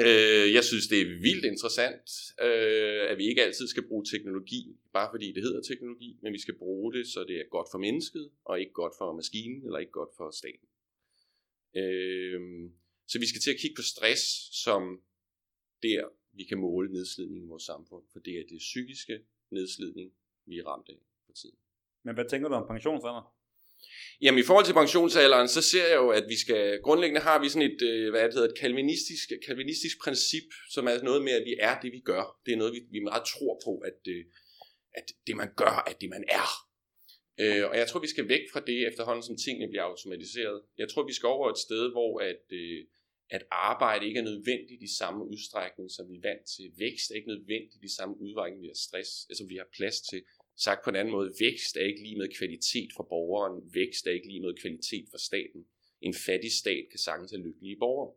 Øh, 0.00 0.54
jeg 0.56 0.64
synes, 0.64 0.86
det 0.86 1.00
er 1.00 1.06
vildt 1.06 1.44
interessant, 1.44 2.06
øh, 2.46 3.10
at 3.10 3.18
vi 3.18 3.24
ikke 3.28 3.42
altid 3.42 3.66
skal 3.68 3.88
bruge 3.88 4.04
teknologi, 4.04 4.76
bare 4.92 5.08
fordi 5.12 5.32
det 5.32 5.42
hedder 5.42 5.62
teknologi, 5.62 6.18
men 6.22 6.32
vi 6.32 6.40
skal 6.40 6.54
bruge 6.54 6.92
det, 6.92 7.06
så 7.06 7.24
det 7.28 7.36
er 7.36 7.44
godt 7.50 7.68
for 7.70 7.78
mennesket, 7.78 8.30
og 8.44 8.60
ikke 8.60 8.72
godt 8.72 8.94
for 8.98 9.12
maskinen, 9.12 9.64
eller 9.64 9.78
ikke 9.78 9.92
godt 9.92 10.10
for 10.16 10.30
staten. 10.30 10.68
Øh, 11.76 12.40
så 13.06 13.18
vi 13.18 13.26
skal 13.26 13.40
til 13.40 13.50
at 13.50 13.60
kigge 13.60 13.76
på 13.76 13.82
stress 13.82 14.22
som 14.64 15.02
der, 15.82 16.08
vi 16.32 16.44
kan 16.44 16.58
måle 16.58 16.92
nedslidning 16.92 17.44
i 17.44 17.48
vores 17.48 17.62
samfund, 17.62 18.04
for 18.12 18.18
det 18.18 18.34
er 18.38 18.44
det 18.48 18.58
psykiske 18.58 19.20
nedslidning, 19.50 20.12
vi 20.46 20.58
er 20.58 20.66
ramt 20.66 20.88
af 20.88 21.00
på 21.26 21.32
tiden. 21.32 21.58
Men 22.02 22.14
hvad 22.14 22.24
tænker 22.30 22.48
du 22.48 22.54
om 22.54 22.66
pensionsalder? 22.66 23.37
Jamen 24.20 24.40
i 24.40 24.46
forhold 24.48 24.66
til 24.66 24.72
pensionsalderen, 24.72 25.48
så 25.48 25.62
ser 25.62 25.86
jeg 25.86 25.96
jo, 25.96 26.08
at 26.10 26.24
vi 26.28 26.36
skal, 26.36 26.80
grundlæggende 26.82 27.20
har 27.20 27.42
vi 27.42 27.48
sådan 27.48 27.70
et, 27.70 27.82
øh, 27.82 28.10
hvad 28.10 28.24
det 28.24 28.34
hedder, 28.34 28.48
et 28.48 28.58
kalvinistisk, 28.58 29.26
kalvinistisk 29.46 29.96
princip, 30.04 30.48
som 30.70 30.86
er 30.86 31.02
noget 31.02 31.22
med, 31.22 31.32
at 31.32 31.44
vi 31.44 31.54
er 31.60 31.80
det, 31.80 31.92
vi 31.92 32.00
gør. 32.00 32.24
Det 32.46 32.52
er 32.52 32.56
noget, 32.56 32.72
vi, 32.72 32.80
vi 32.90 33.00
meget 33.00 33.24
tror 33.32 33.60
på, 33.66 33.72
at, 33.90 34.00
øh, 34.14 34.24
at 34.98 35.06
det 35.26 35.36
man 35.36 35.50
gør, 35.56 35.74
er 35.90 35.92
det 36.00 36.08
man 36.10 36.24
er. 36.40 36.48
Øh, 37.42 37.64
og 37.70 37.76
jeg 37.80 37.86
tror, 37.88 38.00
vi 38.00 38.14
skal 38.14 38.28
væk 38.28 38.44
fra 38.52 38.60
det 38.60 38.86
efterhånden, 38.88 39.22
som 39.22 39.36
tingene 39.44 39.68
bliver 39.68 39.82
automatiseret. 39.90 40.62
Jeg 40.78 40.88
tror, 40.88 41.06
vi 41.06 41.12
skal 41.18 41.26
over 41.26 41.50
et 41.50 41.58
sted, 41.66 41.90
hvor 41.96 42.12
at, 42.20 42.44
øh, 42.52 42.80
at 43.30 43.42
arbejde 43.50 44.06
ikke 44.06 44.20
er 44.20 44.28
nødvendigt 44.30 44.82
i 44.88 44.96
samme 45.00 45.20
udstrækning, 45.32 45.90
som 45.90 46.04
vi 46.10 46.16
er 46.16 46.28
vant 46.30 46.46
til. 46.54 46.66
Vækst 46.84 47.10
er 47.10 47.14
ikke 47.14 47.32
nødvendigt 47.34 47.82
i 47.88 47.96
samme 47.98 48.14
udstrækning, 48.22 48.62
vi 48.62 48.72
har 48.72 48.80
stress, 48.86 49.10
altså 49.30 49.44
vi 49.52 49.56
har 49.56 49.68
plads 49.78 50.00
til. 50.10 50.20
Sagt 50.64 50.80
på 50.84 50.90
en 50.90 50.96
anden 50.96 51.12
måde, 51.12 51.32
vækst 51.40 51.76
er 51.76 51.84
ikke 51.90 52.02
lige 52.02 52.18
med 52.18 52.28
kvalitet 52.38 52.90
for 52.96 53.06
borgeren, 53.12 53.74
vækst 53.74 54.06
er 54.06 54.10
ikke 54.10 54.28
lige 54.28 54.40
med 54.40 54.54
kvalitet 54.62 55.06
for 55.10 55.18
staten. 55.18 55.60
En 56.00 56.14
fattig 56.14 56.52
stat 56.52 56.84
kan 56.90 56.98
sagtens 56.98 57.30
have 57.30 57.44
lykkelige 57.46 57.76
borgere. 57.78 58.12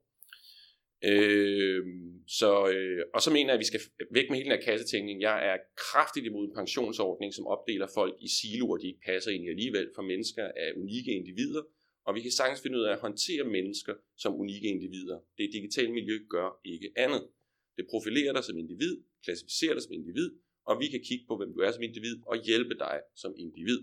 Øh, 1.04 1.84
så, 2.28 2.52
øh, 2.74 3.06
og 3.14 3.22
så 3.22 3.30
mener 3.32 3.50
jeg, 3.50 3.54
at 3.54 3.60
vi 3.60 3.72
skal 3.72 3.82
væk 4.12 4.30
med 4.30 4.38
hele 4.38 4.50
den 4.50 4.58
her 4.58 4.66
kassetænkning. 4.66 5.22
Jeg 5.22 5.38
er 5.50 5.58
kraftigt 5.78 6.26
imod 6.26 6.48
en 6.48 6.54
pensionsordning, 6.54 7.34
som 7.34 7.48
opdeler 7.48 7.88
folk 7.94 8.16
i 8.22 8.30
siloer, 8.38 8.78
de 8.78 8.88
ikke 8.88 9.06
passer 9.06 9.32
ind 9.32 9.44
i 9.46 9.50
alligevel, 9.50 9.90
for 9.96 10.02
mennesker 10.02 10.44
er 10.44 10.70
unikke 10.76 11.12
individer, 11.12 11.64
og 12.06 12.16
vi 12.16 12.22
kan 12.22 12.32
sagtens 12.32 12.62
finde 12.62 12.78
ud 12.78 12.84
af 12.84 12.92
at 12.94 13.00
håndtere 13.00 13.44
mennesker 13.44 13.94
som 14.18 14.36
unikke 14.36 14.68
individer. 14.68 15.20
Det 15.38 15.50
digitale 15.54 15.92
miljø 15.92 16.18
gør 16.30 16.60
ikke 16.66 16.92
andet. 16.96 17.24
Det 17.78 17.86
profilerer 17.90 18.34
dig 18.34 18.44
som 18.44 18.58
individ, 18.58 19.04
klassificerer 19.24 19.74
dig 19.74 19.84
som 19.84 19.94
individ, 19.94 20.32
og 20.70 20.80
vi 20.82 20.88
kan 20.94 21.02
kigge 21.08 21.26
på, 21.28 21.38
hvem 21.38 21.54
du 21.54 21.60
er 21.60 21.72
som 21.72 21.84
individ, 21.84 22.16
og 22.32 22.36
hjælpe 22.48 22.76
dig 22.86 22.98
som 23.16 23.34
individ. 23.38 23.80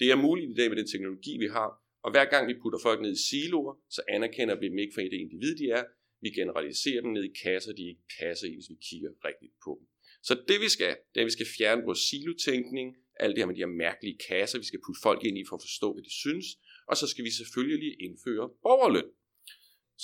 Det 0.00 0.10
er 0.10 0.16
muligt 0.16 0.50
i 0.50 0.54
dag 0.54 0.68
med 0.68 0.76
den 0.76 0.88
teknologi, 0.92 1.32
vi 1.38 1.46
har, 1.46 1.70
Og 2.04 2.10
hver 2.10 2.24
gang 2.24 2.48
vi 2.48 2.54
putter 2.62 2.78
folk 2.82 3.00
ned 3.02 3.12
i 3.12 3.22
siloer, 3.28 3.74
så 3.90 4.02
anerkender 4.08 4.56
vi 4.60 4.68
dem 4.68 4.78
ikke 4.78 4.94
for 4.94 5.00
det 5.00 5.20
individ, 5.26 5.56
de 5.56 5.66
er. 5.78 5.84
Vi 6.24 6.30
generaliserer 6.30 7.00
dem 7.00 7.10
ned 7.10 7.24
i 7.24 7.34
kasser, 7.44 7.72
de 7.72 7.88
ikke 7.88 8.04
passer 8.20 8.46
i, 8.50 8.54
hvis 8.54 8.70
vi 8.70 8.76
kigger 8.88 9.10
rigtigt 9.28 9.54
på 9.64 9.70
dem. 9.78 9.86
Så 10.22 10.34
det 10.48 10.58
vi 10.64 10.68
skal, 10.68 10.92
det 11.10 11.16
er, 11.20 11.24
at 11.24 11.30
vi 11.30 11.36
skal 11.38 11.46
fjerne 11.58 11.82
vores 11.88 11.98
silotænkning, 11.98 12.96
alt 13.20 13.32
det 13.34 13.40
her 13.42 13.46
med 13.46 13.54
de 13.54 13.64
her 13.66 13.74
mærkelige 13.86 14.18
kasser, 14.28 14.58
vi 14.58 14.64
skal 14.64 14.80
putte 14.86 15.00
folk 15.02 15.24
ind 15.24 15.38
i 15.38 15.44
for 15.48 15.56
at 15.56 15.62
forstå, 15.68 15.92
hvad 15.92 16.02
de 16.02 16.14
synes, 16.22 16.46
og 16.90 16.96
så 16.96 17.06
skal 17.06 17.24
vi 17.24 17.30
selvfølgelig 17.40 17.92
indføre 18.06 18.46
borgerløn. 18.66 19.08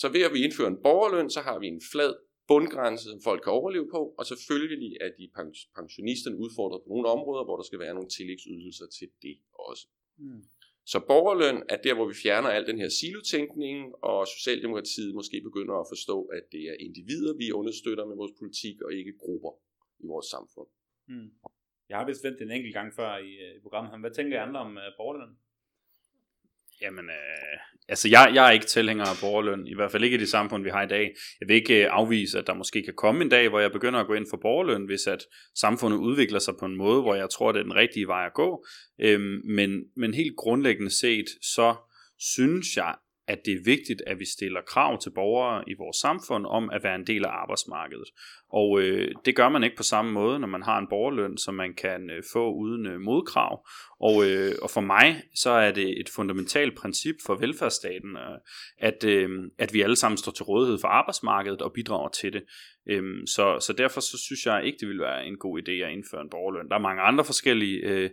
Så 0.00 0.08
ved 0.08 0.22
at 0.22 0.32
vi 0.34 0.44
indfører 0.44 0.70
en 0.70 0.82
borgerløn, 0.82 1.30
så 1.30 1.40
har 1.40 1.58
vi 1.58 1.66
en 1.66 1.82
flad 1.92 2.14
bundgrænse, 2.48 3.04
som 3.10 3.20
folk 3.28 3.40
kan 3.42 3.52
overleve 3.52 3.88
på, 3.96 4.14
og 4.18 4.26
selvfølgelig 4.26 4.96
er 5.00 5.10
de 5.18 5.30
pensionisterne 5.78 6.36
udfordret 6.44 6.80
på 6.82 6.88
nogle 6.88 7.08
områder, 7.08 7.44
hvor 7.44 7.56
der 7.56 7.66
skal 7.68 7.78
være 7.78 7.94
nogle 7.94 8.08
tillægsydelser 8.08 8.86
til 8.98 9.08
det 9.22 9.36
også. 9.68 9.84
Mm. 10.18 10.42
Så 10.92 10.98
borgerløn 11.10 11.62
er 11.68 11.78
der, 11.86 11.94
hvor 11.94 12.08
vi 12.08 12.14
fjerner 12.24 12.48
al 12.48 12.66
den 12.66 12.78
her 12.82 12.90
silotænkning, 13.00 13.94
og 14.10 14.26
Socialdemokratiet 14.36 15.14
måske 15.14 15.40
begynder 15.48 15.74
at 15.80 15.86
forstå, 15.92 16.16
at 16.36 16.44
det 16.52 16.62
er 16.70 16.76
individer, 16.86 17.32
vi 17.42 17.52
understøtter 17.52 18.04
med 18.10 18.16
vores 18.16 18.32
politik, 18.38 18.76
og 18.82 18.90
ikke 18.92 19.12
grupper 19.24 19.52
i 20.04 20.06
vores 20.12 20.26
samfund. 20.26 20.68
Mm. 21.08 21.30
Jeg 21.88 21.96
har 21.98 22.06
vist 22.06 22.24
vendt 22.24 22.40
en 22.42 22.50
enkelt 22.50 22.74
gang 22.74 22.88
før 22.98 23.10
i, 23.28 23.30
øh, 23.44 23.56
i 23.56 23.60
programmet. 23.64 24.00
Hvad 24.00 24.10
tænker 24.10 24.32
I 24.36 24.42
andre 24.46 24.60
om 24.60 24.72
uh, 24.76 24.90
borgerløn? 24.98 25.32
Jamen, 26.82 27.04
øh, 27.04 27.58
altså 27.88 28.08
jeg, 28.08 28.30
jeg 28.34 28.46
er 28.46 28.50
ikke 28.50 28.66
tilhænger 28.66 29.04
af 29.04 29.16
borgerløn, 29.20 29.66
i 29.66 29.74
hvert 29.74 29.92
fald 29.92 30.04
ikke 30.04 30.16
i 30.16 30.20
det 30.20 30.28
samfund, 30.28 30.62
vi 30.64 30.70
har 30.70 30.82
i 30.82 30.88
dag. 30.88 31.14
Jeg 31.40 31.48
vil 31.48 31.56
ikke 31.56 31.84
øh, 31.84 31.88
afvise, 31.90 32.38
at 32.38 32.46
der 32.46 32.54
måske 32.54 32.82
kan 32.82 32.94
komme 32.96 33.22
en 33.22 33.28
dag, 33.28 33.48
hvor 33.48 33.60
jeg 33.60 33.72
begynder 33.72 34.00
at 34.00 34.06
gå 34.06 34.14
ind 34.14 34.26
for 34.30 34.36
borgerløn, 34.42 34.84
hvis 34.84 35.06
at 35.06 35.24
samfundet 35.54 35.98
udvikler 35.98 36.38
sig 36.38 36.54
på 36.60 36.64
en 36.64 36.76
måde, 36.76 37.02
hvor 37.02 37.14
jeg 37.14 37.30
tror, 37.30 37.52
det 37.52 37.58
er 37.58 37.62
den 37.62 37.74
rigtige 37.74 38.06
vej 38.06 38.26
at 38.26 38.34
gå. 38.34 38.64
Øhm, 39.00 39.40
men, 39.44 39.70
men 39.96 40.14
helt 40.14 40.36
grundlæggende 40.36 40.90
set, 40.90 41.26
så 41.42 41.76
synes 42.18 42.76
jeg, 42.76 42.94
at 43.28 43.38
det 43.44 43.52
er 43.52 43.64
vigtigt, 43.64 44.02
at 44.06 44.18
vi 44.18 44.24
stiller 44.24 44.60
krav 44.66 45.00
til 45.00 45.10
borgere 45.10 45.64
i 45.66 45.74
vores 45.78 45.96
samfund 45.96 46.46
om 46.46 46.70
at 46.70 46.84
være 46.84 46.94
en 46.94 47.06
del 47.06 47.24
af 47.24 47.30
arbejdsmarkedet. 47.30 48.08
Og 48.52 48.80
øh, 48.80 49.14
det 49.24 49.36
gør 49.36 49.48
man 49.48 49.64
ikke 49.64 49.76
på 49.76 49.82
samme 49.82 50.12
måde, 50.12 50.38
når 50.38 50.48
man 50.48 50.62
har 50.62 50.78
en 50.78 50.86
borgerløn, 50.90 51.38
som 51.38 51.54
man 51.54 51.74
kan 51.74 52.10
øh, 52.10 52.22
få 52.32 52.52
uden 52.52 52.86
øh, 52.86 53.00
modkrav. 53.00 53.66
Og, 54.00 54.30
øh, 54.30 54.54
og 54.62 54.70
for 54.70 54.80
mig, 54.80 55.22
så 55.34 55.50
er 55.50 55.72
det 55.72 56.00
et 56.00 56.08
fundamentalt 56.08 56.76
princip 56.76 57.14
for 57.26 57.34
velfærdsstaten, 57.34 58.16
øh, 58.16 58.38
at, 58.78 59.04
øh, 59.04 59.30
at 59.58 59.74
vi 59.74 59.82
alle 59.82 59.96
sammen 59.96 60.18
står 60.18 60.32
til 60.32 60.44
rådighed 60.44 60.78
for 60.80 60.88
arbejdsmarkedet 60.88 61.62
og 61.62 61.72
bidrager 61.72 62.08
til 62.08 62.32
det. 62.32 62.42
Øhm, 62.88 63.26
så, 63.26 63.60
så 63.60 63.72
derfor 63.72 64.00
så 64.00 64.18
synes 64.18 64.46
jeg 64.46 64.64
ikke, 64.64 64.78
det 64.80 64.88
vil 64.88 65.00
være 65.00 65.26
en 65.26 65.36
god 65.36 65.60
idé 65.62 65.70
at 65.70 65.92
indføre 65.92 66.20
en 66.20 66.30
borgerløn. 66.30 66.68
Der 66.68 66.74
er 66.74 66.80
mange 66.80 67.02
andre 67.02 67.24
forskellige, 67.24 67.78
øh, 67.78 68.10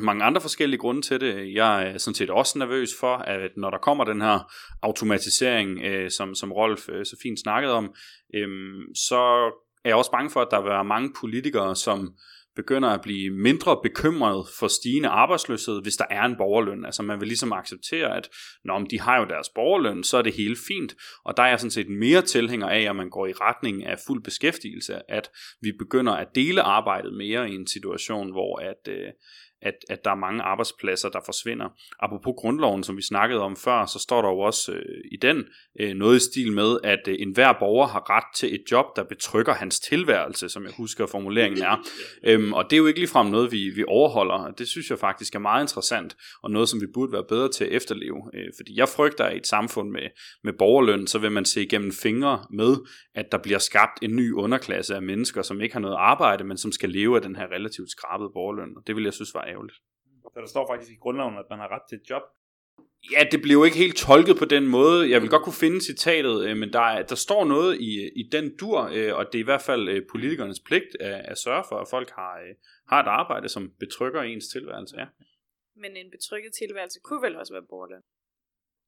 mange 0.00 0.24
andre 0.24 0.40
forskellige 0.40 0.78
grunde 0.78 1.02
til 1.02 1.20
det. 1.20 1.54
Jeg 1.54 1.88
er 1.88 1.98
sådan 1.98 2.14
set 2.14 2.30
også 2.30 2.58
nervøs 2.58 2.90
for, 3.00 3.16
at 3.16 3.50
når 3.56 3.70
der 3.70 3.78
kommer 3.78 4.04
den 4.04 4.20
her 4.20 4.52
automatisering, 4.82 5.82
øh, 5.84 6.10
som, 6.10 6.34
som 6.34 6.52
Rolf 6.52 6.88
øh, 6.88 7.04
så 7.06 7.16
fint 7.22 7.40
snakkede 7.40 7.74
om, 7.74 7.94
øh, 8.34 8.48
så 8.94 9.20
er 9.84 9.88
jeg 9.88 9.96
også 9.96 10.10
bange 10.10 10.30
for, 10.30 10.40
at 10.40 10.48
der 10.50 10.60
vil 10.62 10.70
være 10.70 10.84
mange 10.84 11.12
politikere, 11.20 11.76
som 11.76 12.14
begynder 12.58 12.88
at 12.88 13.00
blive 13.00 13.30
mindre 13.30 13.80
bekymret 13.82 14.46
for 14.58 14.68
stigende 14.68 15.08
arbejdsløshed, 15.08 15.82
hvis 15.82 15.96
der 15.96 16.04
er 16.10 16.22
en 16.24 16.36
borgerløn. 16.36 16.84
Altså 16.84 17.02
man 17.02 17.20
vil 17.20 17.28
ligesom 17.28 17.52
acceptere, 17.52 18.16
at 18.16 18.28
når 18.64 18.78
de 18.78 19.00
har 19.00 19.18
jo 19.18 19.24
deres 19.24 19.48
borgerløn, 19.54 20.04
så 20.04 20.16
er 20.16 20.22
det 20.22 20.32
helt 20.32 20.58
fint. 20.68 20.94
Og 21.24 21.36
der 21.36 21.42
er 21.42 21.48
jeg 21.48 21.60
sådan 21.60 21.70
set 21.70 21.88
mere 21.88 22.22
tilhænger 22.22 22.68
af, 22.68 22.80
at 22.80 22.96
man 22.96 23.10
går 23.10 23.26
i 23.26 23.32
retning 23.32 23.86
af 23.86 23.98
fuld 24.06 24.22
beskæftigelse, 24.22 25.10
at 25.10 25.30
vi 25.60 25.72
begynder 25.78 26.12
at 26.12 26.28
dele 26.34 26.62
arbejdet 26.62 27.14
mere 27.14 27.50
i 27.50 27.54
en 27.54 27.66
situation, 27.66 28.32
hvor 28.32 28.58
at, 28.58 28.88
øh, 28.88 29.08
at, 29.62 29.74
at 29.90 30.04
der 30.04 30.10
er 30.10 30.14
mange 30.14 30.42
arbejdspladser, 30.42 31.08
der 31.08 31.20
forsvinder. 31.24 31.68
Apropos 32.00 32.34
grundloven, 32.36 32.84
som 32.84 32.96
vi 32.96 33.02
snakkede 33.02 33.40
om 33.40 33.56
før, 33.56 33.86
så 33.86 33.98
står 33.98 34.22
der 34.22 34.28
jo 34.28 34.38
også 34.38 34.72
øh, 34.72 35.00
i 35.12 35.16
den 35.16 35.44
øh, 35.80 35.94
noget 35.94 36.16
i 36.16 36.20
stil 36.20 36.52
med, 36.52 36.78
at 36.84 37.08
øh, 37.08 37.16
enhver 37.18 37.52
borger 37.58 37.86
har 37.86 38.10
ret 38.16 38.36
til 38.36 38.54
et 38.54 38.62
job, 38.70 38.86
der 38.96 39.04
betrykker 39.04 39.54
hans 39.54 39.80
tilværelse, 39.80 40.48
som 40.48 40.64
jeg 40.64 40.72
husker 40.76 41.06
formuleringen 41.06 41.62
er. 41.62 41.88
øhm, 42.24 42.52
og 42.52 42.64
det 42.64 42.72
er 42.72 42.78
jo 42.78 42.86
ikke 42.86 43.00
ligefrem 43.00 43.26
noget, 43.26 43.52
vi, 43.52 43.70
vi 43.74 43.84
overholder. 43.88 44.50
Det 44.58 44.68
synes 44.68 44.90
jeg 44.90 44.98
faktisk 44.98 45.34
er 45.34 45.38
meget 45.38 45.64
interessant, 45.64 46.16
og 46.42 46.50
noget, 46.50 46.68
som 46.68 46.80
vi 46.80 46.86
burde 46.94 47.12
være 47.12 47.24
bedre 47.28 47.48
til 47.48 47.64
at 47.64 47.72
efterleve. 47.72 48.30
Øh, 48.34 48.46
fordi 48.58 48.78
jeg 48.78 48.88
frygter, 48.88 49.24
at 49.24 49.34
i 49.34 49.36
et 49.36 49.46
samfund 49.46 49.90
med, 49.90 50.08
med 50.44 50.52
borgerløn, 50.52 51.06
så 51.06 51.18
vil 51.18 51.32
man 51.32 51.44
se 51.44 51.62
igennem 51.62 51.92
fingre 51.92 52.44
med, 52.50 52.76
at 53.14 53.26
der 53.32 53.38
bliver 53.38 53.58
skabt 53.58 53.98
en 54.02 54.16
ny 54.16 54.32
underklasse 54.32 54.94
af 54.94 55.02
mennesker, 55.02 55.42
som 55.42 55.60
ikke 55.60 55.74
har 55.74 55.80
noget 55.80 55.96
arbejde, 55.98 56.44
men 56.44 56.58
som 56.58 56.72
skal 56.72 56.90
leve 56.90 57.16
af 57.16 57.22
den 57.22 57.36
her 57.36 57.46
relativt 57.46 57.90
skrabede 57.90 58.30
borgerløn. 58.34 58.76
Og 58.76 58.82
det 58.86 58.96
vil 58.96 59.04
jeg 59.04 59.12
synes 59.12 59.34
var 59.34 59.47
ærgerligt. 59.48 59.78
Så 60.34 60.40
der 60.40 60.46
står 60.46 60.66
faktisk 60.70 60.92
i 60.92 61.00
grundloven, 61.00 61.38
at 61.38 61.44
man 61.50 61.58
har 61.58 61.68
ret 61.74 61.82
til 61.88 61.96
et 61.96 62.10
job. 62.10 62.22
Ja, 63.12 63.20
det 63.30 63.42
jo 63.52 63.64
ikke 63.64 63.76
helt 63.76 63.96
tolket 63.96 64.36
på 64.38 64.44
den 64.44 64.66
måde. 64.66 65.10
Jeg 65.10 65.22
vil 65.22 65.30
godt 65.30 65.42
kunne 65.42 65.62
finde 65.64 65.80
citatet, 65.80 66.36
øh, 66.46 66.56
men 66.56 66.72
der, 66.72 66.80
er, 66.80 67.02
der 67.02 67.14
står 67.14 67.44
noget 67.44 67.80
i, 67.80 68.10
i 68.16 68.28
den 68.32 68.56
dur, 68.60 68.78
øh, 68.96 69.16
og 69.18 69.26
det 69.26 69.38
er 69.38 69.44
i 69.46 69.50
hvert 69.52 69.62
fald 69.62 69.88
øh, 69.88 70.02
politikernes 70.10 70.60
pligt 70.60 70.90
at, 71.00 71.20
at 71.32 71.38
sørge 71.38 71.64
for, 71.68 71.76
at 71.76 71.88
folk 71.90 72.10
har, 72.10 72.32
har 72.88 73.02
et 73.02 73.08
arbejde, 73.08 73.48
som 73.48 73.72
betrykker 73.80 74.22
ens 74.22 74.48
tilværelse. 74.48 74.96
Ja. 74.98 75.06
Men 75.76 75.96
en 75.96 76.10
betrykket 76.10 76.52
tilværelse 76.58 76.98
kunne 77.04 77.22
vel 77.22 77.36
også 77.36 77.52
være 77.52 77.66
borgerløn? 77.70 78.02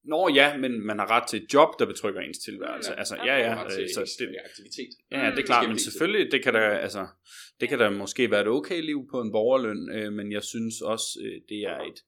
Nå 0.05 0.29
ja, 0.35 0.57
men 0.57 0.87
man 0.87 0.99
har 0.99 1.11
ret 1.11 1.29
til 1.29 1.43
et 1.43 1.55
job, 1.55 1.69
der 1.79 1.87
betrykker 1.87 2.21
ens 2.21 2.39
tilværelse. 2.39 2.91
Ja, 2.91 2.99
altså, 2.99 3.17
ja, 3.17 3.37
ja. 3.37 3.61
ja 3.61 3.89
så 3.95 4.17
det, 4.19 4.37
aktivitet. 4.45 4.91
Ja, 5.11 5.31
det 5.31 5.39
er 5.39 5.47
klart, 5.47 5.69
men 5.69 5.79
selvfølgelig, 5.79 6.33
det 6.33 6.43
kan 6.43 6.55
der, 6.55 6.61
altså, 6.61 7.07
det 7.61 7.69
kan 7.69 7.79
der 7.79 7.91
måske 7.91 8.31
være 8.31 8.41
et 8.41 8.49
okay 8.49 8.83
liv 8.83 9.09
på 9.11 9.21
en 9.21 9.33
borgerløn, 9.33 9.91
øh, 9.97 10.13
men 10.13 10.33
jeg 10.33 10.43
synes 10.43 10.81
også, 10.81 11.07
øh, 11.25 11.41
det 11.49 11.59
er 11.59 11.81
et, 11.81 11.99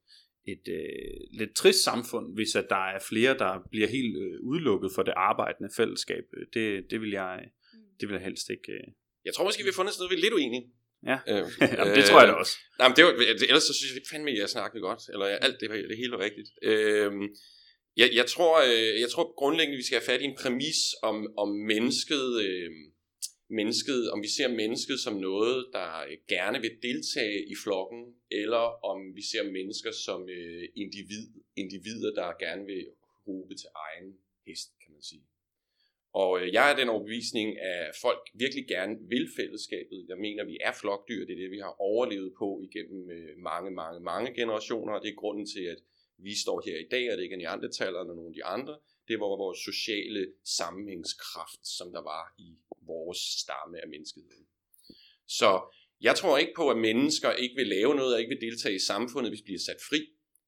et 0.53 0.68
øh, 0.68 1.38
lidt 1.40 1.55
trist 1.57 1.84
samfund, 1.84 2.34
hvis 2.34 2.55
at 2.57 2.66
der 2.68 2.84
er 2.95 2.99
flere, 3.09 3.38
der 3.38 3.53
bliver 3.70 3.88
helt 3.88 4.16
øh, 4.16 4.40
udelukket 4.43 4.90
for 4.95 5.03
det 5.03 5.14
arbejdende 5.16 5.70
fællesskab. 5.76 6.24
Det, 6.55 6.84
det, 6.90 7.01
vil 7.01 7.11
jeg, 7.11 7.40
mm. 7.72 7.78
det 8.01 8.09
vil 8.09 8.14
jeg 8.14 8.24
helst 8.24 8.51
ikke. 8.51 8.72
Øh. 8.72 8.86
Jeg 9.24 9.34
tror 9.34 9.45
måske, 9.45 9.62
vi 9.62 9.68
har 9.68 9.78
fundet 9.80 9.95
sådan 9.95 10.03
noget, 10.03 10.12
vi 10.14 10.18
er 10.20 10.24
lidt 10.26 10.34
uenige. 10.34 10.64
Ja, 11.11 11.18
øh, 11.32 11.45
Jamen, 11.78 11.95
det 11.97 12.05
tror 12.05 12.20
jeg 12.20 12.28
da 12.28 12.34
også. 12.43 12.55
Nej, 12.78 12.88
men 12.88 12.97
det 12.97 13.05
var, 13.05 13.12
ellers 13.51 13.66
så 13.70 13.74
synes 13.78 13.93
jeg 13.95 14.03
fandme, 14.12 14.30
at 14.30 14.38
jeg 14.38 14.49
snakkede 14.49 14.82
godt, 14.88 15.03
eller 15.12 15.26
alt 15.26 15.57
det, 15.61 15.70
det 15.90 15.97
hele 16.03 16.12
var 16.16 16.22
rigtigt. 16.28 16.49
Øh, 16.62 17.12
jeg, 17.97 18.09
jeg, 18.14 18.26
tror, 18.26 18.55
øh, 18.70 19.01
jeg 19.01 19.11
tror 19.11 19.34
grundlæggende, 19.34 19.76
vi 19.76 19.82
skal 19.82 19.99
have 19.99 20.11
fat 20.11 20.20
i 20.22 20.24
en 20.24 20.36
præmis 20.43 20.80
om, 21.03 21.16
om 21.36 21.49
mennesket, 21.49 22.43
øh, 22.47 22.70
mennesket, 23.51 24.11
om 24.11 24.22
vi 24.22 24.28
ser 24.28 24.49
mennesket 24.49 25.01
som 25.01 25.16
noget, 25.16 25.66
der 25.72 25.90
øh, 26.09 26.16
gerne 26.28 26.61
vil 26.61 26.74
deltage 26.82 27.38
i 27.53 27.55
flokken, 27.64 28.03
eller 28.30 28.64
om 28.93 28.99
vi 29.16 29.22
ser 29.32 29.51
mennesker 29.51 29.93
som 29.93 30.28
øh, 30.28 30.64
individ, 30.76 31.26
individer, 31.57 32.11
der 32.14 32.38
gerne 32.45 32.64
vil 32.66 32.86
råbe 33.28 33.55
til 33.55 33.68
egen 33.86 34.09
hest, 34.47 34.70
kan 34.82 34.93
man 34.93 35.03
sige. 35.03 35.24
Og 36.12 36.40
øh, 36.40 36.53
jeg 36.53 36.72
er 36.72 36.76
den 36.76 36.88
overbevisning, 36.88 37.61
at 37.61 37.95
folk 38.01 38.22
virkelig 38.34 38.64
gerne 38.68 38.95
vil 39.09 39.28
fællesskabet. 39.36 40.07
Jeg 40.09 40.18
mener, 40.18 40.45
vi 40.45 40.59
er 40.61 40.72
flokdyr. 40.80 41.26
Det 41.26 41.32
er 41.32 41.40
det, 41.43 41.51
vi 41.51 41.59
har 41.59 41.80
overlevet 41.80 42.32
på 42.38 42.62
igennem 42.68 43.11
øh, 43.11 43.38
mange, 43.38 43.70
mange, 43.70 44.01
mange 44.01 44.34
generationer. 44.34 44.93
Og 44.93 45.03
det 45.03 45.11
er 45.11 45.22
grunden 45.22 45.47
til, 45.47 45.64
at 45.74 45.78
vi 46.18 46.34
står 46.44 46.62
her 46.66 46.78
i 46.78 46.88
dag, 46.90 47.10
og 47.10 47.16
det 47.16 47.22
ikke 47.22 47.34
er 47.34 47.38
neandertalerne 47.38 47.98
eller 48.00 48.14
nogen 48.14 48.32
af 48.32 48.34
de 48.34 48.44
andre, 48.44 48.78
det 49.08 49.20
var 49.20 49.26
vores 49.26 49.58
sociale 49.58 50.26
sammenhængskraft, 50.58 51.66
som 51.78 51.92
der 51.92 52.02
var 52.02 52.34
i 52.38 52.50
vores 52.86 53.18
stamme 53.42 53.82
af 53.82 53.88
menneskeheden. 53.88 54.46
Så 55.28 55.50
jeg 56.00 56.14
tror 56.16 56.38
ikke 56.38 56.52
på, 56.56 56.70
at 56.70 56.78
mennesker 56.78 57.32
ikke 57.32 57.56
vil 57.56 57.66
lave 57.66 57.94
noget 57.94 58.14
og 58.14 58.20
ikke 58.20 58.34
vil 58.34 58.48
deltage 58.48 58.74
i 58.74 58.86
samfundet, 58.92 59.30
hvis 59.30 59.40
de 59.40 59.44
bliver 59.44 59.58
sat 59.58 59.80
fri. 59.88 60.00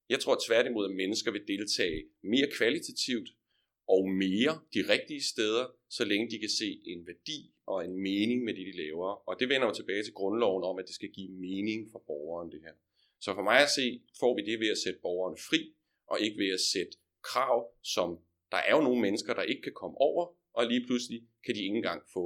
Jeg 0.09 0.19
tror 0.19 0.37
tværtimod, 0.47 0.89
at 0.89 0.95
mennesker 0.95 1.31
vil 1.31 1.47
deltage 1.47 2.03
mere 2.23 2.47
kvalitativt 2.57 3.29
og 3.87 4.09
mere 4.09 4.53
de 4.73 4.81
rigtige 4.93 5.23
steder, 5.23 5.65
så 5.89 6.05
længe 6.05 6.31
de 6.31 6.39
kan 6.39 6.49
se 6.49 6.81
en 6.85 7.07
værdi 7.07 7.53
og 7.65 7.85
en 7.85 7.95
mening 8.09 8.43
med 8.43 8.53
det, 8.53 8.65
de 8.65 8.77
laver. 8.77 9.29
Og 9.29 9.39
det 9.39 9.49
vender 9.49 9.67
jo 9.67 9.73
tilbage 9.73 10.03
til 10.03 10.13
grundloven 10.13 10.63
om, 10.63 10.79
at 10.79 10.85
det 10.87 10.95
skal 10.95 11.09
give 11.09 11.31
mening 11.31 11.91
for 11.91 12.03
borgeren, 12.07 12.51
det 12.51 12.61
her. 12.61 12.75
Så 13.25 13.29
for 13.37 13.45
mig 13.51 13.59
at 13.67 13.71
se, 13.79 13.85
får 14.21 14.31
vi 14.37 14.41
det 14.49 14.57
ved 14.63 14.69
at 14.75 14.81
sætte 14.83 14.99
borgerne 15.05 15.37
fri, 15.49 15.61
og 16.11 16.17
ikke 16.25 16.37
ved 16.43 16.51
at 16.57 16.63
sætte 16.73 16.93
krav, 17.29 17.59
som 17.95 18.09
der 18.51 18.57
er 18.67 18.73
jo 18.77 18.81
nogle 18.87 19.01
mennesker, 19.05 19.33
der 19.33 19.45
ikke 19.51 19.61
kan 19.67 19.75
komme 19.81 19.97
over, 20.09 20.23
og 20.57 20.63
lige 20.71 20.85
pludselig 20.87 21.19
kan 21.45 21.55
de 21.55 21.61
ikke 21.65 21.79
engang 21.83 22.01
få 22.13 22.25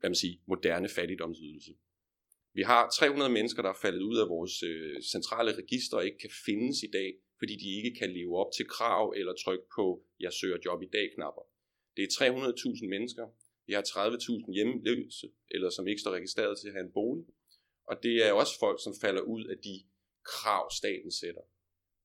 hvad 0.00 0.10
man 0.10 0.22
siger, 0.24 0.36
moderne 0.46 0.88
fattigdomsydelse. 0.88 1.72
Vi 2.58 2.62
har 2.62 2.90
300 2.90 3.32
mennesker, 3.32 3.62
der 3.62 3.70
er 3.70 3.80
faldet 3.82 4.02
ud 4.02 4.18
af 4.18 4.28
vores 4.28 4.62
øh, 4.62 5.02
centrale 5.02 5.50
register 5.60 5.96
og 5.96 6.04
ikke 6.06 6.18
kan 6.18 6.30
findes 6.46 6.82
i 6.82 6.90
dag, 6.98 7.10
fordi 7.38 7.54
de 7.62 7.68
ikke 7.78 7.92
kan 8.00 8.10
leve 8.18 8.36
op 8.42 8.50
til 8.56 8.66
krav 8.76 9.14
eller 9.16 9.34
trykke 9.44 9.66
på, 9.76 9.86
jeg 10.20 10.32
søger 10.32 10.58
job 10.64 10.82
i 10.82 10.90
dag 10.96 11.06
knapper. 11.14 11.44
Det 11.96 12.02
er 12.02 12.08
300.000 12.08 12.88
mennesker. 12.88 13.26
Vi 13.66 13.72
har 13.72 13.82
30.000 13.82 14.52
hjemløse, 14.52 15.26
eller 15.50 15.70
som 15.70 15.88
ikke 15.88 16.00
står 16.00 16.10
registreret 16.10 16.58
til 16.58 16.68
at 16.68 16.74
have 16.74 16.86
en 16.86 16.92
bolig. 16.92 17.26
Og 17.90 18.02
det 18.02 18.26
er 18.26 18.32
også 18.32 18.54
folk, 18.58 18.78
som 18.84 18.94
falder 19.02 19.20
ud 19.20 19.44
af 19.44 19.58
de 19.58 19.74
krav, 20.34 20.64
staten 20.80 21.12
sætter. 21.20 21.44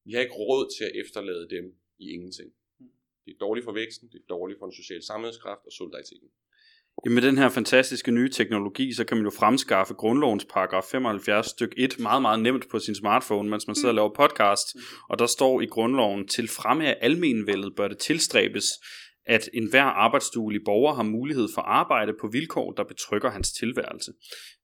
Vi 0.05 0.11
har 0.13 0.21
ikke 0.21 0.39
råd 0.43 0.63
til 0.75 0.83
at 0.89 0.95
efterlade 1.03 1.45
dem 1.55 1.65
i 2.03 2.05
ingenting. 2.15 2.49
Det 3.25 3.31
er 3.35 3.39
dårligt 3.45 3.63
for 3.65 3.73
væksten, 3.81 4.07
det 4.11 4.19
er 4.23 4.27
dårligt 4.35 4.59
for 4.59 4.65
den 4.65 4.75
sociale 4.81 5.05
sammenhængskraft 5.09 5.63
og 5.65 5.71
solidariteten. 5.71 6.29
Ja, 7.05 7.09
med 7.09 7.21
den 7.21 7.37
her 7.37 7.49
fantastiske 7.49 8.11
nye 8.11 8.29
teknologi, 8.29 8.93
så 8.93 9.03
kan 9.03 9.17
man 9.17 9.23
jo 9.23 9.31
fremskaffe 9.31 9.93
grundlovens 9.93 10.45
paragraf 10.45 10.83
75 10.83 11.47
styk 11.47 11.73
1 11.77 11.99
meget, 11.99 12.21
meget 12.21 12.39
nemt 12.39 12.69
på 12.69 12.79
sin 12.79 12.95
smartphone, 12.95 13.49
mens 13.49 13.67
man 13.67 13.75
sidder 13.75 13.89
og 13.89 13.95
laver 13.95 14.13
podcast. 14.15 14.67
Og 15.09 15.19
der 15.19 15.25
står 15.25 15.61
i 15.61 15.65
grundloven, 15.65 16.27
til 16.27 16.47
fremme 16.47 16.85
af 16.87 16.97
almenvældet 17.01 17.75
bør 17.75 17.87
det 17.87 17.97
tilstræbes, 17.97 18.65
at 19.25 19.49
enhver 19.53 19.83
arbejdsduelig 19.83 20.61
borger 20.65 20.93
har 20.93 21.03
mulighed 21.03 21.47
for 21.55 21.61
arbejde 21.61 22.13
på 22.21 22.27
vilkår, 22.27 22.71
der 22.71 22.83
betrykker 22.83 23.29
hans 23.29 23.51
tilværelse. 23.53 24.11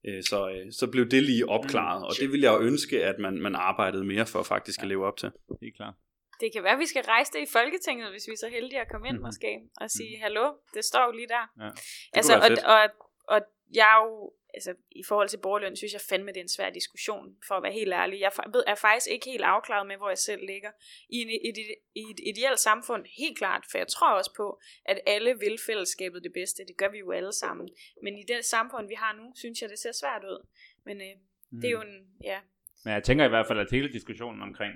Øh, 0.08 0.24
Så, 0.24 0.50
øh, 0.50 0.72
så 0.80 0.88
blev 0.92 1.06
det 1.06 1.24
lige 1.24 1.50
opklaret, 1.50 2.06
og 2.06 2.12
det 2.20 2.32
ville 2.32 2.44
jeg 2.52 2.54
jo 2.54 2.62
ønske, 2.62 3.04
at 3.06 3.16
man, 3.20 3.34
man 3.42 3.56
arbejdede 3.56 4.04
mere 4.06 4.26
for 4.26 4.44
faktisk 4.44 4.82
at 4.82 4.88
leve 4.88 5.06
op 5.06 5.18
til. 5.18 5.32
Helt 5.62 5.76
klart. 5.76 5.94
Det 6.42 6.50
kan 6.54 6.64
være, 6.64 6.74
at 6.74 6.80
vi 6.80 6.86
skal 6.86 7.04
rejse 7.04 7.32
det 7.34 7.40
i 7.48 7.52
Folketinget, 7.52 8.10
hvis 8.12 8.24
vi 8.28 8.34
er 8.34 8.38
så 8.46 8.50
heldige 8.58 8.82
at 8.82 8.90
komme 8.92 9.08
ind 9.08 9.18
Mhm. 9.18 9.26
måske, 9.26 9.52
og 9.82 9.90
sige, 9.98 10.14
hallo, 10.24 10.46
det 10.74 10.84
står 10.86 11.04
jo 11.06 11.12
lige 11.20 11.28
der. 11.28 11.46
Ja. 11.66 11.70
altså, 12.14 12.34
være 12.34 12.52
og, 12.66 12.74
og, 12.74 12.90
og 13.34 13.40
jeg 13.80 13.88
er 13.96 14.00
jo, 14.06 14.32
altså 14.54 14.74
i 14.92 15.04
forhold 15.08 15.30
til 15.30 15.38
borgerløn, 15.38 15.76
synes 15.76 15.94
jeg 15.94 16.02
fandme, 16.10 16.28
det 16.28 16.38
er 16.38 16.42
en 16.42 16.50
svær 16.50 16.70
diskussion, 16.70 17.36
for 17.48 17.56
at 17.56 17.64
være 17.64 17.72
helt 17.72 17.94
ærlig. 17.94 18.20
Jeg 18.20 18.32
ved, 18.54 18.64
er 18.68 18.76
faktisk 18.76 19.08
ikke 19.08 19.26
helt 19.30 19.44
afklaret 19.44 19.88
med, 19.88 19.98
hvor 19.98 20.10
jeg 20.10 20.18
selv 20.18 20.46
ligger. 20.46 20.72
I, 21.10 21.18
en, 21.22 21.30
i, 21.30 21.50
et, 21.50 21.58
I 21.96 22.00
et 22.00 22.20
ideelt 22.36 22.60
samfund, 22.60 23.06
helt 23.18 23.38
klart, 23.38 23.64
for 23.72 23.78
jeg 23.78 23.88
tror 23.88 24.14
også 24.14 24.34
på, 24.38 24.62
at 24.86 25.00
alle 25.08 25.40
vil 25.40 25.58
fællesskabet 25.66 26.24
det 26.24 26.34
bedste. 26.34 26.64
Det 26.68 26.78
gør 26.78 26.90
vi 26.92 26.98
jo 26.98 27.12
alle 27.12 27.34
sammen. 27.34 27.70
Men 28.04 28.18
i 28.18 28.24
det 28.28 28.46
samfund, 28.46 28.88
vi 28.88 28.96
har 28.98 29.14
nu, 29.16 29.32
synes 29.36 29.62
jeg, 29.62 29.70
det 29.70 29.80
ser 29.80 29.92
svært 29.92 30.24
ud. 30.24 30.48
Men 30.86 31.02
øh, 31.02 31.16
det 31.62 31.68
er 31.68 31.72
jo 31.72 31.82
en, 31.82 32.08
ja, 32.24 32.40
Men 32.86 32.94
jeg 32.94 33.04
tænker 33.04 33.26
i 33.26 33.30
hvert 33.30 33.48
fald, 33.48 33.60
at 33.60 33.72
hele 33.72 33.94
diskussionen 33.94 34.42
omkring 34.42 34.74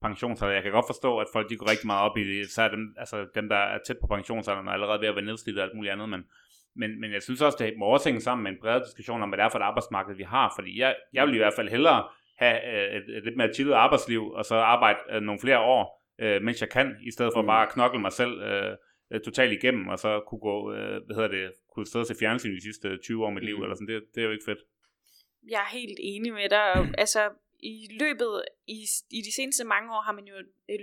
pensionsalder, 0.00 0.54
jeg 0.54 0.62
kan 0.62 0.72
godt 0.72 0.88
forstå, 0.88 1.18
at 1.18 1.26
folk 1.32 1.50
de 1.50 1.56
går 1.56 1.70
rigtig 1.70 1.86
meget 1.86 2.10
op 2.10 2.16
i 2.16 2.24
det, 2.24 2.50
så 2.50 2.62
er 2.62 2.68
dem, 2.68 2.94
altså 2.98 3.26
dem, 3.34 3.48
der 3.48 3.56
er 3.56 3.78
tæt 3.86 3.98
på 4.00 4.06
pensionsalderen, 4.06 4.68
er 4.68 4.72
allerede 4.72 5.00
ved 5.00 5.08
at 5.08 5.14
være 5.14 5.24
nedslidt 5.24 5.58
og 5.58 5.64
alt 5.64 5.74
muligt 5.74 5.92
andet, 5.92 6.08
men, 6.08 6.24
men, 6.78 7.00
men 7.00 7.12
jeg 7.12 7.22
synes 7.22 7.40
også, 7.42 7.58
det 7.60 7.74
må 7.78 7.84
også 7.86 8.08
hænge 8.08 8.20
sammen 8.20 8.42
med 8.42 8.52
en 8.52 8.58
bredere 8.60 8.84
diskussion 8.84 9.22
om, 9.22 9.28
hvad 9.28 9.36
det 9.38 9.44
er 9.44 9.48
for 9.48 9.58
et 9.58 9.62
arbejdsmarked, 9.62 10.14
vi 10.16 10.22
har, 10.22 10.52
fordi 10.58 10.78
jeg, 10.80 10.96
jeg 11.12 11.26
vil 11.26 11.34
i 11.34 11.38
hvert 11.38 11.54
fald 11.56 11.68
hellere 11.68 12.08
have 12.38 12.58
øh, 12.74 12.96
et, 12.96 13.16
et 13.16 13.24
lidt 13.24 13.36
mere 13.36 13.54
chillet 13.54 13.74
arbejdsliv, 13.74 14.30
og 14.30 14.44
så 14.44 14.54
arbejde 14.54 14.98
øh, 15.12 15.20
nogle 15.22 15.40
flere 15.40 15.58
år, 15.60 16.04
øh, 16.20 16.42
mens 16.42 16.60
jeg 16.60 16.70
kan, 16.70 16.96
i 17.02 17.10
stedet 17.10 17.32
for 17.34 17.42
Mm. 17.42 17.46
bare 17.46 17.66
at 17.66 17.72
knokle 17.72 18.00
mig 18.00 18.12
selv 18.12 18.40
øh, 18.40 18.76
øh, 19.12 19.20
totalt 19.20 19.52
igennem, 19.52 19.88
og 19.88 19.98
så 19.98 20.20
kunne 20.28 20.38
gå, 20.40 20.72
øh, 20.72 21.02
hvad 21.06 21.14
hedder 21.16 21.28
det, 21.28 21.52
kunne 21.74 21.86
sidde 21.86 22.02
og 22.02 22.06
se 22.06 22.14
fjernsyn 22.20 22.54
de 22.56 22.62
sidste 22.62 22.96
20 22.96 23.22
år 23.24 23.26
af 23.28 23.32
mit 23.34 23.44
liv, 23.44 23.56
Mm. 23.56 23.62
eller 23.62 23.74
sådan, 23.76 23.88
det, 23.88 24.02
det 24.14 24.20
er 24.20 24.24
jo 24.24 24.32
ikke 24.32 24.44
fedt. 24.44 24.58
jeg 25.50 25.60
er 25.66 25.70
helt 25.78 25.98
enig 26.02 26.32
med 26.32 26.48
dig. 26.48 26.72
Og, 26.72 26.86
altså, 26.98 27.20
i 27.60 27.88
løbet, 28.00 28.42
i, 28.66 28.78
i 29.10 29.20
de 29.26 29.34
seneste 29.34 29.64
mange 29.64 29.92
år, 29.96 30.00
har 30.02 30.12
man 30.12 30.24
jo 30.24 30.34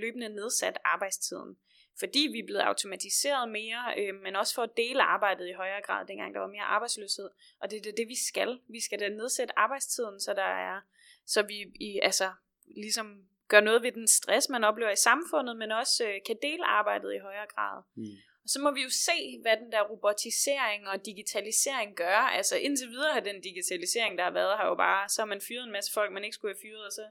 løbende 0.02 0.30
nedsat 0.30 0.78
arbejdstiden. 0.86 1.56
Fordi 2.00 2.30
vi 2.32 2.40
er 2.40 2.46
blevet 2.46 2.62
automatiseret 2.62 3.50
mere, 3.50 3.94
øh, 3.98 4.16
men 4.24 4.36
også 4.36 4.56
for 4.56 4.64
at 4.64 4.78
dele 4.78 5.04
arbejdet 5.04 5.48
i 5.48 5.54
højere 5.54 5.82
grad, 5.82 6.06
dengang 6.06 6.34
der 6.34 6.40
var 6.40 6.48
mere 6.48 6.64
arbejdsløshed. 6.64 7.30
Og 7.60 7.72
det 7.72 7.78
er 7.78 7.82
det, 7.82 7.94
det, 7.98 8.08
vi 8.08 8.16
skal. 8.30 8.60
Vi 8.68 8.82
skal 8.82 9.00
da 9.00 9.10
nedsætte 9.10 9.60
arbejdstiden, 9.60 10.20
så 10.20 10.34
der 10.34 10.50
er, 10.72 10.82
så 11.26 11.42
vi 11.42 11.72
i, 11.80 12.00
altså, 12.04 12.32
ligesom 12.76 13.26
gør 13.48 13.60
noget 13.60 13.84
ved 13.84 13.92
den 13.92 14.08
stress, 14.08 14.50
man 14.50 14.64
oplever 14.64 14.92
i 14.92 14.96
samfundet, 14.96 15.58
men 15.58 15.72
også 15.72 16.08
øh, 16.08 16.16
kan 16.28 16.38
dele 16.42 16.66
arbejdet 16.66 17.14
i 17.14 17.20
højere 17.20 17.48
grad. 17.56 17.84
Mm. 17.96 18.04
Og 18.44 18.50
så 18.50 18.60
må 18.62 18.72
vi 18.72 18.82
jo 18.82 18.90
se, 18.90 19.40
hvad 19.42 19.58
den 19.58 19.72
der 19.72 19.82
robotisering 19.82 20.88
og 20.88 21.06
digitalisering 21.06 21.96
gør. 21.96 22.18
Altså 22.38 22.58
indtil 22.58 22.90
videre 22.90 23.14
har 23.14 23.20
den 23.20 23.42
digitalisering, 23.42 24.18
der 24.18 24.24
har 24.24 24.32
været, 24.32 24.58
har 24.58 24.68
jo 24.68 24.76
bare, 24.76 25.10
så 25.10 25.22
har 25.22 25.26
man 25.26 25.42
fyret 25.42 25.64
en 25.64 25.72
masse 25.72 25.94
folk, 25.94 26.12
man 26.12 26.24
ikke 26.24 26.34
skulle 26.34 26.56
have 26.56 26.62
fyret, 26.62 26.86
og 26.86 26.92
så 26.92 27.06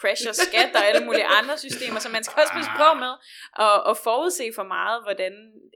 crasher 0.00 0.32
skat 0.32 0.76
og 0.76 0.84
alle 0.88 1.06
mulige 1.06 1.24
andre 1.24 1.58
systemer, 1.58 1.98
så 2.00 2.08
man 2.08 2.24
skal 2.24 2.40
også 2.42 2.52
passe 2.52 2.70
på 2.82 2.88
med 3.04 3.12
at, 3.66 3.90
at 3.90 3.96
forudse 4.06 4.52
for 4.54 4.62
meget, 4.62 5.02
hvordan 5.02 5.32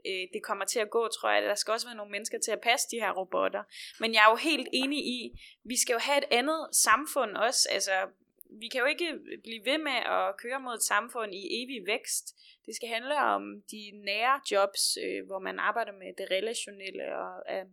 øh, 0.09 0.23
det 0.33 0.41
kommer 0.43 0.65
til 0.65 0.79
at 0.79 0.89
gå, 0.89 1.07
tror 1.07 1.29
jeg. 1.29 1.41
Der 1.43 1.55
skal 1.55 1.71
også 1.71 1.87
være 1.87 1.95
nogle 1.95 2.11
mennesker 2.11 2.39
til 2.39 2.51
at 2.51 2.61
passe 2.61 2.87
de 2.91 2.99
her 3.03 3.11
robotter. 3.11 3.63
Men 3.99 4.13
jeg 4.13 4.21
er 4.25 4.29
jo 4.29 4.35
helt 4.35 4.67
enig 4.73 4.99
i, 4.99 5.19
vi 5.63 5.77
skal 5.81 5.93
jo 5.93 5.99
have 5.99 6.17
et 6.17 6.27
andet 6.31 6.59
samfund 6.71 7.31
også. 7.35 7.69
Altså, 7.71 7.91
vi 8.61 8.67
kan 8.67 8.79
jo 8.79 8.85
ikke 8.85 9.09
blive 9.43 9.65
ved 9.65 9.77
med 9.77 9.99
at 10.15 10.37
køre 10.37 10.59
mod 10.59 10.75
et 10.75 10.83
samfund 10.83 11.35
i 11.35 11.63
evig 11.63 11.87
vækst. 11.87 12.25
Det 12.65 12.75
skal 12.75 12.89
handle 12.89 13.17
om 13.17 13.41
de 13.71 13.81
nære 14.05 14.41
jobs, 14.51 14.97
øh, 15.03 15.25
hvor 15.25 15.39
man 15.39 15.59
arbejder 15.59 15.91
med 15.91 16.13
det 16.17 16.31
relationelle 16.31 17.15
og 17.17 17.43
er, 17.47 17.63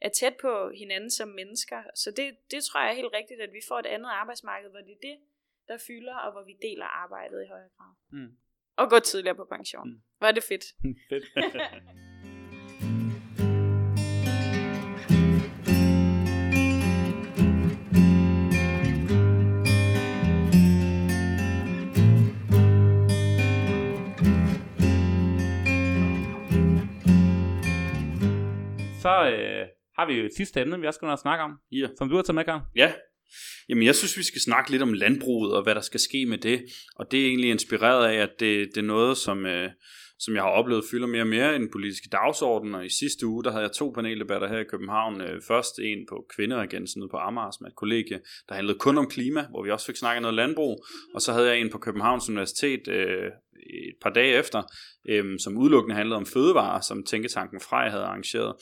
er 0.00 0.08
tæt 0.08 0.36
på 0.40 0.70
hinanden 0.78 1.10
som 1.10 1.28
mennesker. 1.28 1.82
Så 1.94 2.10
det, 2.10 2.36
det 2.50 2.64
tror 2.64 2.80
jeg 2.80 2.90
er 2.90 3.00
helt 3.02 3.14
rigtigt, 3.14 3.40
at 3.40 3.52
vi 3.52 3.60
får 3.68 3.78
et 3.78 3.86
andet 3.86 4.10
arbejdsmarked, 4.10 4.70
hvor 4.70 4.80
det 4.80 4.92
er 4.92 5.06
det, 5.08 5.16
der 5.70 5.78
fylder, 5.88 6.16
og 6.24 6.32
hvor 6.32 6.44
vi 6.50 6.54
deler 6.66 6.86
arbejdet 7.02 7.38
i 7.44 7.48
højere 7.54 7.72
grad. 7.78 7.92
Mm. 8.12 8.30
Og 8.76 8.90
går 8.90 8.98
tidligere 8.98 9.36
på 9.36 9.46
pension. 9.54 9.88
Mm. 9.90 10.00
Var 10.20 10.30
det 10.32 10.44
fedt? 10.50 10.64
fedt. 11.10 11.24
Så 29.02 29.12
øh, 29.30 29.66
har 29.98 30.06
vi 30.06 30.12
jo 30.14 30.24
et 30.24 30.34
sidste 30.34 30.60
emne, 30.60 30.80
vi 30.80 30.86
også 30.86 30.98
skal 30.98 31.18
snakke 31.18 31.44
om, 31.44 31.52
Ja. 31.72 31.88
som 31.98 32.08
du 32.08 32.16
har 32.16 32.22
taget 32.22 32.34
med, 32.34 32.44
Karl. 32.44 32.60
Ja, 32.76 32.92
jamen 33.68 33.84
jeg 33.84 33.94
synes, 33.94 34.18
vi 34.18 34.22
skal 34.22 34.40
snakke 34.40 34.70
lidt 34.70 34.82
om 34.82 34.92
landbruget 34.92 35.52
og 35.52 35.62
hvad 35.62 35.74
der 35.74 35.80
skal 35.80 36.00
ske 36.00 36.26
med 36.26 36.38
det. 36.38 36.62
Og 36.96 37.10
det 37.10 37.20
er 37.20 37.26
egentlig 37.26 37.50
inspireret 37.50 38.06
af, 38.06 38.14
at 38.14 38.30
det, 38.40 38.68
det 38.74 38.80
er 38.80 38.86
noget, 38.86 39.16
som, 39.16 39.46
øh, 39.46 39.70
som 40.18 40.34
jeg 40.34 40.42
har 40.42 40.50
oplevet 40.50 40.84
fylder 40.90 41.06
mere 41.06 41.22
og 41.22 41.26
mere 41.26 41.56
i 41.56 41.58
den 41.58 41.70
politiske 41.72 42.08
dagsorden. 42.12 42.74
Og 42.74 42.86
i 42.86 42.88
sidste 42.88 43.26
uge, 43.26 43.44
der 43.44 43.50
havde 43.50 43.62
jeg 43.62 43.72
to 43.72 43.90
paneldebatter 43.90 44.48
her 44.48 44.58
i 44.58 44.64
København. 44.64 45.20
Øh, 45.20 45.42
først 45.48 45.78
en 45.78 46.06
på 46.08 46.26
kvinderegensen 46.36 47.02
ude 47.02 47.10
på 47.10 47.16
Amager 47.16 47.56
med 47.60 47.70
et 47.70 47.76
kollegie, 47.76 48.20
der 48.48 48.54
handlede 48.54 48.78
kun 48.78 48.98
om 48.98 49.08
klima, 49.08 49.46
hvor 49.50 49.64
vi 49.64 49.70
også 49.70 49.86
fik 49.86 49.96
snakket 49.96 50.22
noget 50.22 50.34
landbrug. 50.34 50.84
Og 51.14 51.20
så 51.20 51.32
havde 51.32 51.48
jeg 51.48 51.60
en 51.60 51.70
på 51.70 51.78
Københavns 51.78 52.28
Universitet 52.28 52.88
øh, 52.88 53.30
et 53.70 53.94
par 54.02 54.10
dage 54.10 54.38
efter, 54.38 54.62
øhm, 55.08 55.38
som 55.38 55.56
udelukkende 55.56 55.96
handlede 55.96 56.16
om 56.16 56.26
fødevarer, 56.26 56.80
som 56.80 57.04
Tænketanken 57.04 57.60
Frej 57.60 57.88
havde 57.88 58.02
arrangeret. 58.02 58.54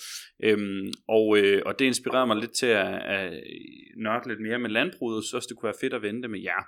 Øhm, 0.44 0.92
og, 1.08 1.38
øh, 1.38 1.62
og 1.66 1.78
det 1.78 1.84
inspirerede 1.84 2.26
mig 2.26 2.36
lidt 2.36 2.52
til 2.58 2.66
at, 2.66 2.94
at 3.02 3.32
nørde 3.96 4.28
lidt 4.28 4.40
mere 4.40 4.58
med 4.58 4.70
landbruget, 4.70 5.24
så 5.24 5.46
det 5.48 5.56
kunne 5.56 5.68
være 5.68 5.80
fedt 5.80 5.94
at 5.94 6.02
vente 6.02 6.28
med 6.28 6.40
jer. 6.40 6.62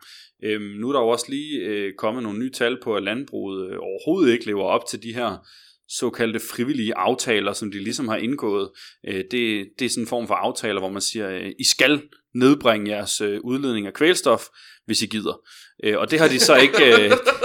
Øhm, 0.45 0.65
nu 0.81 0.89
er 0.89 0.93
der 0.93 1.01
jo 1.01 1.09
også 1.09 1.27
lige 1.29 1.59
øh, 1.61 1.93
kommet 1.99 2.23
nogle 2.23 2.39
nye 2.39 2.51
tal 2.51 2.79
på, 2.83 2.97
at 2.97 3.03
landbruget 3.03 3.71
øh, 3.71 3.77
overhovedet 3.81 4.33
ikke 4.33 4.47
lever 4.47 4.65
op 4.65 4.87
til 4.91 5.03
de 5.03 5.15
her 5.15 5.47
såkaldte 5.89 6.41
frivillige 6.55 6.95
aftaler, 6.97 7.53
som 7.53 7.71
de 7.71 7.79
ligesom 7.79 8.09
har 8.09 8.17
indgået. 8.17 8.71
Øh, 9.09 9.25
det, 9.31 9.69
det 9.79 9.85
er 9.85 9.89
sådan 9.89 10.05
en 10.05 10.09
form 10.09 10.27
for 10.27 10.35
aftaler, 10.35 10.81
hvor 10.81 10.91
man 10.91 11.03
siger, 11.03 11.31
øh, 11.31 11.53
I 11.59 11.65
skal 11.65 12.03
nedbringe 12.35 12.91
jeres 12.91 13.21
øh, 13.21 13.41
udledning 13.45 13.87
af 13.87 13.95
kvælstof, 13.95 14.45
hvis 14.87 15.03
I 15.03 15.07
gider. 15.07 15.41
Øh, 15.85 15.99
og 15.99 16.11
det 16.11 16.21
har 16.21 16.29
de 16.29 16.39
så 16.39 16.57
ikke... 16.57 17.05
Øh, 17.05 17.11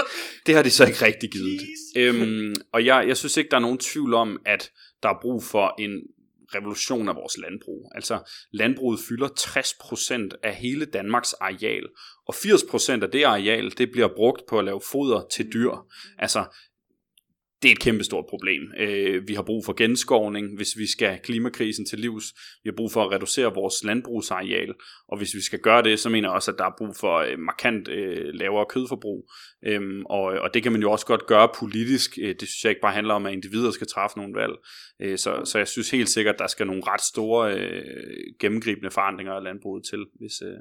det 0.46 0.56
har 0.56 0.64
de 0.64 0.70
så 0.70 0.86
ikke 0.86 1.06
rigtig 1.06 1.32
givet. 1.32 1.62
Øhm, 1.98 2.56
og 2.72 2.86
jeg, 2.86 3.08
jeg 3.08 3.18
synes 3.18 3.38
ikke, 3.38 3.50
der 3.50 3.58
er 3.58 3.62
nogen 3.62 3.78
tvivl 3.78 4.14
om, 4.14 4.41
at 4.46 4.72
der 5.04 5.10
er 5.10 5.20
brug 5.22 5.43
for 5.43 5.76
en 5.80 6.02
revolution 6.56 7.10
af 7.10 7.16
vores 7.16 7.38
landbrug. 7.38 7.91
Altså, 7.96 8.32
landbruget 8.52 9.00
fylder 9.00 9.28
60% 9.28 10.39
af 10.43 10.56
hele 10.56 10.86
Danmarks 10.86 11.34
areal, 11.34 11.84
og 12.28 12.36
80% 12.36 13.04
af 13.04 13.12
det 13.12 13.24
areal, 13.24 13.78
det 13.78 13.91
bliver 13.91 14.10
brugt 14.16 14.41
på 14.50 14.60
at 14.60 14.66
lave 14.66 14.82
foder 14.91 15.28
til 15.32 15.54
dyr. 15.54 15.72
Altså, 16.18 16.46
det 17.66 17.72
er 17.72 17.76
et 17.76 17.80
kæmpestort 17.80 18.26
problem. 18.30 18.61
Øh, 18.78 19.28
vi 19.28 19.34
har 19.34 19.41
brug 19.41 19.66
for 19.66 19.74
genskovning, 19.74 20.55
hvis 20.55 20.78
vi 20.78 20.88
skal 20.88 21.20
klimakrisen 21.24 21.86
til 21.86 21.99
livs. 21.99 22.26
Vi 22.63 22.70
har 22.70 22.76
brug 22.78 22.91
for 22.91 23.03
at 23.03 23.11
reducere 23.11 23.53
vores 23.53 23.84
landbrugsareal, 23.84 24.74
og 25.07 25.18
hvis 25.18 25.36
vi 25.36 25.41
skal 25.41 25.59
gøre 25.59 25.84
det, 25.84 25.99
så 25.99 26.09
mener 26.09 26.30
jeg 26.30 26.36
også, 26.36 26.51
at 26.51 26.57
der 26.57 26.66
er 26.66 26.76
brug 26.78 26.95
for 26.99 27.18
øh, 27.18 27.39
markant 27.39 27.88
øh, 27.88 28.34
lavere 28.34 28.66
kødforbrug. 28.70 29.32
Øhm, 29.66 30.05
og, 30.05 30.24
og 30.24 30.53
det 30.53 30.63
kan 30.63 30.72
man 30.72 30.82
jo 30.82 30.91
også 30.91 31.05
godt 31.05 31.26
gøre 31.28 31.49
politisk. 31.59 32.18
Øh, 32.22 32.36
det 32.39 32.47
synes 32.47 32.63
jeg 32.63 32.70
ikke 32.70 32.82
bare 32.82 32.93
handler 32.93 33.13
om, 33.13 33.26
at 33.26 33.34
individer 33.34 33.72
skal 33.72 33.88
træffe 33.88 34.18
nogle 34.18 34.36
valg. 34.41 34.53
Øh, 35.01 35.18
så, 35.18 35.41
så 35.45 35.57
jeg 35.57 35.68
synes 35.68 35.91
helt 35.91 36.09
sikkert, 36.09 36.36
at 36.36 36.39
der 36.39 36.47
skal 36.47 36.68
nogle 36.68 36.84
ret 36.88 37.01
store 37.01 37.53
øh, 37.59 37.84
gennemgribende 38.39 38.91
forandringer 38.91 39.34
af 39.34 39.43
landbruget 39.43 39.84
til, 39.89 40.05
hvis, 40.20 40.41
øh, 40.41 40.59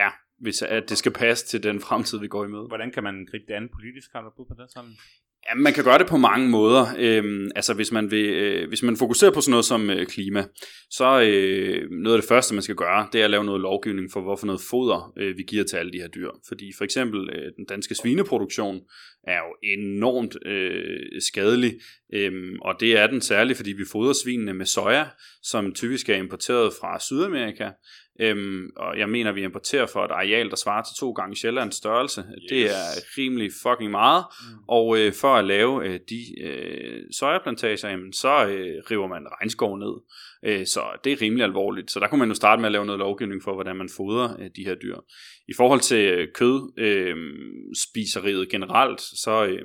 ja, 0.00 0.10
hvis 0.38 0.62
at 0.62 0.88
det 0.88 0.98
skal 0.98 1.12
passe 1.12 1.46
til 1.46 1.62
den 1.62 1.80
fremtid, 1.80 2.18
vi 2.18 2.28
går 2.28 2.44
i 2.44 2.48
møde. 2.48 2.66
Hvordan 2.68 2.90
kan 2.92 3.02
man 3.02 3.26
gribe 3.30 3.44
det 3.48 3.54
an 3.54 3.68
politisk? 3.76 4.08
Har 4.12 4.22
du 4.22 4.30
bud 4.36 4.46
på 4.48 4.54
det 4.62 4.70
sådan? 4.72 4.94
Ja, 5.46 5.54
man 5.54 5.72
kan 5.72 5.84
gøre 5.84 5.98
det 5.98 6.06
på 6.06 6.16
mange 6.16 6.48
måder. 6.48 6.86
Øhm, 6.98 7.50
altså 7.56 7.74
hvis 7.74 7.92
man, 7.92 8.10
vil, 8.10 8.26
øh, 8.26 8.68
hvis 8.68 8.82
man 8.82 8.96
fokuserer 8.96 9.30
på 9.30 9.40
sådan 9.40 9.50
noget 9.50 9.64
som 9.64 9.90
øh, 9.90 10.06
klima, 10.06 10.44
så 10.90 11.20
øh, 11.20 11.90
noget 11.90 12.16
af 12.16 12.22
det 12.22 12.28
første, 12.28 12.54
man 12.54 12.62
skal 12.62 12.74
gøre, 12.74 13.08
det 13.12 13.20
er 13.20 13.24
at 13.24 13.30
lave 13.30 13.44
noget 13.44 13.60
lovgivning 13.60 14.12
for, 14.12 14.20
hvorfor 14.20 14.46
noget 14.46 14.60
foder 14.70 15.12
øh, 15.18 15.36
vi 15.36 15.42
giver 15.42 15.64
til 15.64 15.76
alle 15.76 15.92
de 15.92 15.98
her 15.98 16.08
dyr. 16.08 16.30
Fordi 16.48 16.72
for 16.76 16.84
eksempel 16.84 17.30
øh, 17.30 17.52
den 17.56 17.64
danske 17.64 17.94
svineproduktion 17.94 18.80
er 19.24 19.38
jo 19.38 19.68
enormt 19.78 20.36
øh, 20.46 21.20
skadelig, 21.20 21.72
øhm, 22.14 22.58
og 22.60 22.74
det 22.80 22.98
er 22.98 23.06
den 23.06 23.20
særligt, 23.20 23.56
fordi 23.56 23.72
vi 23.72 23.84
fodrer 23.92 24.12
svinene 24.12 24.54
med 24.54 24.66
soja, 24.66 25.06
som 25.42 25.74
typisk 25.74 26.08
er 26.08 26.16
importeret 26.16 26.72
fra 26.80 27.00
Sydamerika, 27.00 27.70
Øhm, 28.20 28.70
og 28.76 28.98
jeg 28.98 29.08
mener, 29.08 29.32
vi 29.32 29.42
importerer 29.42 29.86
for 29.86 30.04
et 30.04 30.10
areal, 30.10 30.50
der 30.50 30.56
svarer 30.56 30.82
til 30.82 30.94
to 31.00 31.10
gange 31.12 31.36
Sjællands 31.36 31.76
størrelse. 31.76 32.20
Yes. 32.20 32.48
Det 32.48 32.64
er 32.64 33.18
rimelig 33.18 33.50
fucking 33.62 33.90
meget. 33.90 34.24
Mm. 34.40 34.58
Og 34.68 34.98
øh, 34.98 35.12
for 35.12 35.34
at 35.34 35.44
lave 35.44 35.86
øh, 35.86 36.00
de 36.08 36.42
øh, 36.42 37.02
sojaplantager, 37.18 37.88
jamen, 37.88 38.12
så 38.12 38.46
øh, 38.46 38.82
river 38.90 39.06
man 39.06 39.26
regnskov 39.40 39.78
ned. 39.78 39.94
Øh, 40.44 40.66
så 40.66 40.82
det 41.04 41.12
er 41.12 41.22
rimelig 41.22 41.44
alvorligt. 41.44 41.90
Så 41.90 42.00
der 42.00 42.08
kunne 42.08 42.18
man 42.18 42.28
jo 42.28 42.34
starte 42.34 42.60
med 42.60 42.68
at 42.68 42.72
lave 42.72 42.86
noget 42.86 42.98
lovgivning 42.98 43.42
for, 43.42 43.54
hvordan 43.54 43.76
man 43.76 43.88
fodrer 43.96 44.36
øh, 44.40 44.50
de 44.56 44.64
her 44.64 44.74
dyr. 44.74 44.96
I 45.48 45.52
forhold 45.56 45.80
til 45.80 46.04
øh, 46.12 46.28
kød, 46.34 46.72
øh, 46.78 47.16
generelt, 48.50 49.00
så 49.00 49.46
øh, 49.46 49.62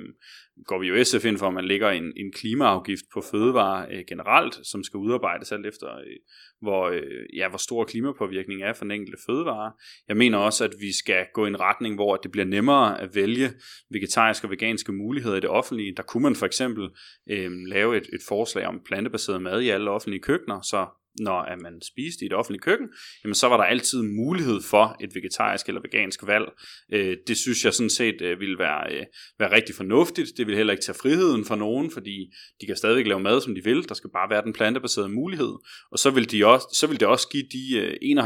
går 0.66 0.78
vi 0.78 0.86
jo 0.86 1.04
SF 1.04 1.24
ind 1.24 1.38
for, 1.38 1.46
at 1.46 1.54
man 1.54 1.64
lægger 1.64 1.90
en, 1.90 2.12
en 2.16 2.32
klimaafgift 2.32 3.04
på 3.14 3.20
fødevarer 3.30 3.86
øh, 3.90 4.04
generelt, 4.08 4.66
som 4.66 4.84
skal 4.84 4.98
udarbejdes 4.98 5.52
alt 5.52 5.66
efter, 5.66 5.96
øh, 5.96 6.16
hvor, 6.60 6.88
øh, 6.88 7.26
ja, 7.36 7.48
hvor 7.48 7.58
stor 7.58 7.84
klimapåvirkning 7.84 8.62
er 8.62 8.72
for 8.72 8.84
den 8.84 8.90
enkelte 8.90 9.18
fødevare. 9.26 9.72
Jeg 10.08 10.16
mener 10.16 10.38
også, 10.38 10.64
at 10.64 10.74
vi 10.80 10.92
skal 10.92 11.26
gå 11.34 11.44
i 11.44 11.48
en 11.48 11.60
retning, 11.60 11.94
hvor 11.94 12.16
det 12.16 12.30
bliver 12.30 12.44
nemmere 12.44 13.00
at 13.00 13.14
vælge 13.14 13.50
vegetariske 13.90 14.46
og 14.46 14.50
veganske 14.50 14.92
muligheder 14.92 15.36
i 15.36 15.40
det 15.40 15.50
offentlige. 15.50 15.94
Der 15.96 16.02
kunne 16.02 16.22
man 16.22 16.36
for 16.36 16.46
eksempel 16.46 16.88
øh, 17.30 17.50
lave 17.66 17.96
et, 17.96 18.06
et 18.12 18.20
forslag 18.28 18.66
om 18.66 18.80
plantebaseret 18.86 19.42
mad 19.42 19.60
i 19.60 19.68
alle 19.68 19.90
offentlige 19.90 20.22
køkkener, 20.22 20.60
så 20.60 20.86
når 21.20 21.40
at 21.40 21.60
man 21.60 21.80
spiste 21.82 22.24
i 22.24 22.26
et 22.26 22.32
offentligt 22.32 22.64
køkken, 22.64 22.88
jamen 23.24 23.34
så 23.34 23.48
var 23.48 23.56
der 23.56 23.64
altid 23.64 24.02
mulighed 24.02 24.60
for 24.70 24.96
et 25.00 25.14
vegetarisk 25.14 25.68
eller 25.68 25.80
vegansk 25.80 26.26
valg. 26.26 26.52
Øh, 26.92 27.16
det 27.26 27.36
synes 27.36 27.64
jeg 27.64 27.74
sådan 27.74 27.90
set 27.90 28.22
øh, 28.22 28.40
ville 28.40 28.58
være, 28.58 28.92
øh, 28.92 29.04
være 29.38 29.52
rigtig 29.52 29.74
fornuftigt. 29.74 30.30
Det 30.36 30.46
vil 30.46 30.56
heller 30.56 30.72
ikke 30.72 30.84
tage 30.84 30.98
friheden 31.02 31.44
fra 31.44 31.56
nogen, 31.56 31.90
fordi 31.90 32.32
de 32.60 32.66
kan 32.66 32.76
stadigvæk 32.76 33.06
lave 33.06 33.20
mad, 33.20 33.40
som 33.40 33.54
de 33.54 33.64
vil. 33.64 33.88
Der 33.88 33.94
skal 33.94 34.10
bare 34.10 34.30
være 34.30 34.42
den 34.42 34.52
plantebaserede 34.52 35.08
mulighed. 35.08 35.54
Og 35.92 35.98
så 35.98 36.10
vil, 36.10 36.30
de 36.30 36.46
også, 36.46 36.66
så 36.72 36.86
vil 36.86 37.00
det 37.00 37.08
også 37.08 37.28
give 37.28 37.44
de 37.52 37.64
øh, 37.76 38.22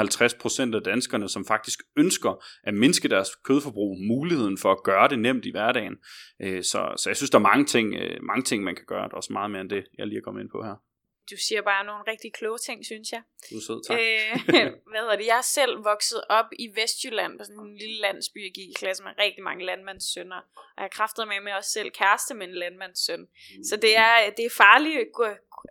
51% 0.72 0.76
af 0.76 0.82
danskerne, 0.82 1.28
som 1.28 1.45
faktisk 1.47 1.78
ønsker 1.97 2.45
at 2.64 2.74
mindske 2.74 3.09
deres 3.09 3.28
kødforbrug, 3.45 3.99
muligheden 4.01 4.59
for 4.59 4.72
at 4.72 4.82
gøre 4.84 5.09
det 5.09 5.18
nemt 5.18 5.47
i 5.47 5.51
hverdagen. 5.51 5.97
Øh, 6.43 6.62
så, 6.62 6.95
så 6.97 7.11
jeg 7.11 7.16
synes, 7.16 7.30
der 7.30 7.39
er 7.39 7.43
mange 7.43 7.64
ting, 7.64 7.95
øh, 7.95 8.22
mange 8.22 8.43
ting, 8.43 8.64
man 8.64 8.74
kan 8.74 8.84
gøre. 8.89 9.03
Der 9.03 9.14
er 9.14 9.16
også 9.16 9.32
meget 9.32 9.51
mere 9.51 9.61
end 9.61 9.70
det, 9.70 9.84
jeg 9.99 10.07
lige 10.07 10.18
er 10.18 10.22
kommet 10.22 10.43
ind 10.43 10.51
på 10.51 10.62
her 10.62 10.88
du 11.30 11.36
siger 11.36 11.62
bare 11.62 11.84
nogle 11.84 12.04
rigtig 12.06 12.32
kloge 12.32 12.58
ting, 12.58 12.84
synes 12.84 13.12
jeg. 13.12 13.22
Du 13.50 13.56
er 13.56 13.60
sød, 13.66 13.80
tak. 13.86 13.98
Øh, 14.00 14.32
hvad 14.90 15.00
hedder 15.00 15.16
det? 15.16 15.26
Jeg 15.26 15.38
er 15.38 15.48
selv 15.58 15.84
vokset 15.84 16.20
op 16.28 16.46
i 16.58 16.66
Vestjylland, 16.80 17.38
på 17.38 17.44
sådan 17.44 17.60
en 17.60 17.76
lille 17.76 18.00
landsby, 18.00 18.38
jeg 18.44 18.52
gik 18.54 18.68
i 18.68 18.78
klasse 18.78 19.02
med 19.02 19.12
rigtig 19.18 19.42
mange 19.44 19.64
landmandssønner. 19.64 20.40
Og 20.76 20.82
jeg 20.82 20.90
kræftede 20.90 21.26
med 21.26 21.40
med 21.40 21.52
også 21.52 21.70
selv 21.70 21.90
kæreste 21.90 22.34
med 22.34 22.46
en 22.48 22.54
landmandssøn. 22.54 23.28
Så 23.68 23.76
det 23.76 23.96
er, 23.96 24.30
det 24.36 24.44
er 24.44 24.50
farligt 24.50 24.98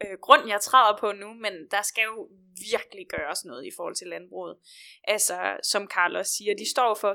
øh, 0.05 0.17
grund, 0.21 0.47
jeg 0.47 0.61
træder 0.61 0.97
på 0.99 1.11
nu, 1.11 1.33
men 1.33 1.53
der 1.71 1.81
skal 1.81 2.03
jo 2.03 2.29
virkelig 2.71 3.07
gøres 3.07 3.45
noget 3.45 3.65
i 3.65 3.71
forhold 3.75 3.95
til 3.95 4.07
landbruget. 4.07 4.57
Altså, 5.03 5.57
som 5.63 5.87
Carlos 5.87 6.27
siger, 6.27 6.55
de 6.55 6.69
står 6.69 6.93
for 6.93 7.11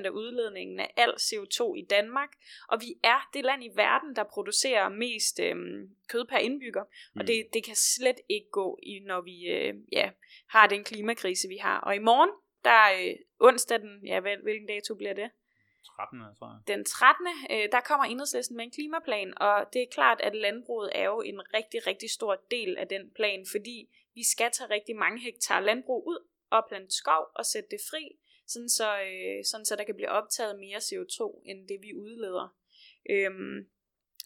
22% 0.00 0.04
af 0.04 0.10
udledningen 0.10 0.80
af 0.80 0.92
al 0.96 1.10
CO2 1.10 1.74
i 1.74 1.86
Danmark, 1.90 2.28
og 2.68 2.80
vi 2.80 2.94
er 3.02 3.28
det 3.34 3.44
land 3.44 3.64
i 3.64 3.70
verden, 3.74 4.16
der 4.16 4.24
producerer 4.24 4.88
mest 4.88 5.40
øhm, 5.40 5.96
kød 6.08 6.24
per 6.24 6.38
indbygger, 6.38 6.84
mm. 6.84 7.20
og 7.20 7.26
det, 7.26 7.46
det 7.52 7.64
kan 7.64 7.76
slet 7.76 8.20
ikke 8.28 8.50
gå, 8.50 8.78
i, 8.82 9.00
når 9.00 9.20
vi 9.20 9.46
øh, 9.46 9.74
ja, 9.92 10.10
har 10.48 10.66
den 10.66 10.84
klimakrise, 10.84 11.48
vi 11.48 11.56
har. 11.56 11.78
Og 11.80 11.96
i 11.96 11.98
morgen, 11.98 12.30
der 12.64 12.70
er 12.70 13.08
øh, 13.08 13.14
onsdag 13.40 13.78
den, 13.80 14.06
ja, 14.06 14.20
hvilken 14.20 14.66
dato 14.66 14.94
bliver 14.94 15.14
det? 15.14 15.30
13. 15.96 16.20
tror 16.38 16.46
jeg. 16.46 16.76
Den 16.76 16.84
13. 16.84 17.26
Øh, 17.50 17.68
der 17.72 17.80
kommer 17.80 18.04
enhedslisten 18.04 18.56
med 18.56 18.64
en 18.64 18.70
klimaplan, 18.70 19.38
og 19.40 19.66
det 19.72 19.82
er 19.82 19.86
klart, 19.90 20.20
at 20.20 20.34
landbruget 20.34 20.90
er 20.94 21.04
jo 21.04 21.20
en 21.20 21.40
rigtig, 21.54 21.86
rigtig 21.86 22.10
stor 22.10 22.34
del 22.50 22.76
af 22.78 22.88
den 22.88 23.10
plan, 23.10 23.46
fordi 23.50 23.88
vi 24.18 24.24
skal 24.34 24.50
tage 24.52 24.70
rigtig 24.70 24.96
mange 24.96 25.20
hektar 25.20 25.60
landbrug 25.60 26.00
ud 26.06 26.20
og 26.50 26.62
plante 26.68 26.94
skov 27.00 27.24
og 27.34 27.44
sætte 27.46 27.68
det 27.70 27.80
fri, 27.90 28.04
sådan 28.46 28.68
så, 28.68 28.88
øh, 29.00 29.44
sådan 29.50 29.66
så 29.66 29.76
der 29.76 29.84
kan 29.84 29.94
blive 29.94 30.16
optaget 30.20 30.58
mere 30.58 30.78
CO2, 30.88 31.42
end 31.50 31.68
det 31.68 31.78
vi 31.82 31.94
udleder. 31.94 32.56
Øhm, 33.10 33.58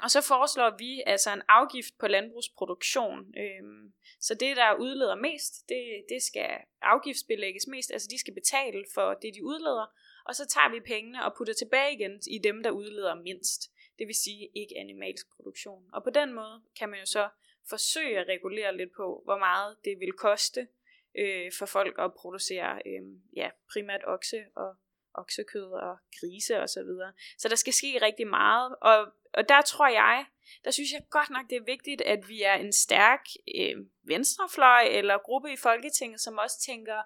og 0.04 0.10
så 0.10 0.20
foreslår 0.20 0.70
vi 0.78 1.02
altså 1.06 1.30
en 1.32 1.42
afgift 1.48 1.94
på 2.00 2.06
landbrugsproduktion. 2.06 3.18
Øhm, 3.42 3.92
så 4.20 4.34
det, 4.34 4.56
der 4.56 4.74
udleder 4.74 5.14
mest, 5.14 5.68
det, 5.68 5.84
det 6.08 6.22
skal 6.22 6.50
afgiftsbelægges 6.82 7.66
mest. 7.66 7.90
Altså 7.92 8.08
de 8.10 8.18
skal 8.18 8.34
betale 8.34 8.84
for 8.94 9.14
det, 9.22 9.34
de 9.34 9.44
udleder 9.44 9.86
og 10.24 10.34
så 10.34 10.46
tager 10.46 10.70
vi 10.70 10.80
pengene 10.80 11.24
og 11.24 11.34
putter 11.36 11.54
tilbage 11.54 11.94
igen 11.94 12.20
i 12.30 12.38
dem, 12.38 12.62
der 12.62 12.70
udleder 12.70 13.14
mindst. 13.14 13.62
Det 13.98 14.06
vil 14.06 14.14
sige 14.14 14.48
ikke 14.54 14.78
animalsk 14.78 15.26
produktion. 15.36 15.84
Og 15.92 16.04
på 16.04 16.10
den 16.10 16.32
måde 16.32 16.62
kan 16.78 16.88
man 16.88 16.98
jo 17.00 17.06
så 17.06 17.28
forsøge 17.68 18.18
at 18.18 18.28
regulere 18.28 18.76
lidt 18.76 18.92
på, 18.96 19.22
hvor 19.24 19.38
meget 19.38 19.76
det 19.84 20.00
vil 20.00 20.12
koste 20.12 20.68
øh, 21.18 21.52
for 21.58 21.66
folk 21.66 21.94
at 21.98 22.14
producere 22.14 22.82
øh, 22.86 23.02
ja, 23.36 23.50
primært 23.72 24.00
okse 24.06 24.44
og 24.56 24.76
oksekød 25.14 25.72
og 25.72 25.96
grise 26.20 26.60
og 26.60 26.68
så 26.68 26.82
videre. 26.82 27.12
Så 27.38 27.48
der 27.48 27.56
skal 27.56 27.72
ske 27.72 27.98
rigtig 28.02 28.26
meget, 28.26 28.76
og, 28.80 29.12
og 29.34 29.48
der 29.48 29.62
tror 29.62 29.88
jeg, 29.88 30.26
der 30.64 30.70
synes 30.70 30.92
jeg 30.92 31.02
godt 31.10 31.30
nok, 31.30 31.50
det 31.50 31.56
er 31.56 31.64
vigtigt, 31.64 32.00
at 32.00 32.28
vi 32.28 32.42
er 32.42 32.54
en 32.54 32.72
stærk 32.72 33.24
øh, 33.56 33.76
venstrefløj 34.02 34.82
eller 34.82 35.18
gruppe 35.18 35.52
i 35.52 35.56
Folketinget, 35.56 36.20
som 36.20 36.38
også 36.38 36.60
tænker 36.60 37.02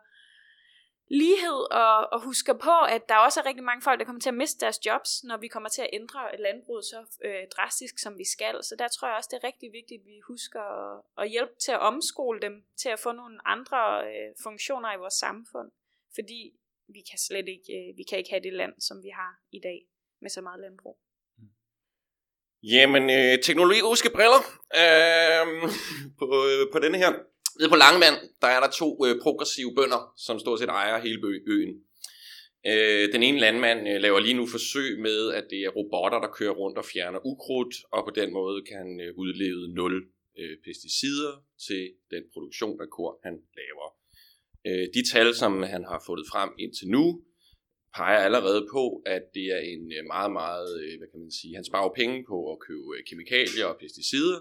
lighed 1.09 1.73
og, 1.73 2.13
og 2.13 2.23
husker 2.23 2.53
på, 2.53 2.75
at 2.89 3.09
der 3.09 3.17
også 3.17 3.41
er 3.41 3.47
rigtig 3.47 3.65
mange 3.65 3.83
folk, 3.83 3.99
der 3.99 4.07
kommer 4.07 4.21
til 4.21 4.29
at 4.29 4.35
miste 4.35 4.61
deres 4.61 4.87
jobs, 4.87 5.25
når 5.25 5.37
vi 5.37 5.49
kommer 5.49 5.69
til 5.69 5.83
at 5.83 5.91
ændre 5.93 6.21
landbruget 6.39 6.85
så 6.85 7.01
øh, 7.25 7.43
drastisk, 7.57 7.99
som 7.99 8.19
vi 8.19 8.25
skal. 8.25 8.65
Så 8.65 8.77
der 8.79 8.89
tror 8.89 9.09
jeg 9.09 9.17
også, 9.17 9.29
det 9.33 9.39
er 9.43 9.47
rigtig 9.47 9.73
vigtigt, 9.73 10.01
at 10.01 10.07
vi 10.07 10.21
husker 10.27 10.61
at, 10.61 11.03
at 11.19 11.31
hjælpe 11.31 11.53
til 11.65 11.73
at 11.73 11.81
omskole 11.81 12.41
dem, 12.41 12.65
til 12.77 12.89
at 12.89 12.99
få 12.99 13.13
nogle 13.13 13.49
andre 13.49 13.81
øh, 14.09 14.35
funktioner 14.43 14.95
i 14.95 14.99
vores 14.99 15.15
samfund. 15.15 15.71
Fordi 16.15 16.53
vi 16.89 17.01
kan 17.11 17.19
slet 17.19 17.49
ikke, 17.49 17.73
øh, 17.79 17.97
vi 17.97 18.03
kan 18.09 18.19
ikke 18.19 18.31
have 18.31 18.43
det 18.43 18.53
land, 18.53 18.75
som 18.81 19.03
vi 19.03 19.09
har 19.09 19.33
i 19.53 19.61
dag, 19.61 19.87
med 20.21 20.31
så 20.31 20.41
meget 20.41 20.61
landbrug. 20.61 20.99
Jamen, 22.63 23.11
øh, 23.11 23.43
teknologiske 23.43 24.11
briller 24.11 24.43
øh, 24.83 25.47
på, 26.19 26.25
øh, 26.49 26.73
på 26.73 26.79
denne 26.79 26.99
her 26.99 27.13
Nede 27.59 27.71
på 27.71 27.77
Langemand, 27.77 28.19
der 28.43 28.47
er 28.47 28.61
der 28.61 28.71
to 28.71 29.07
øh, 29.07 29.15
progressive 29.23 29.75
bønder, 29.79 30.13
som 30.27 30.39
stort 30.39 30.59
set 30.59 30.69
ejer 30.69 30.99
hele 31.07 31.19
øen. 31.55 31.75
Øh, 32.71 33.13
den 33.13 33.23
ene 33.23 33.39
landmand 33.39 33.89
øh, 33.89 34.01
laver 34.01 34.21
lige 34.21 34.41
nu 34.41 34.47
forsøg 34.47 35.01
med, 35.01 35.33
at 35.39 35.45
det 35.51 35.61
er 35.65 35.71
robotter, 35.79 36.21
der 36.21 36.37
kører 36.39 36.55
rundt 36.63 36.79
og 36.79 36.85
fjerner 36.85 37.27
ukrudt, 37.27 37.75
og 37.93 38.05
på 38.05 38.13
den 38.21 38.33
måde 38.33 38.63
kan 38.69 38.77
han 38.77 39.01
øh, 39.01 39.11
udleve 39.23 39.75
nul 39.79 39.95
øh, 40.41 40.57
pesticider 40.65 41.33
til 41.67 41.83
den 42.11 42.23
produktion 42.33 42.81
af 42.81 42.89
korn, 42.97 43.17
han 43.27 43.35
laver. 43.61 43.89
Øh, 44.67 44.87
de 44.97 45.03
tal, 45.13 45.35
som 45.35 45.63
han 45.63 45.85
har 45.85 46.03
fået 46.07 46.25
frem 46.33 46.51
indtil 46.59 46.89
nu, 46.89 47.23
peger 47.97 48.19
allerede 48.29 48.63
på, 48.73 49.03
at 49.07 49.23
det 49.35 49.47
er 49.57 49.63
en 49.73 49.85
øh, 49.97 50.03
meget, 50.15 50.33
meget, 50.41 50.71
øh, 50.83 50.99
hvad 50.99 51.09
kan 51.13 51.21
man 51.21 51.33
sige, 51.39 51.55
han 51.55 51.65
sparer 51.71 51.93
penge 52.01 52.25
på 52.31 52.53
at 52.53 52.59
købe 52.67 52.89
øh, 52.97 53.05
kemikalier 53.09 53.67
og 53.73 53.77
pesticider, 53.83 54.41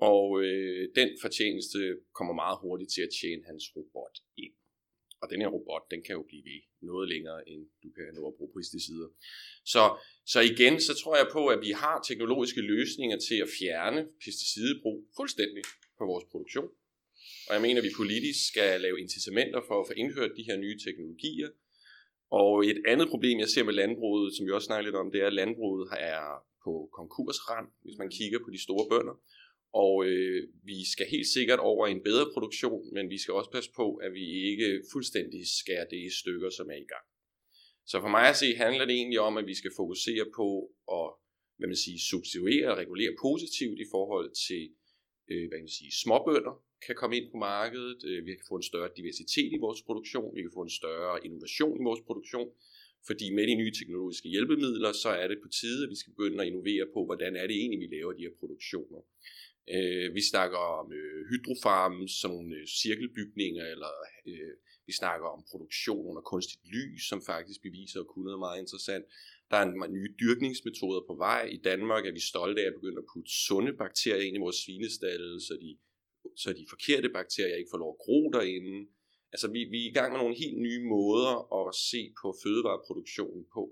og 0.00 0.42
øh, 0.44 0.88
den 1.00 1.08
fortjeneste 1.24 1.78
kommer 2.18 2.34
meget 2.34 2.58
hurtigt 2.64 2.90
til 2.94 3.02
at 3.06 3.14
tjene 3.20 3.42
hans 3.50 3.64
robot 3.76 4.16
ind. 4.44 4.54
Og 5.22 5.26
den 5.30 5.40
her 5.42 5.50
robot, 5.56 5.84
den 5.92 6.00
kan 6.06 6.14
jo 6.18 6.22
blive 6.30 6.44
ved 6.50 6.60
noget 6.90 7.08
længere, 7.14 7.48
end 7.50 7.62
du 7.82 7.88
kan 7.96 8.04
nå 8.14 8.22
at 8.28 8.36
bruge 8.38 8.52
pesticider. 8.56 9.08
Så, 9.72 9.82
så 10.32 10.40
igen, 10.52 10.74
så 10.80 10.92
tror 11.00 11.16
jeg 11.16 11.28
på, 11.32 11.42
at 11.54 11.60
vi 11.66 11.70
har 11.82 11.96
teknologiske 12.08 12.62
løsninger 12.72 13.18
til 13.28 13.38
at 13.44 13.52
fjerne 13.58 14.00
pesticidbrug 14.24 14.98
fuldstændig 15.18 15.64
på 15.98 16.04
vores 16.10 16.24
produktion. 16.32 16.70
Og 17.48 17.52
jeg 17.54 17.62
mener, 17.62 17.78
at 17.80 17.88
vi 17.88 18.00
politisk 18.02 18.40
skal 18.52 18.80
lave 18.80 19.00
incitamenter 19.00 19.60
for 19.68 19.76
at 19.80 19.86
få 19.88 19.94
indført 20.02 20.38
de 20.38 20.46
her 20.48 20.56
nye 20.64 20.78
teknologier. 20.86 21.50
Og 22.40 22.52
et 22.70 22.80
andet 22.92 23.08
problem, 23.08 23.38
jeg 23.38 23.48
ser 23.48 23.64
med 23.64 23.74
landbruget, 23.82 24.36
som 24.36 24.46
vi 24.46 24.52
også 24.52 24.66
snakker 24.66 24.84
lidt 24.84 25.00
om, 25.02 25.10
det 25.12 25.20
er, 25.22 25.26
at 25.26 25.38
landbruget 25.42 25.88
er 26.14 26.26
på 26.64 26.72
konkursrand, 26.98 27.66
hvis 27.84 27.98
man 28.02 28.10
kigger 28.18 28.38
på 28.44 28.50
de 28.54 28.62
store 28.66 28.86
bønder. 28.92 29.16
Og 29.72 30.04
øh, 30.04 30.48
vi 30.64 30.90
skal 30.92 31.06
helt 31.06 31.26
sikkert 31.26 31.58
over 31.58 31.86
en 31.86 32.02
bedre 32.02 32.30
produktion, 32.32 32.94
men 32.94 33.10
vi 33.10 33.18
skal 33.18 33.34
også 33.34 33.50
passe 33.50 33.70
på, 33.76 33.94
at 33.94 34.12
vi 34.12 34.26
ikke 34.50 34.82
fuldstændig 34.92 35.46
skærer 35.60 35.86
det 35.90 35.96
i 35.96 36.10
stykker, 36.20 36.50
som 36.50 36.70
er 36.70 36.80
i 36.86 36.90
gang. 36.94 37.06
Så 37.86 38.00
for 38.00 38.08
mig 38.08 38.28
at 38.28 38.36
se 38.36 38.54
handler 38.54 38.84
det 38.84 38.94
egentlig 38.94 39.20
om, 39.20 39.36
at 39.36 39.46
vi 39.46 39.54
skal 39.54 39.72
fokusere 39.76 40.26
på 40.36 40.48
at 40.92 41.06
hvad 41.60 41.68
man 41.68 41.84
sige, 41.86 42.00
substituere 42.10 42.68
og 42.72 42.78
regulere 42.82 43.14
positivt 43.26 43.78
i 43.84 43.86
forhold 43.94 44.28
til 44.46 44.62
øh, 45.30 45.44
hvad 45.48 45.58
man 45.58 45.76
sige, 45.78 45.92
småbønder 46.02 46.54
kan 46.86 46.94
komme 47.00 47.16
ind 47.18 47.26
på 47.32 47.36
markedet, 47.36 48.00
øh, 48.08 48.26
vi 48.26 48.30
kan 48.38 48.46
få 48.48 48.56
en 48.56 48.70
større 48.70 48.90
diversitet 48.96 49.50
i 49.56 49.58
vores 49.66 49.82
produktion, 49.88 50.36
vi 50.36 50.42
kan 50.42 50.56
få 50.58 50.62
en 50.68 50.76
større 50.80 51.14
innovation 51.26 51.76
i 51.80 51.84
vores 51.88 52.02
produktion, 52.08 52.48
fordi 53.08 53.26
med 53.36 53.44
de 53.50 53.54
nye 53.54 53.74
teknologiske 53.78 54.28
hjælpemidler, 54.34 54.92
så 54.92 55.10
er 55.22 55.26
det 55.28 55.38
på 55.42 55.48
tide, 55.60 55.80
at 55.84 55.90
vi 55.90 55.98
skal 56.00 56.12
begynde 56.12 56.42
at 56.42 56.48
innovere 56.50 56.86
på, 56.94 57.00
hvordan 57.08 57.32
er 57.36 57.46
det 57.46 57.56
egentlig, 57.56 57.80
vi 57.84 57.96
laver 57.96 58.12
de 58.12 58.26
her 58.26 58.36
produktioner. 58.40 59.00
Øh, 59.74 60.14
vi 60.14 60.22
snakker 60.32 60.58
om 60.58 60.92
øh, 60.92 61.20
hydrofarmen, 61.30 62.08
sådan 62.08 62.36
nogle 62.36 62.56
øh, 62.56 62.66
cirkelbygninger, 62.66 63.64
eller 63.74 63.92
øh, 64.26 64.52
vi 64.88 64.92
snakker 65.02 65.26
om 65.36 65.44
produktion 65.50 66.06
under 66.10 66.22
kunstigt 66.32 66.64
lys, 66.74 67.00
som 67.10 67.20
faktisk 67.32 67.62
beviser 67.62 68.00
at 68.00 68.10
kunne 68.10 68.24
noget 68.24 68.44
meget 68.46 68.60
interessant. 68.64 69.04
Der 69.50 69.56
er 69.56 69.66
en, 69.66 69.94
nye 69.98 70.14
dyrkningsmetoder 70.22 71.02
på 71.08 71.14
vej. 71.26 71.42
I 71.56 71.58
Danmark 71.70 72.02
er 72.06 72.12
vi 72.12 72.22
stolte 72.32 72.62
af 72.62 72.66
at 72.66 72.76
begynde 72.78 73.02
at 73.02 73.10
putte 73.12 73.30
sunde 73.46 73.72
bakterier 73.82 74.26
ind 74.26 74.36
i 74.36 74.44
vores 74.46 74.58
svinestalle, 74.64 75.40
så 75.48 75.54
de, 75.64 75.70
så 76.42 76.48
de 76.52 76.64
forkerte 76.72 77.08
bakterier 77.18 77.56
ikke 77.56 77.72
får 77.72 77.82
lov 77.84 77.92
at 77.94 78.02
gro 78.04 78.20
derinde. 78.36 78.74
Altså, 79.32 79.46
vi, 79.54 79.60
vi 79.74 79.78
er 79.82 79.90
i 79.90 79.96
gang 79.98 80.08
med 80.12 80.20
nogle 80.20 80.40
helt 80.42 80.58
nye 80.68 80.82
måder 80.96 81.34
at 81.58 81.74
se 81.90 82.00
på 82.20 82.28
fødevareproduktionen 82.42 83.44
på. 83.56 83.62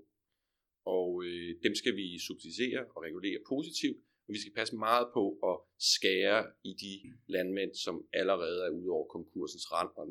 Og 0.95 1.09
øh, 1.25 1.49
dem 1.65 1.73
skal 1.75 1.93
vi 1.99 2.05
subsidiere 2.27 2.81
og 2.95 2.99
regulere 3.07 3.39
positivt, 3.53 3.99
og 4.25 4.29
vi 4.35 4.39
skal 4.41 4.53
passe 4.59 4.75
meget 4.75 5.07
på 5.17 5.23
at 5.49 5.55
skære 5.79 6.51
i 6.63 6.73
de 6.73 7.17
landmænd, 7.27 7.73
som 7.75 8.07
allerede 8.13 8.65
er 8.65 8.69
ude 8.69 8.89
over 8.89 9.07
konkursens 9.07 9.71
rand, 9.71 9.89
og 9.95 10.07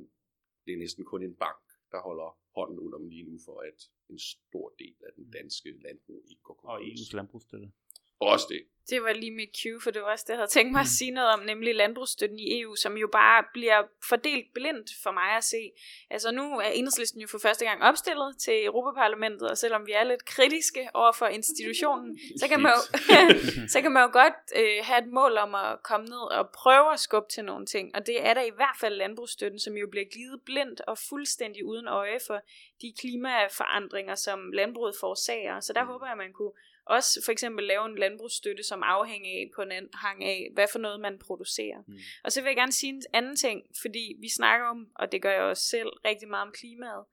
det 0.67 0.73
er 0.75 0.79
næsten 0.79 1.05
kun 1.05 1.23
en 1.23 1.35
bank, 1.35 1.63
der 1.93 2.01
holder 2.01 2.39
hånden 2.57 2.79
under 2.79 2.99
dem 2.99 3.09
lige 3.09 3.31
nu, 3.31 3.39
for 3.45 3.61
at 3.61 3.79
en 4.11 4.19
stor 4.19 4.75
del 4.79 4.97
af 5.07 5.13
den 5.17 5.31
danske 5.31 5.71
landbrug 5.83 6.25
ikke 6.31 6.43
går 6.43 6.55
konkurs. 6.55 6.81
Og 6.81 6.87
EU's 6.87 7.17
landbrugsstøtte. 7.17 7.73
Også 8.21 8.47
det. 8.49 8.63
Det 8.91 9.03
var 9.03 9.13
lige 9.13 9.31
mit 9.31 9.51
cue, 9.63 9.81
for 9.81 9.91
det 9.91 10.03
var 10.03 10.13
også 10.13 10.25
det, 10.27 10.33
jeg 10.33 10.39
havde 10.39 10.51
tænkt 10.51 10.73
mig 10.73 10.81
at 10.81 10.87
sige 10.87 11.11
noget 11.11 11.31
om, 11.31 11.41
nemlig 11.41 11.75
landbrugsstøtten 11.75 12.39
i 12.39 12.61
EU, 12.61 12.75
som 12.75 12.97
jo 12.97 13.09
bare 13.13 13.45
bliver 13.53 13.83
fordelt 14.09 14.47
blindt 14.55 14.91
for 15.03 15.11
mig 15.11 15.37
at 15.37 15.45
se. 15.45 15.71
Altså 16.11 16.31
nu 16.31 16.59
er 16.59 16.69
enhedslisten 16.69 17.21
jo 17.21 17.27
for 17.27 17.39
første 17.39 17.65
gang 17.65 17.83
opstillet 17.83 18.37
til 18.39 18.65
Europaparlamentet, 18.65 19.51
og 19.51 19.59
selvom 19.59 19.87
vi 19.87 19.93
er 19.93 20.05
lidt 20.05 20.25
kritiske 20.25 20.89
over 20.95 21.13
for 21.13 21.27
institutionen, 21.27 22.19
så 22.41 22.49
kan 22.49 22.61
man 22.63 22.73
jo, 22.73 22.81
så 23.73 23.81
kan 23.83 23.93
man 23.93 24.03
jo 24.03 24.11
godt 24.13 24.39
øh, 24.57 24.79
have 24.83 24.99
et 24.99 25.13
mål 25.13 25.37
om 25.39 25.55
at 25.55 25.83
komme 25.83 26.07
ned 26.07 26.39
og 26.39 26.51
prøve 26.51 26.93
at 26.93 27.01
skubbe 27.01 27.29
til 27.31 27.45
nogle 27.45 27.67
ting. 27.67 27.95
Og 27.95 28.07
det 28.07 28.27
er 28.27 28.35
der 28.35 28.43
i 28.43 28.57
hvert 28.57 28.77
fald 28.81 28.95
landbrugsstøtten, 28.95 29.61
som 29.61 29.77
jo 29.77 29.87
bliver 29.91 30.07
givet 30.07 30.41
blindt 30.45 30.81
og 30.81 30.99
fuldstændig 31.09 31.65
uden 31.65 31.89
øje 31.89 32.19
for 32.27 32.41
de 32.83 32.93
klimaforandringer, 33.01 34.15
som 34.15 34.53
landbruget 34.53 34.95
forårsager. 35.01 35.61
Så 35.61 35.73
der 35.73 35.85
håber 35.85 36.07
jeg, 36.07 36.13
at 36.13 36.19
man 36.19 36.33
kunne 36.33 36.53
også 36.89 37.23
for 37.25 37.33
eksempel 37.33 37.65
lave 37.65 37.87
en 37.87 37.99
landbrugsstøtte, 37.99 38.63
som 38.63 38.83
afhænger 38.83 39.31
af 39.31 39.51
på 39.57 39.63
en 39.63 39.89
hang 39.95 40.25
af, 40.25 40.51
hvad 40.55 40.67
for 40.73 40.79
noget 40.79 41.01
man 41.01 41.19
producerer. 41.19 41.83
Mm. 41.87 41.99
Og 42.25 42.33
så 42.33 42.41
vil 42.41 42.49
jeg 42.49 42.57
gerne 42.57 42.73
sige 42.73 42.93
en 42.93 43.03
anden 43.13 43.37
ting, 43.37 43.63
fordi 43.83 44.17
vi 44.21 44.29
snakker 44.29 44.67
om, 44.67 44.89
og 44.95 45.13
det 45.13 45.23
gør 45.23 45.33
jeg 45.33 45.43
også 45.43 45.63
selv, 45.63 45.89
rigtig 46.05 46.29
meget 46.29 46.47
om 46.47 46.53
klimaet. 46.53 47.05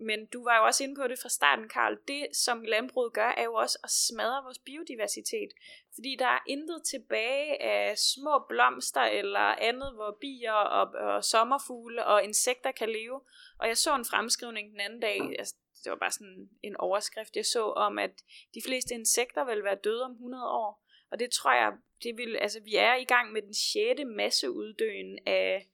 Men 0.00 0.26
du 0.26 0.44
var 0.44 0.58
jo 0.58 0.64
også 0.64 0.84
inde 0.84 0.96
på 0.96 1.08
det 1.08 1.18
fra 1.22 1.28
starten, 1.28 1.68
Karl. 1.68 1.98
Det, 2.08 2.26
som 2.36 2.62
landbruget 2.62 3.12
gør, 3.12 3.34
er 3.36 3.44
jo 3.44 3.54
også 3.54 3.78
at 3.84 3.90
smadre 3.90 4.42
vores 4.44 4.58
biodiversitet. 4.58 5.50
Fordi 5.94 6.16
der 6.18 6.26
er 6.26 6.38
intet 6.46 6.82
tilbage 6.84 7.62
af 7.62 7.98
små 7.98 8.44
blomster 8.48 9.00
eller 9.00 9.40
andet, 9.40 9.94
hvor 9.94 10.18
bier 10.20 10.52
og, 10.52 11.14
og 11.14 11.24
sommerfugle 11.24 12.06
og 12.06 12.24
insekter 12.24 12.72
kan 12.72 12.88
leve. 12.88 13.20
Og 13.58 13.68
jeg 13.68 13.76
så 13.76 13.94
en 13.94 14.04
fremskrivning 14.04 14.70
den 14.70 14.80
anden 14.80 15.00
dag, 15.00 15.20
altså 15.38 15.54
det 15.84 15.90
var 15.90 15.96
bare 15.96 16.10
sådan 16.10 16.50
en 16.62 16.76
overskrift, 16.76 17.36
jeg 17.36 17.46
så 17.46 17.64
om, 17.64 17.98
at 17.98 18.10
de 18.54 18.62
fleste 18.66 18.94
insekter 18.94 19.44
vil 19.44 19.64
være 19.64 19.78
døde 19.84 20.04
om 20.04 20.12
100 20.12 20.44
år. 20.44 20.86
Og 21.10 21.18
det 21.18 21.30
tror 21.30 21.54
jeg, 21.54 21.72
det 22.02 22.16
vil, 22.16 22.36
altså 22.36 22.60
vi 22.60 22.76
er 22.76 22.94
i 22.94 23.04
gang 23.04 23.32
med 23.32 23.42
den 23.42 23.54
sjette 23.54 24.04
masseuddøen 24.04 25.18
af, 25.26 25.66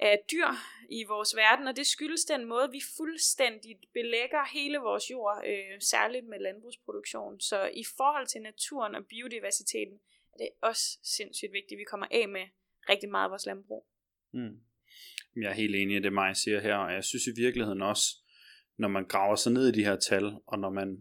af 0.00 0.18
dyr 0.32 0.48
i 0.90 1.04
vores 1.04 1.36
verden, 1.36 1.68
og 1.68 1.76
det 1.76 1.86
skyldes 1.86 2.24
den 2.24 2.44
måde, 2.44 2.70
vi 2.70 2.80
fuldstændig 2.96 3.78
belægger 3.92 4.52
hele 4.52 4.78
vores 4.78 5.10
jord, 5.10 5.42
øh, 5.46 5.80
særligt 5.80 6.26
med 6.26 6.38
landbrugsproduktion. 6.38 7.40
Så 7.40 7.70
i 7.74 7.84
forhold 7.96 8.26
til 8.26 8.42
naturen 8.42 8.94
og 8.94 9.06
biodiversiteten, 9.06 10.00
er 10.32 10.36
det 10.38 10.48
også 10.62 10.98
sindssygt 11.02 11.52
vigtigt, 11.52 11.72
at 11.72 11.78
vi 11.78 11.84
kommer 11.84 12.06
af 12.10 12.28
med 12.28 12.46
rigtig 12.88 13.10
meget 13.10 13.24
af 13.24 13.30
vores 13.30 13.46
landbrug. 13.46 13.86
Mm. 14.32 14.60
Jeg 15.36 15.50
er 15.50 15.54
helt 15.54 15.74
enig 15.74 15.96
i 15.96 16.00
det, 16.00 16.12
Maja 16.12 16.34
siger 16.34 16.60
her, 16.60 16.76
og 16.76 16.92
jeg 16.92 17.04
synes 17.04 17.26
i 17.26 17.40
virkeligheden 17.40 17.82
også, 17.82 18.06
når 18.78 18.88
man 18.88 19.04
graver 19.08 19.36
sig 19.36 19.52
ned 19.52 19.68
i 19.68 19.72
de 19.72 19.84
her 19.84 19.96
tal, 19.96 20.32
og 20.46 20.58
når 20.58 20.70
man 20.70 20.96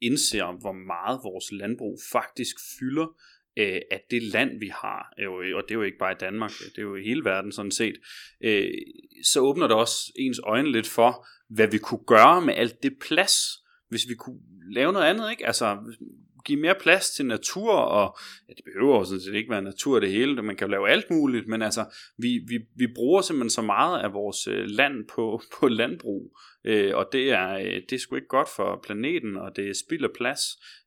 indser, 0.00 0.60
hvor 0.60 0.72
meget 0.72 1.20
vores 1.24 1.52
landbrug 1.52 1.98
faktisk 2.12 2.56
fylder 2.78 3.06
øh, 3.56 3.80
af 3.90 4.02
det 4.10 4.22
land, 4.22 4.60
vi 4.60 4.68
har, 4.68 5.12
øh, 5.18 5.56
og 5.56 5.62
det 5.62 5.70
er 5.70 5.74
jo 5.74 5.82
ikke 5.82 5.98
bare 5.98 6.12
i 6.12 6.20
Danmark, 6.20 6.50
det 6.50 6.78
er 6.78 6.82
jo 6.82 6.96
i 6.96 7.02
hele 7.02 7.24
verden 7.24 7.52
sådan 7.52 7.70
set, 7.70 7.96
øh, 8.44 8.70
så 9.24 9.40
åbner 9.40 9.66
det 9.66 9.76
også 9.76 10.12
ens 10.16 10.40
øjne 10.44 10.72
lidt 10.72 10.86
for, 10.86 11.26
hvad 11.48 11.68
vi 11.68 11.78
kunne 11.78 12.04
gøre 12.06 12.42
med 12.42 12.54
alt 12.54 12.82
det 12.82 12.92
plads, 13.00 13.34
hvis 13.88 14.08
vi 14.08 14.14
kunne 14.14 14.40
lave 14.72 14.92
noget 14.92 15.06
andet, 15.06 15.30
ikke? 15.30 15.46
Altså, 15.46 15.78
give 16.44 16.60
mere 16.60 16.74
plads 16.80 17.10
til 17.10 17.26
natur, 17.26 17.72
og 17.72 18.18
ja, 18.48 18.52
det 18.52 18.64
behøver 18.64 18.98
jo 18.98 19.04
sådan 19.04 19.20
set 19.20 19.34
ikke 19.34 19.50
være 19.50 19.62
natur 19.62 20.00
det 20.00 20.10
hele, 20.10 20.42
man 20.42 20.56
kan 20.56 20.66
jo 20.66 20.70
lave 20.70 20.90
alt 20.90 21.10
muligt, 21.10 21.48
men 21.48 21.62
altså, 21.62 21.84
vi, 22.18 22.40
vi, 22.48 22.58
vi 22.76 22.86
bruger 22.94 23.22
simpelthen 23.22 23.50
så 23.50 23.62
meget 23.62 24.00
af 24.02 24.12
vores 24.12 24.46
øh, 24.46 24.64
land 24.66 25.08
på, 25.14 25.40
på 25.60 25.68
landbrug, 25.68 26.38
øh, 26.64 26.96
og 26.96 27.08
det 27.12 27.30
er, 27.30 27.54
øh, 27.54 27.82
det 27.88 27.92
er 27.92 27.98
sgu 27.98 28.16
ikke 28.16 28.28
godt 28.28 28.48
for 28.56 28.80
planeten, 28.84 29.36
og 29.36 29.56
det 29.56 29.76
spilder 29.76 30.08
plads, 30.14 30.40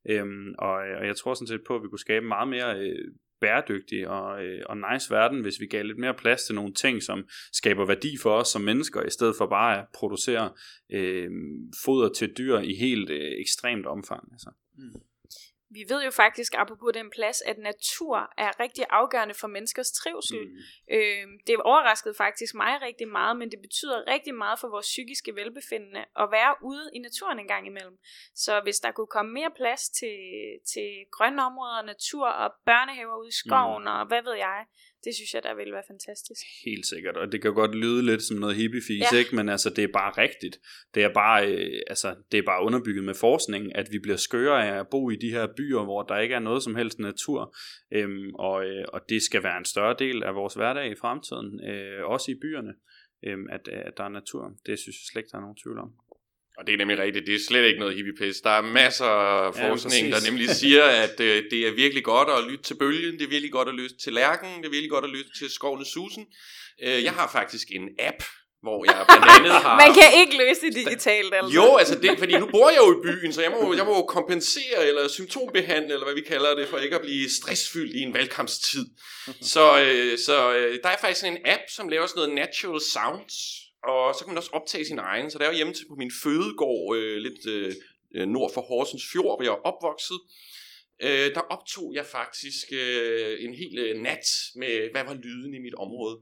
øh, 0.10 0.26
og, 0.60 0.88
øh, 0.88 1.00
og 1.00 1.08
jeg 1.08 1.16
tror 1.16 1.34
sådan 1.34 1.48
set 1.48 1.64
på, 1.68 1.76
at 1.76 1.84
vi 1.84 1.88
kunne 1.88 2.00
skabe 2.00 2.26
meget 2.26 2.48
mere 2.48 2.80
øh, 2.80 3.14
bæredygtig 3.44 4.08
og, 4.08 4.44
øh, 4.46 4.62
og 4.66 4.78
nice 4.78 5.12
verden, 5.14 5.42
hvis 5.42 5.60
vi 5.60 5.66
gav 5.66 5.84
lidt 5.84 5.98
mere 5.98 6.14
plads 6.14 6.44
til 6.44 6.56
nogle 6.56 6.74
ting, 6.74 7.04
som 7.04 7.28
skaber 7.54 7.86
værdi 7.86 8.18
for 8.22 8.32
os 8.32 8.48
som 8.48 8.62
mennesker, 8.62 9.04
i 9.04 9.10
stedet 9.10 9.36
for 9.38 9.48
bare 9.48 9.80
at 9.80 9.86
producere 9.94 10.52
øh, 10.92 11.32
foder 11.84 12.10
til 12.10 12.34
dyr 12.38 12.58
i 12.58 12.74
helt 12.76 13.10
øh, 13.10 13.32
ekstremt 13.40 13.86
omfang. 13.86 14.24
Altså. 14.32 14.50
Mm. 14.78 15.02
Vi 15.74 15.84
ved 15.90 16.04
jo 16.04 16.12
faktisk, 16.12 16.54
apropos 16.58 16.92
den 16.94 17.10
plads, 17.10 17.42
at 17.42 17.58
natur 17.58 18.18
er 18.38 18.60
rigtig 18.60 18.86
afgørende 18.90 19.34
for 19.34 19.48
menneskers 19.48 19.92
trivsel. 19.92 20.40
Mm. 20.48 20.58
Øh, 20.96 21.28
det 21.48 21.56
overraskede 21.58 22.16
faktisk 22.18 22.56
mig 22.56 22.82
rigtig 22.82 23.08
meget, 23.08 23.38
men 23.38 23.52
det 23.52 23.60
betyder 23.62 24.08
rigtig 24.08 24.36
meget 24.36 24.60
for 24.60 24.68
vores 24.68 24.86
psykiske 24.86 25.36
velbefindende 25.36 26.06
at 26.20 26.28
være 26.32 26.56
ude 26.62 26.90
i 26.94 27.00
naturen 27.00 27.40
en 27.40 27.48
gang 27.48 27.68
imellem. 27.68 27.98
Så 28.36 28.62
hvis 28.64 28.80
der 28.80 28.92
kunne 28.92 29.08
komme 29.08 29.32
mere 29.34 29.52
plads 29.56 29.90
til, 29.90 30.18
til 30.74 30.90
grønne 31.12 31.46
områder, 31.46 31.82
natur 31.82 32.28
og 32.28 32.54
børnehaver 32.66 33.16
ude 33.22 33.30
i 33.30 33.40
skoven 33.44 33.84
mm. 33.84 33.94
og 33.96 34.06
hvad 34.08 34.22
ved 34.24 34.36
jeg, 34.36 34.66
det 35.04 35.16
synes 35.16 35.34
jeg, 35.34 35.44
der 35.44 35.56
ville 35.56 35.74
være 35.74 35.84
fantastisk. 35.88 36.42
Helt 36.66 36.86
sikkert, 36.86 37.18
og 37.18 37.32
det 37.32 37.42
kan 37.42 37.54
godt 37.54 37.76
lyde 37.76 38.06
lidt 38.06 38.24
som 38.24 38.38
noget 38.38 38.56
hippiefis, 38.56 39.12
ja. 39.12 39.18
ikke? 39.18 39.36
men 39.36 39.50
altså, 39.50 39.70
det 39.70 39.84
er 39.84 39.94
bare 39.94 40.12
rigtigt. 40.18 40.60
Det 40.94 41.04
er 41.04 41.14
bare, 41.14 41.48
øh, 41.48 41.82
altså, 41.88 42.16
det 42.32 42.38
er 42.38 42.44
bare 42.44 42.66
underbygget 42.66 43.04
med 43.04 43.14
forskning, 43.14 43.76
at 43.76 43.88
vi 43.92 44.00
bliver 44.00 44.18
skøre 44.18 44.68
af 44.68 44.80
at 44.80 44.88
bo 44.92 45.10
i 45.10 45.16
de 45.16 45.32
her 45.32 45.48
byer, 45.58 45.84
hvor 45.84 46.04
der 46.04 46.20
ikke 46.20 46.36
er 46.36 46.40
noget 46.40 46.64
som 46.64 46.76
helst 46.76 47.00
natur, 47.00 47.56
øhm, 47.92 48.36
og, 48.36 48.66
øh, 48.66 48.86
og 48.94 49.02
det 49.10 49.22
skal 49.22 49.44
være 49.44 49.58
en 49.58 49.66
større 49.66 49.96
del 50.00 50.24
af 50.24 50.36
vores 50.36 50.54
hverdag 50.54 50.92
i 50.92 50.96
fremtiden, 50.96 51.68
øh, 51.70 52.06
også 52.06 52.32
i 52.32 52.36
byerne, 52.42 52.74
øh, 53.26 53.38
at, 53.50 53.68
at 53.68 53.98
der 53.98 54.04
er 54.04 54.10
natur. 54.10 54.44
Det 54.66 54.80
synes 54.80 54.96
jeg 54.96 55.06
slet 55.12 55.20
ikke, 55.20 55.32
der 55.32 55.38
er 55.38 55.42
nogen 55.42 55.58
tvivl 55.64 55.80
om. 55.80 55.92
Og 56.58 56.68
det 56.68 56.74
er 56.74 56.78
nemlig 56.78 56.98
rigtigt, 57.00 57.28
det 57.28 57.36
er 57.36 57.40
slet 57.48 57.66
ikke 57.66 57.80
noget 57.80 57.96
hippie 57.96 58.34
Der 58.44 58.50
er 58.50 58.62
masser 58.62 59.06
af 59.06 59.52
ja, 59.58 59.70
forskning, 59.70 60.12
der 60.12 60.20
nemlig 60.30 60.50
siger, 60.50 60.84
at 60.84 61.20
øh, 61.20 61.44
det 61.52 61.68
er 61.68 61.72
virkelig 61.72 62.04
godt 62.04 62.30
at 62.30 62.52
lytte 62.52 62.64
til 62.64 62.76
bølgen, 62.76 63.14
det 63.14 63.26
er 63.26 63.30
virkelig 63.30 63.52
godt 63.52 63.68
at 63.68 63.76
lytte 63.76 63.96
til 64.04 64.14
lærken, 64.14 64.50
det 64.58 64.66
er 64.66 64.70
virkelig 64.70 64.90
godt 64.90 65.06
at 65.06 65.12
lytte 65.12 65.32
til 65.40 65.50
skovene 65.50 65.86
susen. 65.86 66.26
Øh, 66.84 67.04
jeg 67.04 67.14
har 67.14 67.30
faktisk 67.32 67.68
en 67.72 67.90
app, 68.00 68.24
hvor 68.62 68.80
jeg 68.86 69.06
blandt 69.08 69.26
andet 69.38 69.52
har... 69.66 69.76
Man 69.86 69.94
kan 70.00 70.10
ikke 70.22 70.38
løse 70.38 70.62
det 70.66 70.76
digitalt, 70.76 71.34
altså. 71.34 71.54
Jo, 71.60 71.76
altså 71.76 71.96
det, 72.00 72.20
fordi 72.20 72.34
nu 72.38 72.48
bor 72.56 72.70
jeg 72.70 72.82
jo 72.86 72.90
i 72.98 73.00
byen, 73.08 73.34
så 73.34 73.42
jeg 73.42 73.52
må, 73.52 73.74
jeg 73.74 73.86
må 73.86 74.06
kompensere 74.06 74.88
eller 74.88 75.08
symptombehandle, 75.08 75.94
eller 75.94 76.06
hvad 76.06 76.16
vi 76.16 76.26
kalder 76.34 76.56
det, 76.56 76.68
for 76.68 76.78
ikke 76.78 76.96
at 76.96 77.02
blive 77.02 77.30
stressfyldt 77.30 77.96
i 77.96 78.00
en 78.00 78.14
valgkampstid. 78.14 78.86
Så, 79.54 79.66
øh, 79.86 80.18
så 80.18 80.54
øh, 80.54 80.80
der 80.84 80.90
er 80.90 80.98
faktisk 81.02 81.26
en 81.26 81.38
app, 81.46 81.64
som 81.76 81.90
laver 81.90 82.08
sådan 82.08 82.20
noget 82.22 82.36
natural 82.36 82.82
sounds, 82.82 83.36
og 83.84 84.16
så 84.16 84.20
kan 84.24 84.32
man 84.32 84.38
også 84.38 84.50
optage 84.54 84.86
sin 84.86 85.00
egen. 85.00 85.32
Så 85.32 85.38
der 85.38 85.46
er 85.46 85.50
jeg 85.50 85.56
hjemme 85.56 85.74
til 85.74 85.88
på 85.88 85.96
min 85.96 86.12
fødegård, 86.24 86.98
øh, 86.98 87.18
lidt 87.18 87.46
øh, 87.48 87.76
øh, 88.16 88.28
nord 88.28 88.54
for 88.54 88.62
Horsens 88.62 89.06
Fjord, 89.12 89.38
hvor 89.38 89.44
jeg 89.44 89.52
er 89.52 89.66
opvokset. 89.72 90.20
Øh, 91.02 91.36
der 91.36 91.40
optog 91.40 91.94
jeg 91.94 92.06
faktisk 92.06 92.68
øh, 92.72 93.44
en 93.44 93.54
hel 93.54 93.78
øh, 93.80 94.02
nat 94.02 94.26
med, 94.56 94.92
hvad 94.92 95.04
var 95.04 95.14
lyden 95.14 95.54
i 95.54 95.60
mit 95.60 95.76
område. 95.76 96.22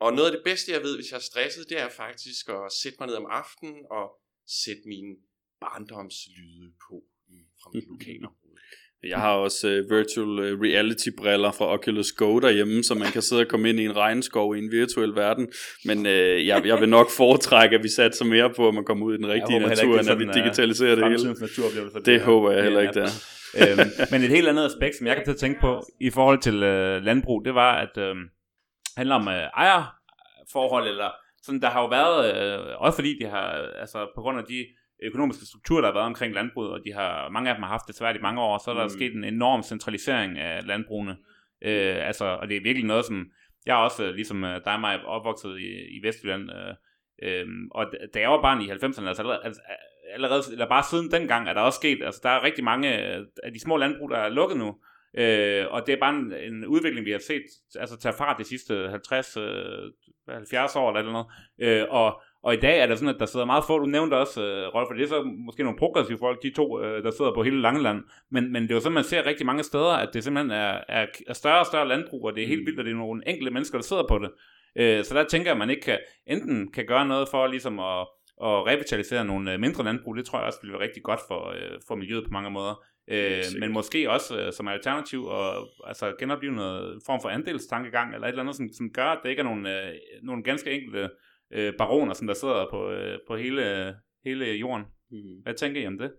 Og 0.00 0.12
noget 0.12 0.30
af 0.30 0.36
det 0.36 0.44
bedste, 0.44 0.72
jeg 0.72 0.82
ved, 0.82 0.96
hvis 0.96 1.10
jeg 1.10 1.16
er 1.16 1.28
stresset, 1.30 1.68
det 1.68 1.80
er 1.80 1.88
faktisk 1.88 2.48
at 2.48 2.72
sætte 2.82 2.96
mig 3.00 3.06
ned 3.06 3.16
om 3.16 3.26
aftenen 3.30 3.86
og 3.90 4.06
sætte 4.46 4.82
mine 4.86 5.16
barndomslyde 5.60 6.72
på 6.88 7.04
fra 7.62 7.70
mit 7.74 7.88
lokale 7.88 8.28
jeg 9.08 9.18
har 9.18 9.32
også 9.32 9.68
uh, 9.68 9.96
virtual 9.96 10.28
uh, 10.28 10.60
reality 10.60 11.08
briller 11.18 11.52
fra 11.52 11.72
Oculus 11.72 12.12
Go 12.12 12.38
derhjemme, 12.38 12.82
så 12.82 12.94
man 12.94 13.08
kan 13.08 13.22
sidde 13.22 13.40
og 13.40 13.48
komme 13.48 13.68
ind 13.68 13.80
i 13.80 13.84
en 13.84 13.96
regnskov 13.96 14.56
i 14.56 14.58
en 14.58 14.70
virtuel 14.72 15.14
verden. 15.14 15.48
Men 15.84 15.98
uh, 15.98 16.46
jeg, 16.46 16.66
jeg 16.66 16.80
vil 16.80 16.88
nok 16.88 17.10
foretrække, 17.10 17.76
at 17.76 17.82
vi 17.82 17.88
satser 17.88 18.24
mere 18.24 18.50
på, 18.56 18.68
at 18.68 18.74
man 18.74 18.84
kommer 18.84 19.06
ud 19.06 19.14
i 19.14 19.16
den 19.16 19.28
rigtige 19.28 19.58
natur, 19.58 19.98
end 19.98 20.10
at 20.10 20.18
vi 20.18 20.26
digitaliserer 20.34 20.94
det 20.94 21.04
hele. 21.04 21.34
Det, 21.94 22.06
det 22.06 22.20
håber 22.20 22.50
jeg 22.50 22.62
heller 22.62 22.80
ikke, 22.80 22.94
der. 22.94 23.08
øhm, 23.60 23.90
men 24.10 24.22
et 24.22 24.30
helt 24.30 24.48
andet 24.48 24.64
aspekt, 24.64 24.96
som 24.96 25.06
jeg 25.06 25.16
kan 25.16 25.24
til 25.24 25.32
at 25.32 25.36
tænke 25.38 25.60
på 25.60 25.86
i 26.00 26.10
forhold 26.10 26.38
til 26.38 26.54
uh, 26.54 27.04
landbrug, 27.04 27.44
det 27.44 27.54
var, 27.54 27.72
at 27.74 27.98
uh, 27.98 28.16
handler 28.96 29.14
om 29.14 29.26
uh, 29.26 29.32
ejerforhold, 29.32 30.88
eller 30.88 31.10
sådan, 31.42 31.60
der 31.60 31.70
har 31.70 31.80
jo 31.80 31.88
været, 31.88 32.18
uh, 32.58 32.82
også 32.82 32.96
fordi 32.96 33.18
de 33.20 33.26
har, 33.26 33.46
altså 33.80 33.98
på 34.14 34.20
grund 34.20 34.38
af 34.38 34.44
de 34.44 34.66
økonomiske 35.02 35.46
struktur, 35.46 35.80
der 35.80 35.88
har 35.88 35.94
været 35.94 36.06
omkring 36.06 36.34
landbruget, 36.34 36.70
og 36.70 36.80
de 36.84 36.92
har, 36.92 37.28
mange 37.28 37.50
af 37.50 37.56
dem 37.56 37.62
har 37.62 37.70
haft 37.70 37.86
det 37.86 37.96
svært 37.96 38.16
i 38.16 38.22
mange 38.22 38.40
år, 38.40 38.58
så 38.58 38.70
er 38.70 38.74
der 38.74 38.84
mm. 38.84 38.88
sket 38.88 39.14
en 39.14 39.24
enorm 39.24 39.62
centralisering 39.62 40.38
af 40.38 40.66
landbrugene. 40.66 41.16
Øh, 41.64 42.06
altså, 42.06 42.24
og 42.24 42.48
det 42.48 42.56
er 42.56 42.62
virkelig 42.62 42.86
noget, 42.86 43.04
som 43.04 43.30
jeg 43.66 43.76
også, 43.76 44.12
ligesom 44.12 44.44
øh, 44.44 44.60
dig 44.64 44.74
og 44.74 44.80
mig, 44.80 45.04
opvokset 45.04 45.58
i, 45.58 45.96
i 45.96 46.02
Vestjylland, 46.02 46.50
øh, 46.50 46.74
øh, 47.22 47.46
og 47.70 47.86
da 48.14 48.20
jeg 48.20 48.30
var 48.30 48.42
barn 48.42 48.60
i 48.60 48.70
90'erne, 48.70 49.08
altså 49.08 49.22
allerede, 49.22 49.40
altså 49.44 49.60
allerede, 50.12 50.42
eller 50.52 50.68
bare 50.68 50.82
siden 50.90 51.10
dengang, 51.10 51.48
er 51.48 51.52
der 51.52 51.60
også 51.60 51.76
sket, 51.76 52.02
altså 52.04 52.20
der 52.22 52.30
er 52.30 52.44
rigtig 52.44 52.64
mange 52.64 52.88
af 53.42 53.52
de 53.54 53.60
små 53.60 53.76
landbrug, 53.76 54.10
der 54.10 54.18
er 54.18 54.28
lukket 54.28 54.58
nu, 54.58 54.76
øh, 55.18 55.66
og 55.70 55.86
det 55.86 55.92
er 55.92 56.00
bare 56.00 56.14
en, 56.14 56.32
en 56.32 56.66
udvikling, 56.66 57.06
vi 57.06 57.10
har 57.10 57.18
set 57.18 57.42
altså 57.74 57.98
tage 57.98 58.14
fart 58.18 58.38
de 58.38 58.44
sidste 58.44 58.88
50, 58.88 59.36
øh, 59.36 59.92
70 60.28 60.76
år 60.76 60.96
eller 60.96 61.12
noget. 61.12 61.26
Øh, 61.60 61.86
og, 61.90 62.22
og 62.44 62.54
i 62.54 62.56
dag 62.56 62.80
er 62.80 62.86
det 62.86 62.98
sådan, 62.98 63.14
at 63.14 63.20
der 63.20 63.26
sidder 63.26 63.46
meget 63.46 63.64
få, 63.66 63.78
du 63.78 63.86
nævnte 63.86 64.14
også, 64.14 64.42
øh, 64.42 64.74
Rolf, 64.74 64.86
for 64.88 64.94
det 64.94 65.02
er 65.02 65.08
så 65.08 65.22
måske 65.22 65.62
nogle 65.62 65.78
progressive 65.78 66.18
folk, 66.18 66.42
de 66.42 66.50
to, 66.50 66.82
øh, 66.82 67.04
der 67.04 67.10
sidder 67.10 67.34
på 67.34 67.42
hele 67.42 67.60
Langeland, 67.60 68.02
men, 68.30 68.52
men 68.52 68.62
det 68.62 68.70
er 68.70 68.74
jo 68.74 68.80
sådan, 68.80 68.94
man 68.94 69.04
ser 69.04 69.26
rigtig 69.26 69.46
mange 69.46 69.62
steder, 69.62 69.92
at 69.92 70.08
det 70.14 70.24
simpelthen 70.24 70.50
er, 70.50 70.80
er, 70.88 71.06
er 71.26 71.32
større 71.32 71.60
og 71.60 71.66
større 71.66 71.88
landbrug, 71.88 72.24
og 72.24 72.34
det 72.34 72.42
er 72.42 72.48
helt 72.48 72.66
vildt, 72.66 72.78
at 72.78 72.86
det 72.86 72.92
er 72.92 72.96
nogle 72.96 73.22
enkelte 73.26 73.50
mennesker, 73.50 73.78
der 73.78 73.82
sidder 73.82 74.04
på 74.08 74.18
det. 74.18 74.30
Øh, 74.76 75.04
så 75.04 75.14
der 75.14 75.24
tænker 75.24 75.46
jeg, 75.46 75.52
at 75.52 75.58
man 75.58 75.70
ikke 75.70 75.82
kan, 75.82 75.98
enten 76.26 76.72
kan 76.72 76.86
gøre 76.86 77.06
noget 77.06 77.28
for 77.30 77.46
ligesom 77.46 77.78
at, 77.78 78.00
at 78.48 78.66
revitalisere 78.66 79.24
nogle 79.24 79.52
øh, 79.52 79.60
mindre 79.60 79.84
landbrug, 79.84 80.16
det 80.16 80.24
tror 80.26 80.38
jeg 80.38 80.46
også 80.46 80.58
vil 80.62 80.72
være 80.72 80.82
rigtig 80.82 81.02
godt 81.02 81.20
for, 81.28 81.48
øh, 81.48 81.78
for 81.88 81.94
miljøet 81.94 82.24
på 82.24 82.30
mange 82.32 82.50
måder. 82.50 82.84
Øh, 83.08 83.44
men 83.60 83.72
måske 83.72 84.10
også 84.10 84.40
øh, 84.40 84.52
som 84.52 84.68
alternativ 84.68 85.24
og 85.24 85.68
altså 85.86 86.14
genopleve 86.18 86.52
noget 86.52 87.02
form 87.06 87.20
for 87.22 87.28
andelstankegang 87.28 88.14
eller 88.14 88.26
et 88.26 88.30
eller 88.30 88.42
andet, 88.42 88.56
som, 88.56 88.68
som 88.72 88.90
gør, 88.90 89.06
at 89.06 89.18
det 89.22 89.30
ikke 89.30 89.40
er 89.40 89.44
nogle, 89.44 89.86
øh, 89.86 89.94
nogle 90.22 90.42
ganske 90.42 90.70
enkelte 90.70 91.08
øh, 91.54 91.72
baroner, 91.78 92.14
som 92.14 92.26
der 92.26 92.34
sidder 92.34 92.66
på, 92.70 92.90
øh, 92.90 93.18
på 93.26 93.36
hele, 93.36 93.96
hele 94.24 94.44
jorden. 94.44 94.84
Mm. 95.10 95.42
Hvad 95.42 95.54
tænker 95.54 95.80
I 95.80 95.86
om 95.86 95.98
det? 95.98 96.12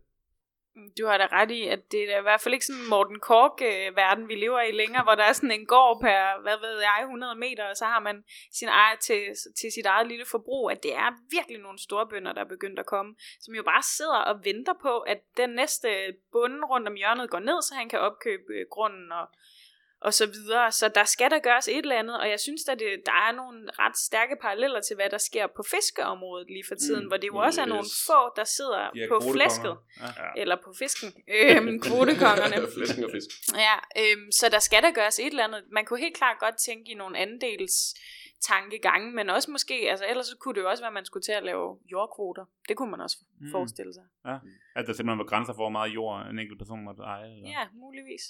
Du 1.00 1.06
har 1.08 1.18
da 1.18 1.28
ret 1.32 1.52
i, 1.52 1.68
at 1.68 1.92
det 1.92 2.14
er 2.14 2.20
i 2.20 2.22
hvert 2.22 2.42
fald 2.42 2.54
ikke 2.54 2.66
sådan 2.66 2.90
Morten 2.90 3.20
Kork-verden, 3.20 4.28
vi 4.28 4.36
lever 4.36 4.62
i 4.62 4.72
længere, 4.72 5.04
hvor 5.04 5.16
der 5.16 5.24
er 5.24 5.34
sådan 5.34 5.52
en 5.52 5.66
gård 5.66 6.02
per, 6.02 6.42
hvad 6.42 6.58
ved 6.66 6.80
jeg, 6.80 7.00
100 7.02 7.36
meter, 7.36 7.64
og 7.64 7.76
så 7.78 7.86
har 7.86 8.00
man 8.00 8.24
sin 8.60 8.68
eget 8.68 9.00
til, 9.00 9.22
til 9.60 9.70
sit 9.72 9.86
eget 9.86 10.08
lille 10.08 10.26
forbrug, 10.26 10.72
at 10.72 10.84
det 10.84 10.96
er 10.96 11.10
virkelig 11.32 11.60
nogle 11.60 11.80
store 11.80 12.08
bønder, 12.08 12.34
der 12.34 12.42
er 12.42 12.54
begyndt 12.56 12.80
at 12.80 12.86
komme, 12.86 13.16
som 13.40 13.56
jo 13.56 13.64
bare 13.64 13.84
sidder 13.98 14.22
og 14.30 14.46
venter 14.46 14.74
på, 14.82 15.00
at 15.00 15.20
den 15.38 15.50
næste 15.50 15.88
bonde 16.32 16.66
rundt 16.66 16.88
om 16.88 16.96
hjørnet 16.96 17.30
går 17.30 17.40
ned, 17.40 17.62
så 17.62 17.76
han 17.76 17.90
kan 17.90 18.00
opkøbe 18.00 18.54
øh, 18.54 18.66
grunden 18.72 19.12
og 19.12 19.26
og 20.08 20.14
så 20.14 20.26
videre. 20.26 20.72
Så 20.72 20.86
der 20.99 21.03
skal 21.03 21.30
der 21.32 21.39
gøres 21.39 21.68
et 21.68 21.78
eller 21.78 21.95
andet, 22.01 22.20
og 22.20 22.30
jeg 22.30 22.39
synes, 22.39 22.62
at 22.70 22.80
det, 22.80 22.88
der 23.06 23.12
er 23.28 23.32
nogle 23.41 23.60
ret 23.80 23.97
stærke 23.97 24.36
paralleller 24.41 24.82
til, 24.82 24.95
hvad 24.95 25.10
der 25.10 25.18
sker 25.30 25.47
på 25.58 25.64
fiskeområdet 25.74 26.47
lige 26.56 26.66
for 26.70 26.76
tiden, 26.76 27.03
mm, 27.03 27.08
hvor 27.08 27.18
det 27.18 27.28
jo 27.28 27.38
også 27.47 27.62
er 27.62 27.66
nogle 27.66 27.88
få, 28.08 28.20
der 28.36 28.43
sidder 28.58 28.84
på 29.12 29.18
flæsket, 29.34 29.76
Ja. 30.01 30.41
eller 30.41 30.56
på 30.66 30.74
fisken, 30.82 31.10
øhm, 31.38 31.80
kvotekongerne. 31.88 32.56
Flæsken 32.78 33.03
og 33.03 33.12
fisk. 33.18 33.30
Ja, 33.68 33.76
øhm, 34.01 34.32
så 34.39 34.45
der 34.56 34.60
skal 34.60 34.82
der 34.84 34.91
gøres 34.99 35.20
et 35.20 35.26
eller 35.26 35.43
andet. 35.43 35.64
Man 35.72 35.86
kunne 35.86 35.99
helt 35.99 36.18
klart 36.18 36.38
godt 36.39 36.58
tænke 36.68 36.91
i 36.91 36.95
nogle 36.95 37.18
andels 37.18 37.78
tankegange, 38.41 39.12
men 39.12 39.30
også 39.30 39.51
måske, 39.51 39.76
altså 39.91 40.06
ellers 40.10 40.26
så 40.26 40.38
kunne 40.39 40.56
det 40.56 40.62
jo 40.62 40.70
også 40.70 40.84
være, 40.84 40.88
at 40.88 40.93
man 40.93 41.06
skulle 41.06 41.24
til 41.24 41.32
at 41.32 41.43
lave 41.43 41.78
jordkvoter. 41.91 42.45
Det 42.70 42.78
kunne 42.78 42.91
man 42.91 43.01
også 43.01 43.18
Mm. 43.39 43.51
forestille 43.51 43.93
sig. 43.93 44.03
At 44.76 44.88
der 44.88 44.93
simpelthen 44.93 45.18
var 45.20 45.26
grænser 45.26 45.53
for, 45.53 45.62
hvor 45.64 45.70
meget 45.70 45.89
jord 45.93 46.28
en 46.32 46.39
enkelt 46.39 46.60
person 46.60 46.84
måtte 46.84 47.01
eje. 47.03 47.32
Eller? 47.36 47.49
Ja, 47.49 47.64
muligvis 47.74 48.22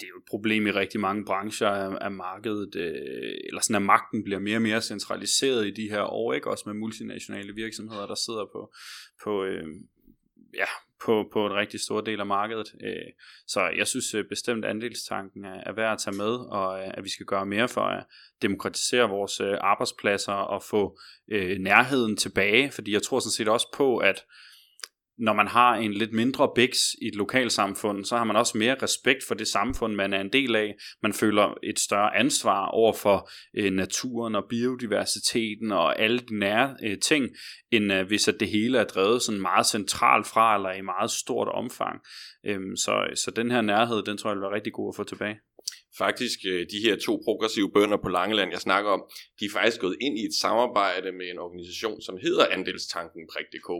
det 0.00 0.06
er 0.06 0.08
jo 0.08 0.18
et 0.18 0.30
problem 0.30 0.66
i 0.66 0.70
rigtig 0.70 1.00
mange 1.00 1.24
brancher 1.24 1.68
af, 1.68 2.10
markedet, 2.10 2.76
øh, 2.76 3.38
eller 3.44 3.60
sådan 3.60 3.76
at 3.76 3.82
magten 3.82 4.24
bliver 4.24 4.40
mere 4.40 4.56
og 4.56 4.62
mere 4.62 4.82
centraliseret 4.82 5.66
i 5.66 5.70
de 5.70 5.90
her 5.90 6.02
år, 6.02 6.32
ikke? 6.32 6.50
Også 6.50 6.64
med 6.66 6.74
multinationale 6.74 7.54
virksomheder, 7.54 8.06
der 8.06 8.14
sidder 8.14 8.44
på, 8.52 8.72
på, 9.24 9.44
øh, 9.44 9.66
ja, 10.54 10.66
på, 11.04 11.28
på 11.32 11.46
en 11.46 11.52
rigtig 11.52 11.80
stor 11.80 12.00
del 12.00 12.20
af 12.20 12.26
markedet. 12.26 12.74
Øh, 12.84 13.12
så 13.46 13.68
jeg 13.76 13.86
synes 13.86 14.14
øh, 14.14 14.24
bestemt, 14.28 14.64
at 14.64 14.70
andelstanken 14.70 15.44
er, 15.44 15.60
er 15.66 15.72
værd 15.72 15.92
at 15.92 15.98
tage 15.98 16.16
med, 16.16 16.34
og 16.50 16.80
øh, 16.80 16.90
at 16.94 17.04
vi 17.04 17.10
skal 17.10 17.26
gøre 17.26 17.46
mere 17.46 17.68
for 17.68 17.80
at 17.80 18.04
demokratisere 18.42 19.08
vores 19.08 19.40
øh, 19.40 19.54
arbejdspladser 19.60 20.32
og 20.32 20.62
få 20.62 20.98
øh, 21.28 21.58
nærheden 21.58 22.16
tilbage, 22.16 22.70
fordi 22.70 22.92
jeg 22.92 23.02
tror 23.02 23.18
sådan 23.18 23.30
set 23.30 23.48
også 23.48 23.66
på, 23.74 23.96
at 23.96 24.24
når 25.18 25.32
man 25.32 25.48
har 25.48 25.74
en 25.74 25.92
lidt 25.92 26.12
mindre 26.12 26.50
biks 26.54 26.78
i 27.02 27.08
et 27.08 27.14
lokalsamfund, 27.14 28.04
så 28.04 28.16
har 28.16 28.24
man 28.24 28.36
også 28.36 28.58
mere 28.58 28.76
respekt 28.82 29.24
for 29.28 29.34
det 29.34 29.48
samfund, 29.48 29.94
man 29.94 30.12
er 30.12 30.20
en 30.20 30.32
del 30.32 30.56
af. 30.56 30.74
Man 31.02 31.12
føler 31.12 31.54
et 31.62 31.78
større 31.78 32.16
ansvar 32.16 32.66
over 32.66 32.92
for 32.92 33.30
øh, 33.56 33.72
naturen 33.72 34.34
og 34.34 34.44
biodiversiteten 34.50 35.72
og 35.72 36.00
alle 36.00 36.18
de 36.18 36.38
nære 36.38 36.76
øh, 36.84 36.98
ting, 36.98 37.28
end 37.70 37.92
øh, 37.92 38.06
hvis 38.06 38.28
at 38.28 38.40
det 38.40 38.48
hele 38.48 38.78
er 38.78 38.84
drevet 38.84 39.22
sådan 39.22 39.40
meget 39.40 39.66
centralt 39.66 40.26
fra, 40.26 40.54
eller 40.54 40.72
i 40.72 40.80
meget 40.80 41.10
stort 41.10 41.48
omfang. 41.48 42.00
Øhm, 42.46 42.76
så, 42.76 43.06
så 43.14 43.30
den 43.30 43.50
her 43.50 43.60
nærhed, 43.60 44.02
den 44.02 44.18
tror 44.18 44.30
jeg 44.30 44.36
vil 44.36 44.42
være 44.42 44.54
rigtig 44.54 44.72
god 44.72 44.92
at 44.92 44.96
få 44.96 45.04
tilbage. 45.04 45.38
Faktisk, 45.98 46.38
øh, 46.46 46.66
de 46.72 46.80
her 46.86 46.96
to 46.96 47.22
progressive 47.24 47.72
bønder 47.72 47.98
på 48.02 48.08
Langeland, 48.08 48.50
jeg 48.50 48.60
snakker 48.60 48.90
om, 48.90 49.02
de 49.40 49.44
er 49.44 49.50
faktisk 49.58 49.80
gået 49.80 49.96
ind 50.00 50.18
i 50.18 50.24
et 50.24 50.34
samarbejde 50.34 51.12
med 51.12 51.26
en 51.30 51.38
organisation, 51.38 52.00
som 52.02 52.16
hedder 52.16 52.46
Andelstanken.dk, 52.46 53.70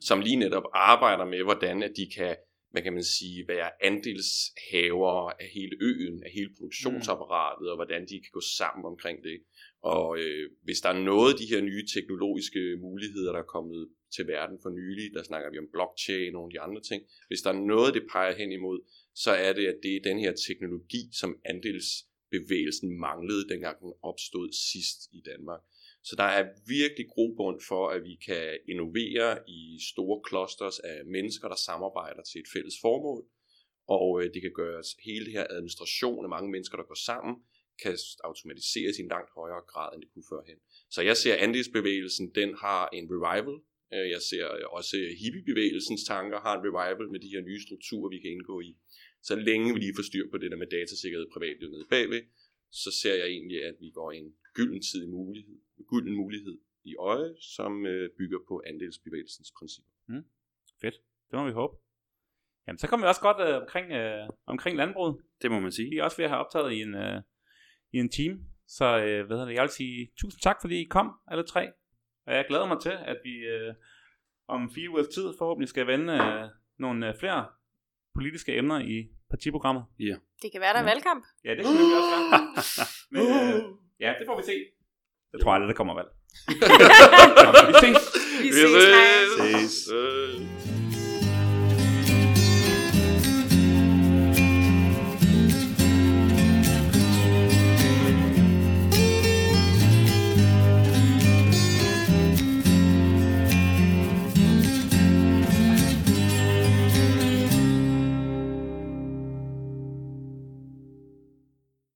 som 0.00 0.20
lige 0.20 0.36
netop 0.36 0.66
arbejder 0.74 1.24
med, 1.24 1.42
hvordan 1.42 1.82
at 1.82 1.92
de 1.96 2.06
kan, 2.16 2.36
hvad 2.72 2.82
kan 2.82 2.92
man 2.92 3.04
sige, 3.04 3.48
være 3.48 3.70
andelshaver 3.88 5.30
af 5.42 5.48
hele 5.56 5.76
øen, 5.80 6.22
af 6.26 6.30
hele 6.36 6.50
produktionsapparatet, 6.58 7.70
og 7.70 7.76
hvordan 7.76 8.02
de 8.10 8.16
kan 8.24 8.32
gå 8.32 8.42
sammen 8.58 8.84
omkring 8.92 9.18
det. 9.28 9.36
Og 9.82 10.18
øh, 10.18 10.50
hvis 10.66 10.80
der 10.80 10.88
er 10.88 11.04
noget 11.10 11.32
af 11.32 11.38
de 11.38 11.50
her 11.52 11.60
nye 11.60 11.84
teknologiske 11.94 12.62
muligheder, 12.86 13.32
der 13.32 13.38
er 13.38 13.52
kommet 13.56 13.88
til 14.14 14.26
verden 14.26 14.58
for 14.62 14.70
nylig, 14.70 15.06
der 15.16 15.22
snakker 15.22 15.50
vi 15.50 15.58
om 15.58 15.68
blockchain 15.74 16.28
og 16.28 16.32
nogle 16.32 16.50
af 16.50 16.54
de 16.54 16.64
andre 16.66 16.82
ting, 16.90 17.00
hvis 17.28 17.42
der 17.44 17.50
er 17.52 17.60
noget, 17.72 17.94
det 17.94 18.04
peger 18.12 18.34
hen 18.40 18.52
imod, 18.52 18.78
så 19.24 19.30
er 19.30 19.52
det, 19.52 19.66
at 19.66 19.78
det 19.82 19.96
er 19.96 20.08
den 20.10 20.18
her 20.18 20.32
teknologi, 20.48 21.02
som 21.20 21.40
andelsbevægelsen 21.44 22.88
manglede, 23.00 23.48
dengang 23.48 23.76
den 23.80 23.92
opstod 24.02 24.48
sidst 24.72 24.98
i 25.12 25.20
Danmark. 25.30 25.60
Så 26.08 26.16
der 26.16 26.28
er 26.38 26.44
virkelig 26.66 27.06
grobund 27.14 27.58
for, 27.68 27.88
at 27.88 28.04
vi 28.04 28.14
kan 28.26 28.58
innovere 28.68 29.38
i 29.48 29.78
store 29.92 30.20
clusters 30.28 30.78
af 30.78 30.98
mennesker, 31.04 31.48
der 31.48 31.56
samarbejder 31.68 32.22
til 32.22 32.38
et 32.40 32.48
fælles 32.54 32.74
formål, 32.80 33.20
og 33.96 34.08
øh, 34.20 34.34
det 34.34 34.42
kan 34.42 34.54
gøres 34.54 34.88
hele 35.04 35.24
det 35.24 35.32
her 35.32 35.46
administration 35.50 36.24
af 36.24 36.30
mange 36.36 36.50
mennesker, 36.50 36.76
der 36.76 36.84
går 36.84 37.00
sammen, 37.10 37.34
kan 37.82 37.98
automatiseres 38.24 38.98
i 38.98 39.02
en 39.02 39.08
langt 39.08 39.30
højere 39.38 39.62
grad, 39.72 39.88
end 39.94 40.02
det 40.02 40.10
kunne 40.12 40.30
førhen. 40.32 40.58
Så 40.90 41.00
jeg 41.02 41.16
ser 41.16 41.34
andelsbevægelsen, 41.46 42.34
den 42.34 42.50
har 42.64 42.88
en 42.98 43.06
revival. 43.14 43.56
Øh, 43.94 44.06
jeg 44.14 44.22
ser 44.30 44.46
øh, 44.56 44.66
også 44.78 44.96
hippiebevægelsens 45.20 46.04
tanker 46.04 46.38
har 46.46 46.54
en 46.56 46.64
revival 46.68 47.08
med 47.14 47.20
de 47.20 47.32
her 47.34 47.42
nye 47.48 47.60
strukturer, 47.66 48.08
vi 48.14 48.18
kan 48.22 48.30
indgå 48.30 48.60
i. 48.60 48.72
Så 49.28 49.34
længe 49.48 49.72
vi 49.74 49.78
lige 49.78 49.96
får 49.98 50.06
styr 50.10 50.30
på 50.30 50.36
det 50.38 50.50
der 50.50 50.56
med 50.56 50.66
datasikkerhed 50.66 51.26
privatliv 51.32 51.68
nede 51.70 51.86
bagved, 51.90 52.22
så 52.70 52.90
ser 53.00 53.14
jeg 53.14 53.26
egentlig, 53.26 53.64
at 53.64 53.76
vi 53.80 53.90
går 53.90 54.12
en 54.12 54.34
gylden 54.54 54.80
tid 54.82 55.00
i 55.06 55.10
mulighed, 55.10 55.58
gylden 55.90 56.14
mulighed 56.14 56.58
i 56.84 56.96
øje, 56.96 57.34
som 57.40 57.86
øh, 57.86 58.10
bygger 58.18 58.38
på 58.48 58.62
andelsbevægelsens 58.66 59.52
principper. 59.58 59.90
Fedt. 60.80 60.94
Det 61.30 61.38
må 61.38 61.46
vi 61.46 61.52
håbe. 61.52 61.76
Jamen, 62.66 62.78
så 62.78 62.88
kommer 62.88 63.06
vi 63.06 63.08
også 63.08 63.20
godt 63.20 63.40
øh, 63.48 63.62
omkring, 63.62 63.92
øh, 63.92 64.28
omkring 64.46 64.76
landbruget. 64.76 65.16
Det 65.42 65.50
må 65.50 65.60
man 65.60 65.72
sige. 65.72 65.90
Vi 65.90 65.98
er 65.98 66.04
også 66.04 66.16
ved 66.16 66.24
at 66.24 66.30
have 66.30 66.44
optaget 66.44 66.72
i 66.72 66.80
en, 66.82 66.94
øh, 66.94 67.22
i 67.92 67.98
en 67.98 68.10
team. 68.10 68.34
Så 68.66 68.84
øh, 68.84 69.26
hvad 69.26 69.36
hedder 69.36 69.48
det, 69.48 69.54
jeg 69.54 69.62
vil 69.62 69.70
sige 69.70 70.12
tusind 70.20 70.40
tak, 70.42 70.56
fordi 70.60 70.76
I 70.80 70.84
kom, 70.84 71.08
alle 71.28 71.44
tre. 71.44 71.72
Og 72.26 72.34
jeg 72.34 72.44
glæder 72.48 72.66
mig 72.66 72.80
til, 72.82 72.94
at 73.12 73.18
vi 73.24 73.34
øh, 73.54 73.74
om 74.48 74.70
fire 74.74 74.90
ugers 74.90 75.08
tid 75.08 75.26
forhåbentlig 75.38 75.68
skal 75.68 75.86
vende 75.86 76.12
øh, 76.12 76.48
nogle 76.78 77.08
øh, 77.08 77.14
flere 77.20 77.46
politiske 78.18 78.50
emner 78.60 78.78
i 78.94 78.96
partiprogrammet. 79.30 79.84
Det 80.42 80.48
kan 80.52 80.60
være, 80.64 80.72
der 80.76 80.80
er 80.82 80.86
Ja. 80.88 80.90
valgkamp. 80.92 81.22
Ja, 81.44 81.50
det 81.56 81.62
kan 81.64 81.72
vi 81.72 81.78
også 82.00 82.10
være. 82.14 82.86
Men 83.12 83.22
øh, 83.22 83.62
ja, 84.04 84.10
det 84.18 84.24
får 84.28 84.36
vi 84.40 84.44
se. 84.50 84.56
Jeg 85.32 85.38
tror 85.42 85.52
aldrig, 85.54 85.68
der 85.68 85.74
kommer 85.80 85.94
valg. 85.94 86.08
Nå, 87.44 87.50
vi 87.68 87.72
ses. 87.82 87.98
Vi 88.42 88.50
ses. 88.52 88.72
Hej. 89.40 89.62
Ses. 89.62 90.75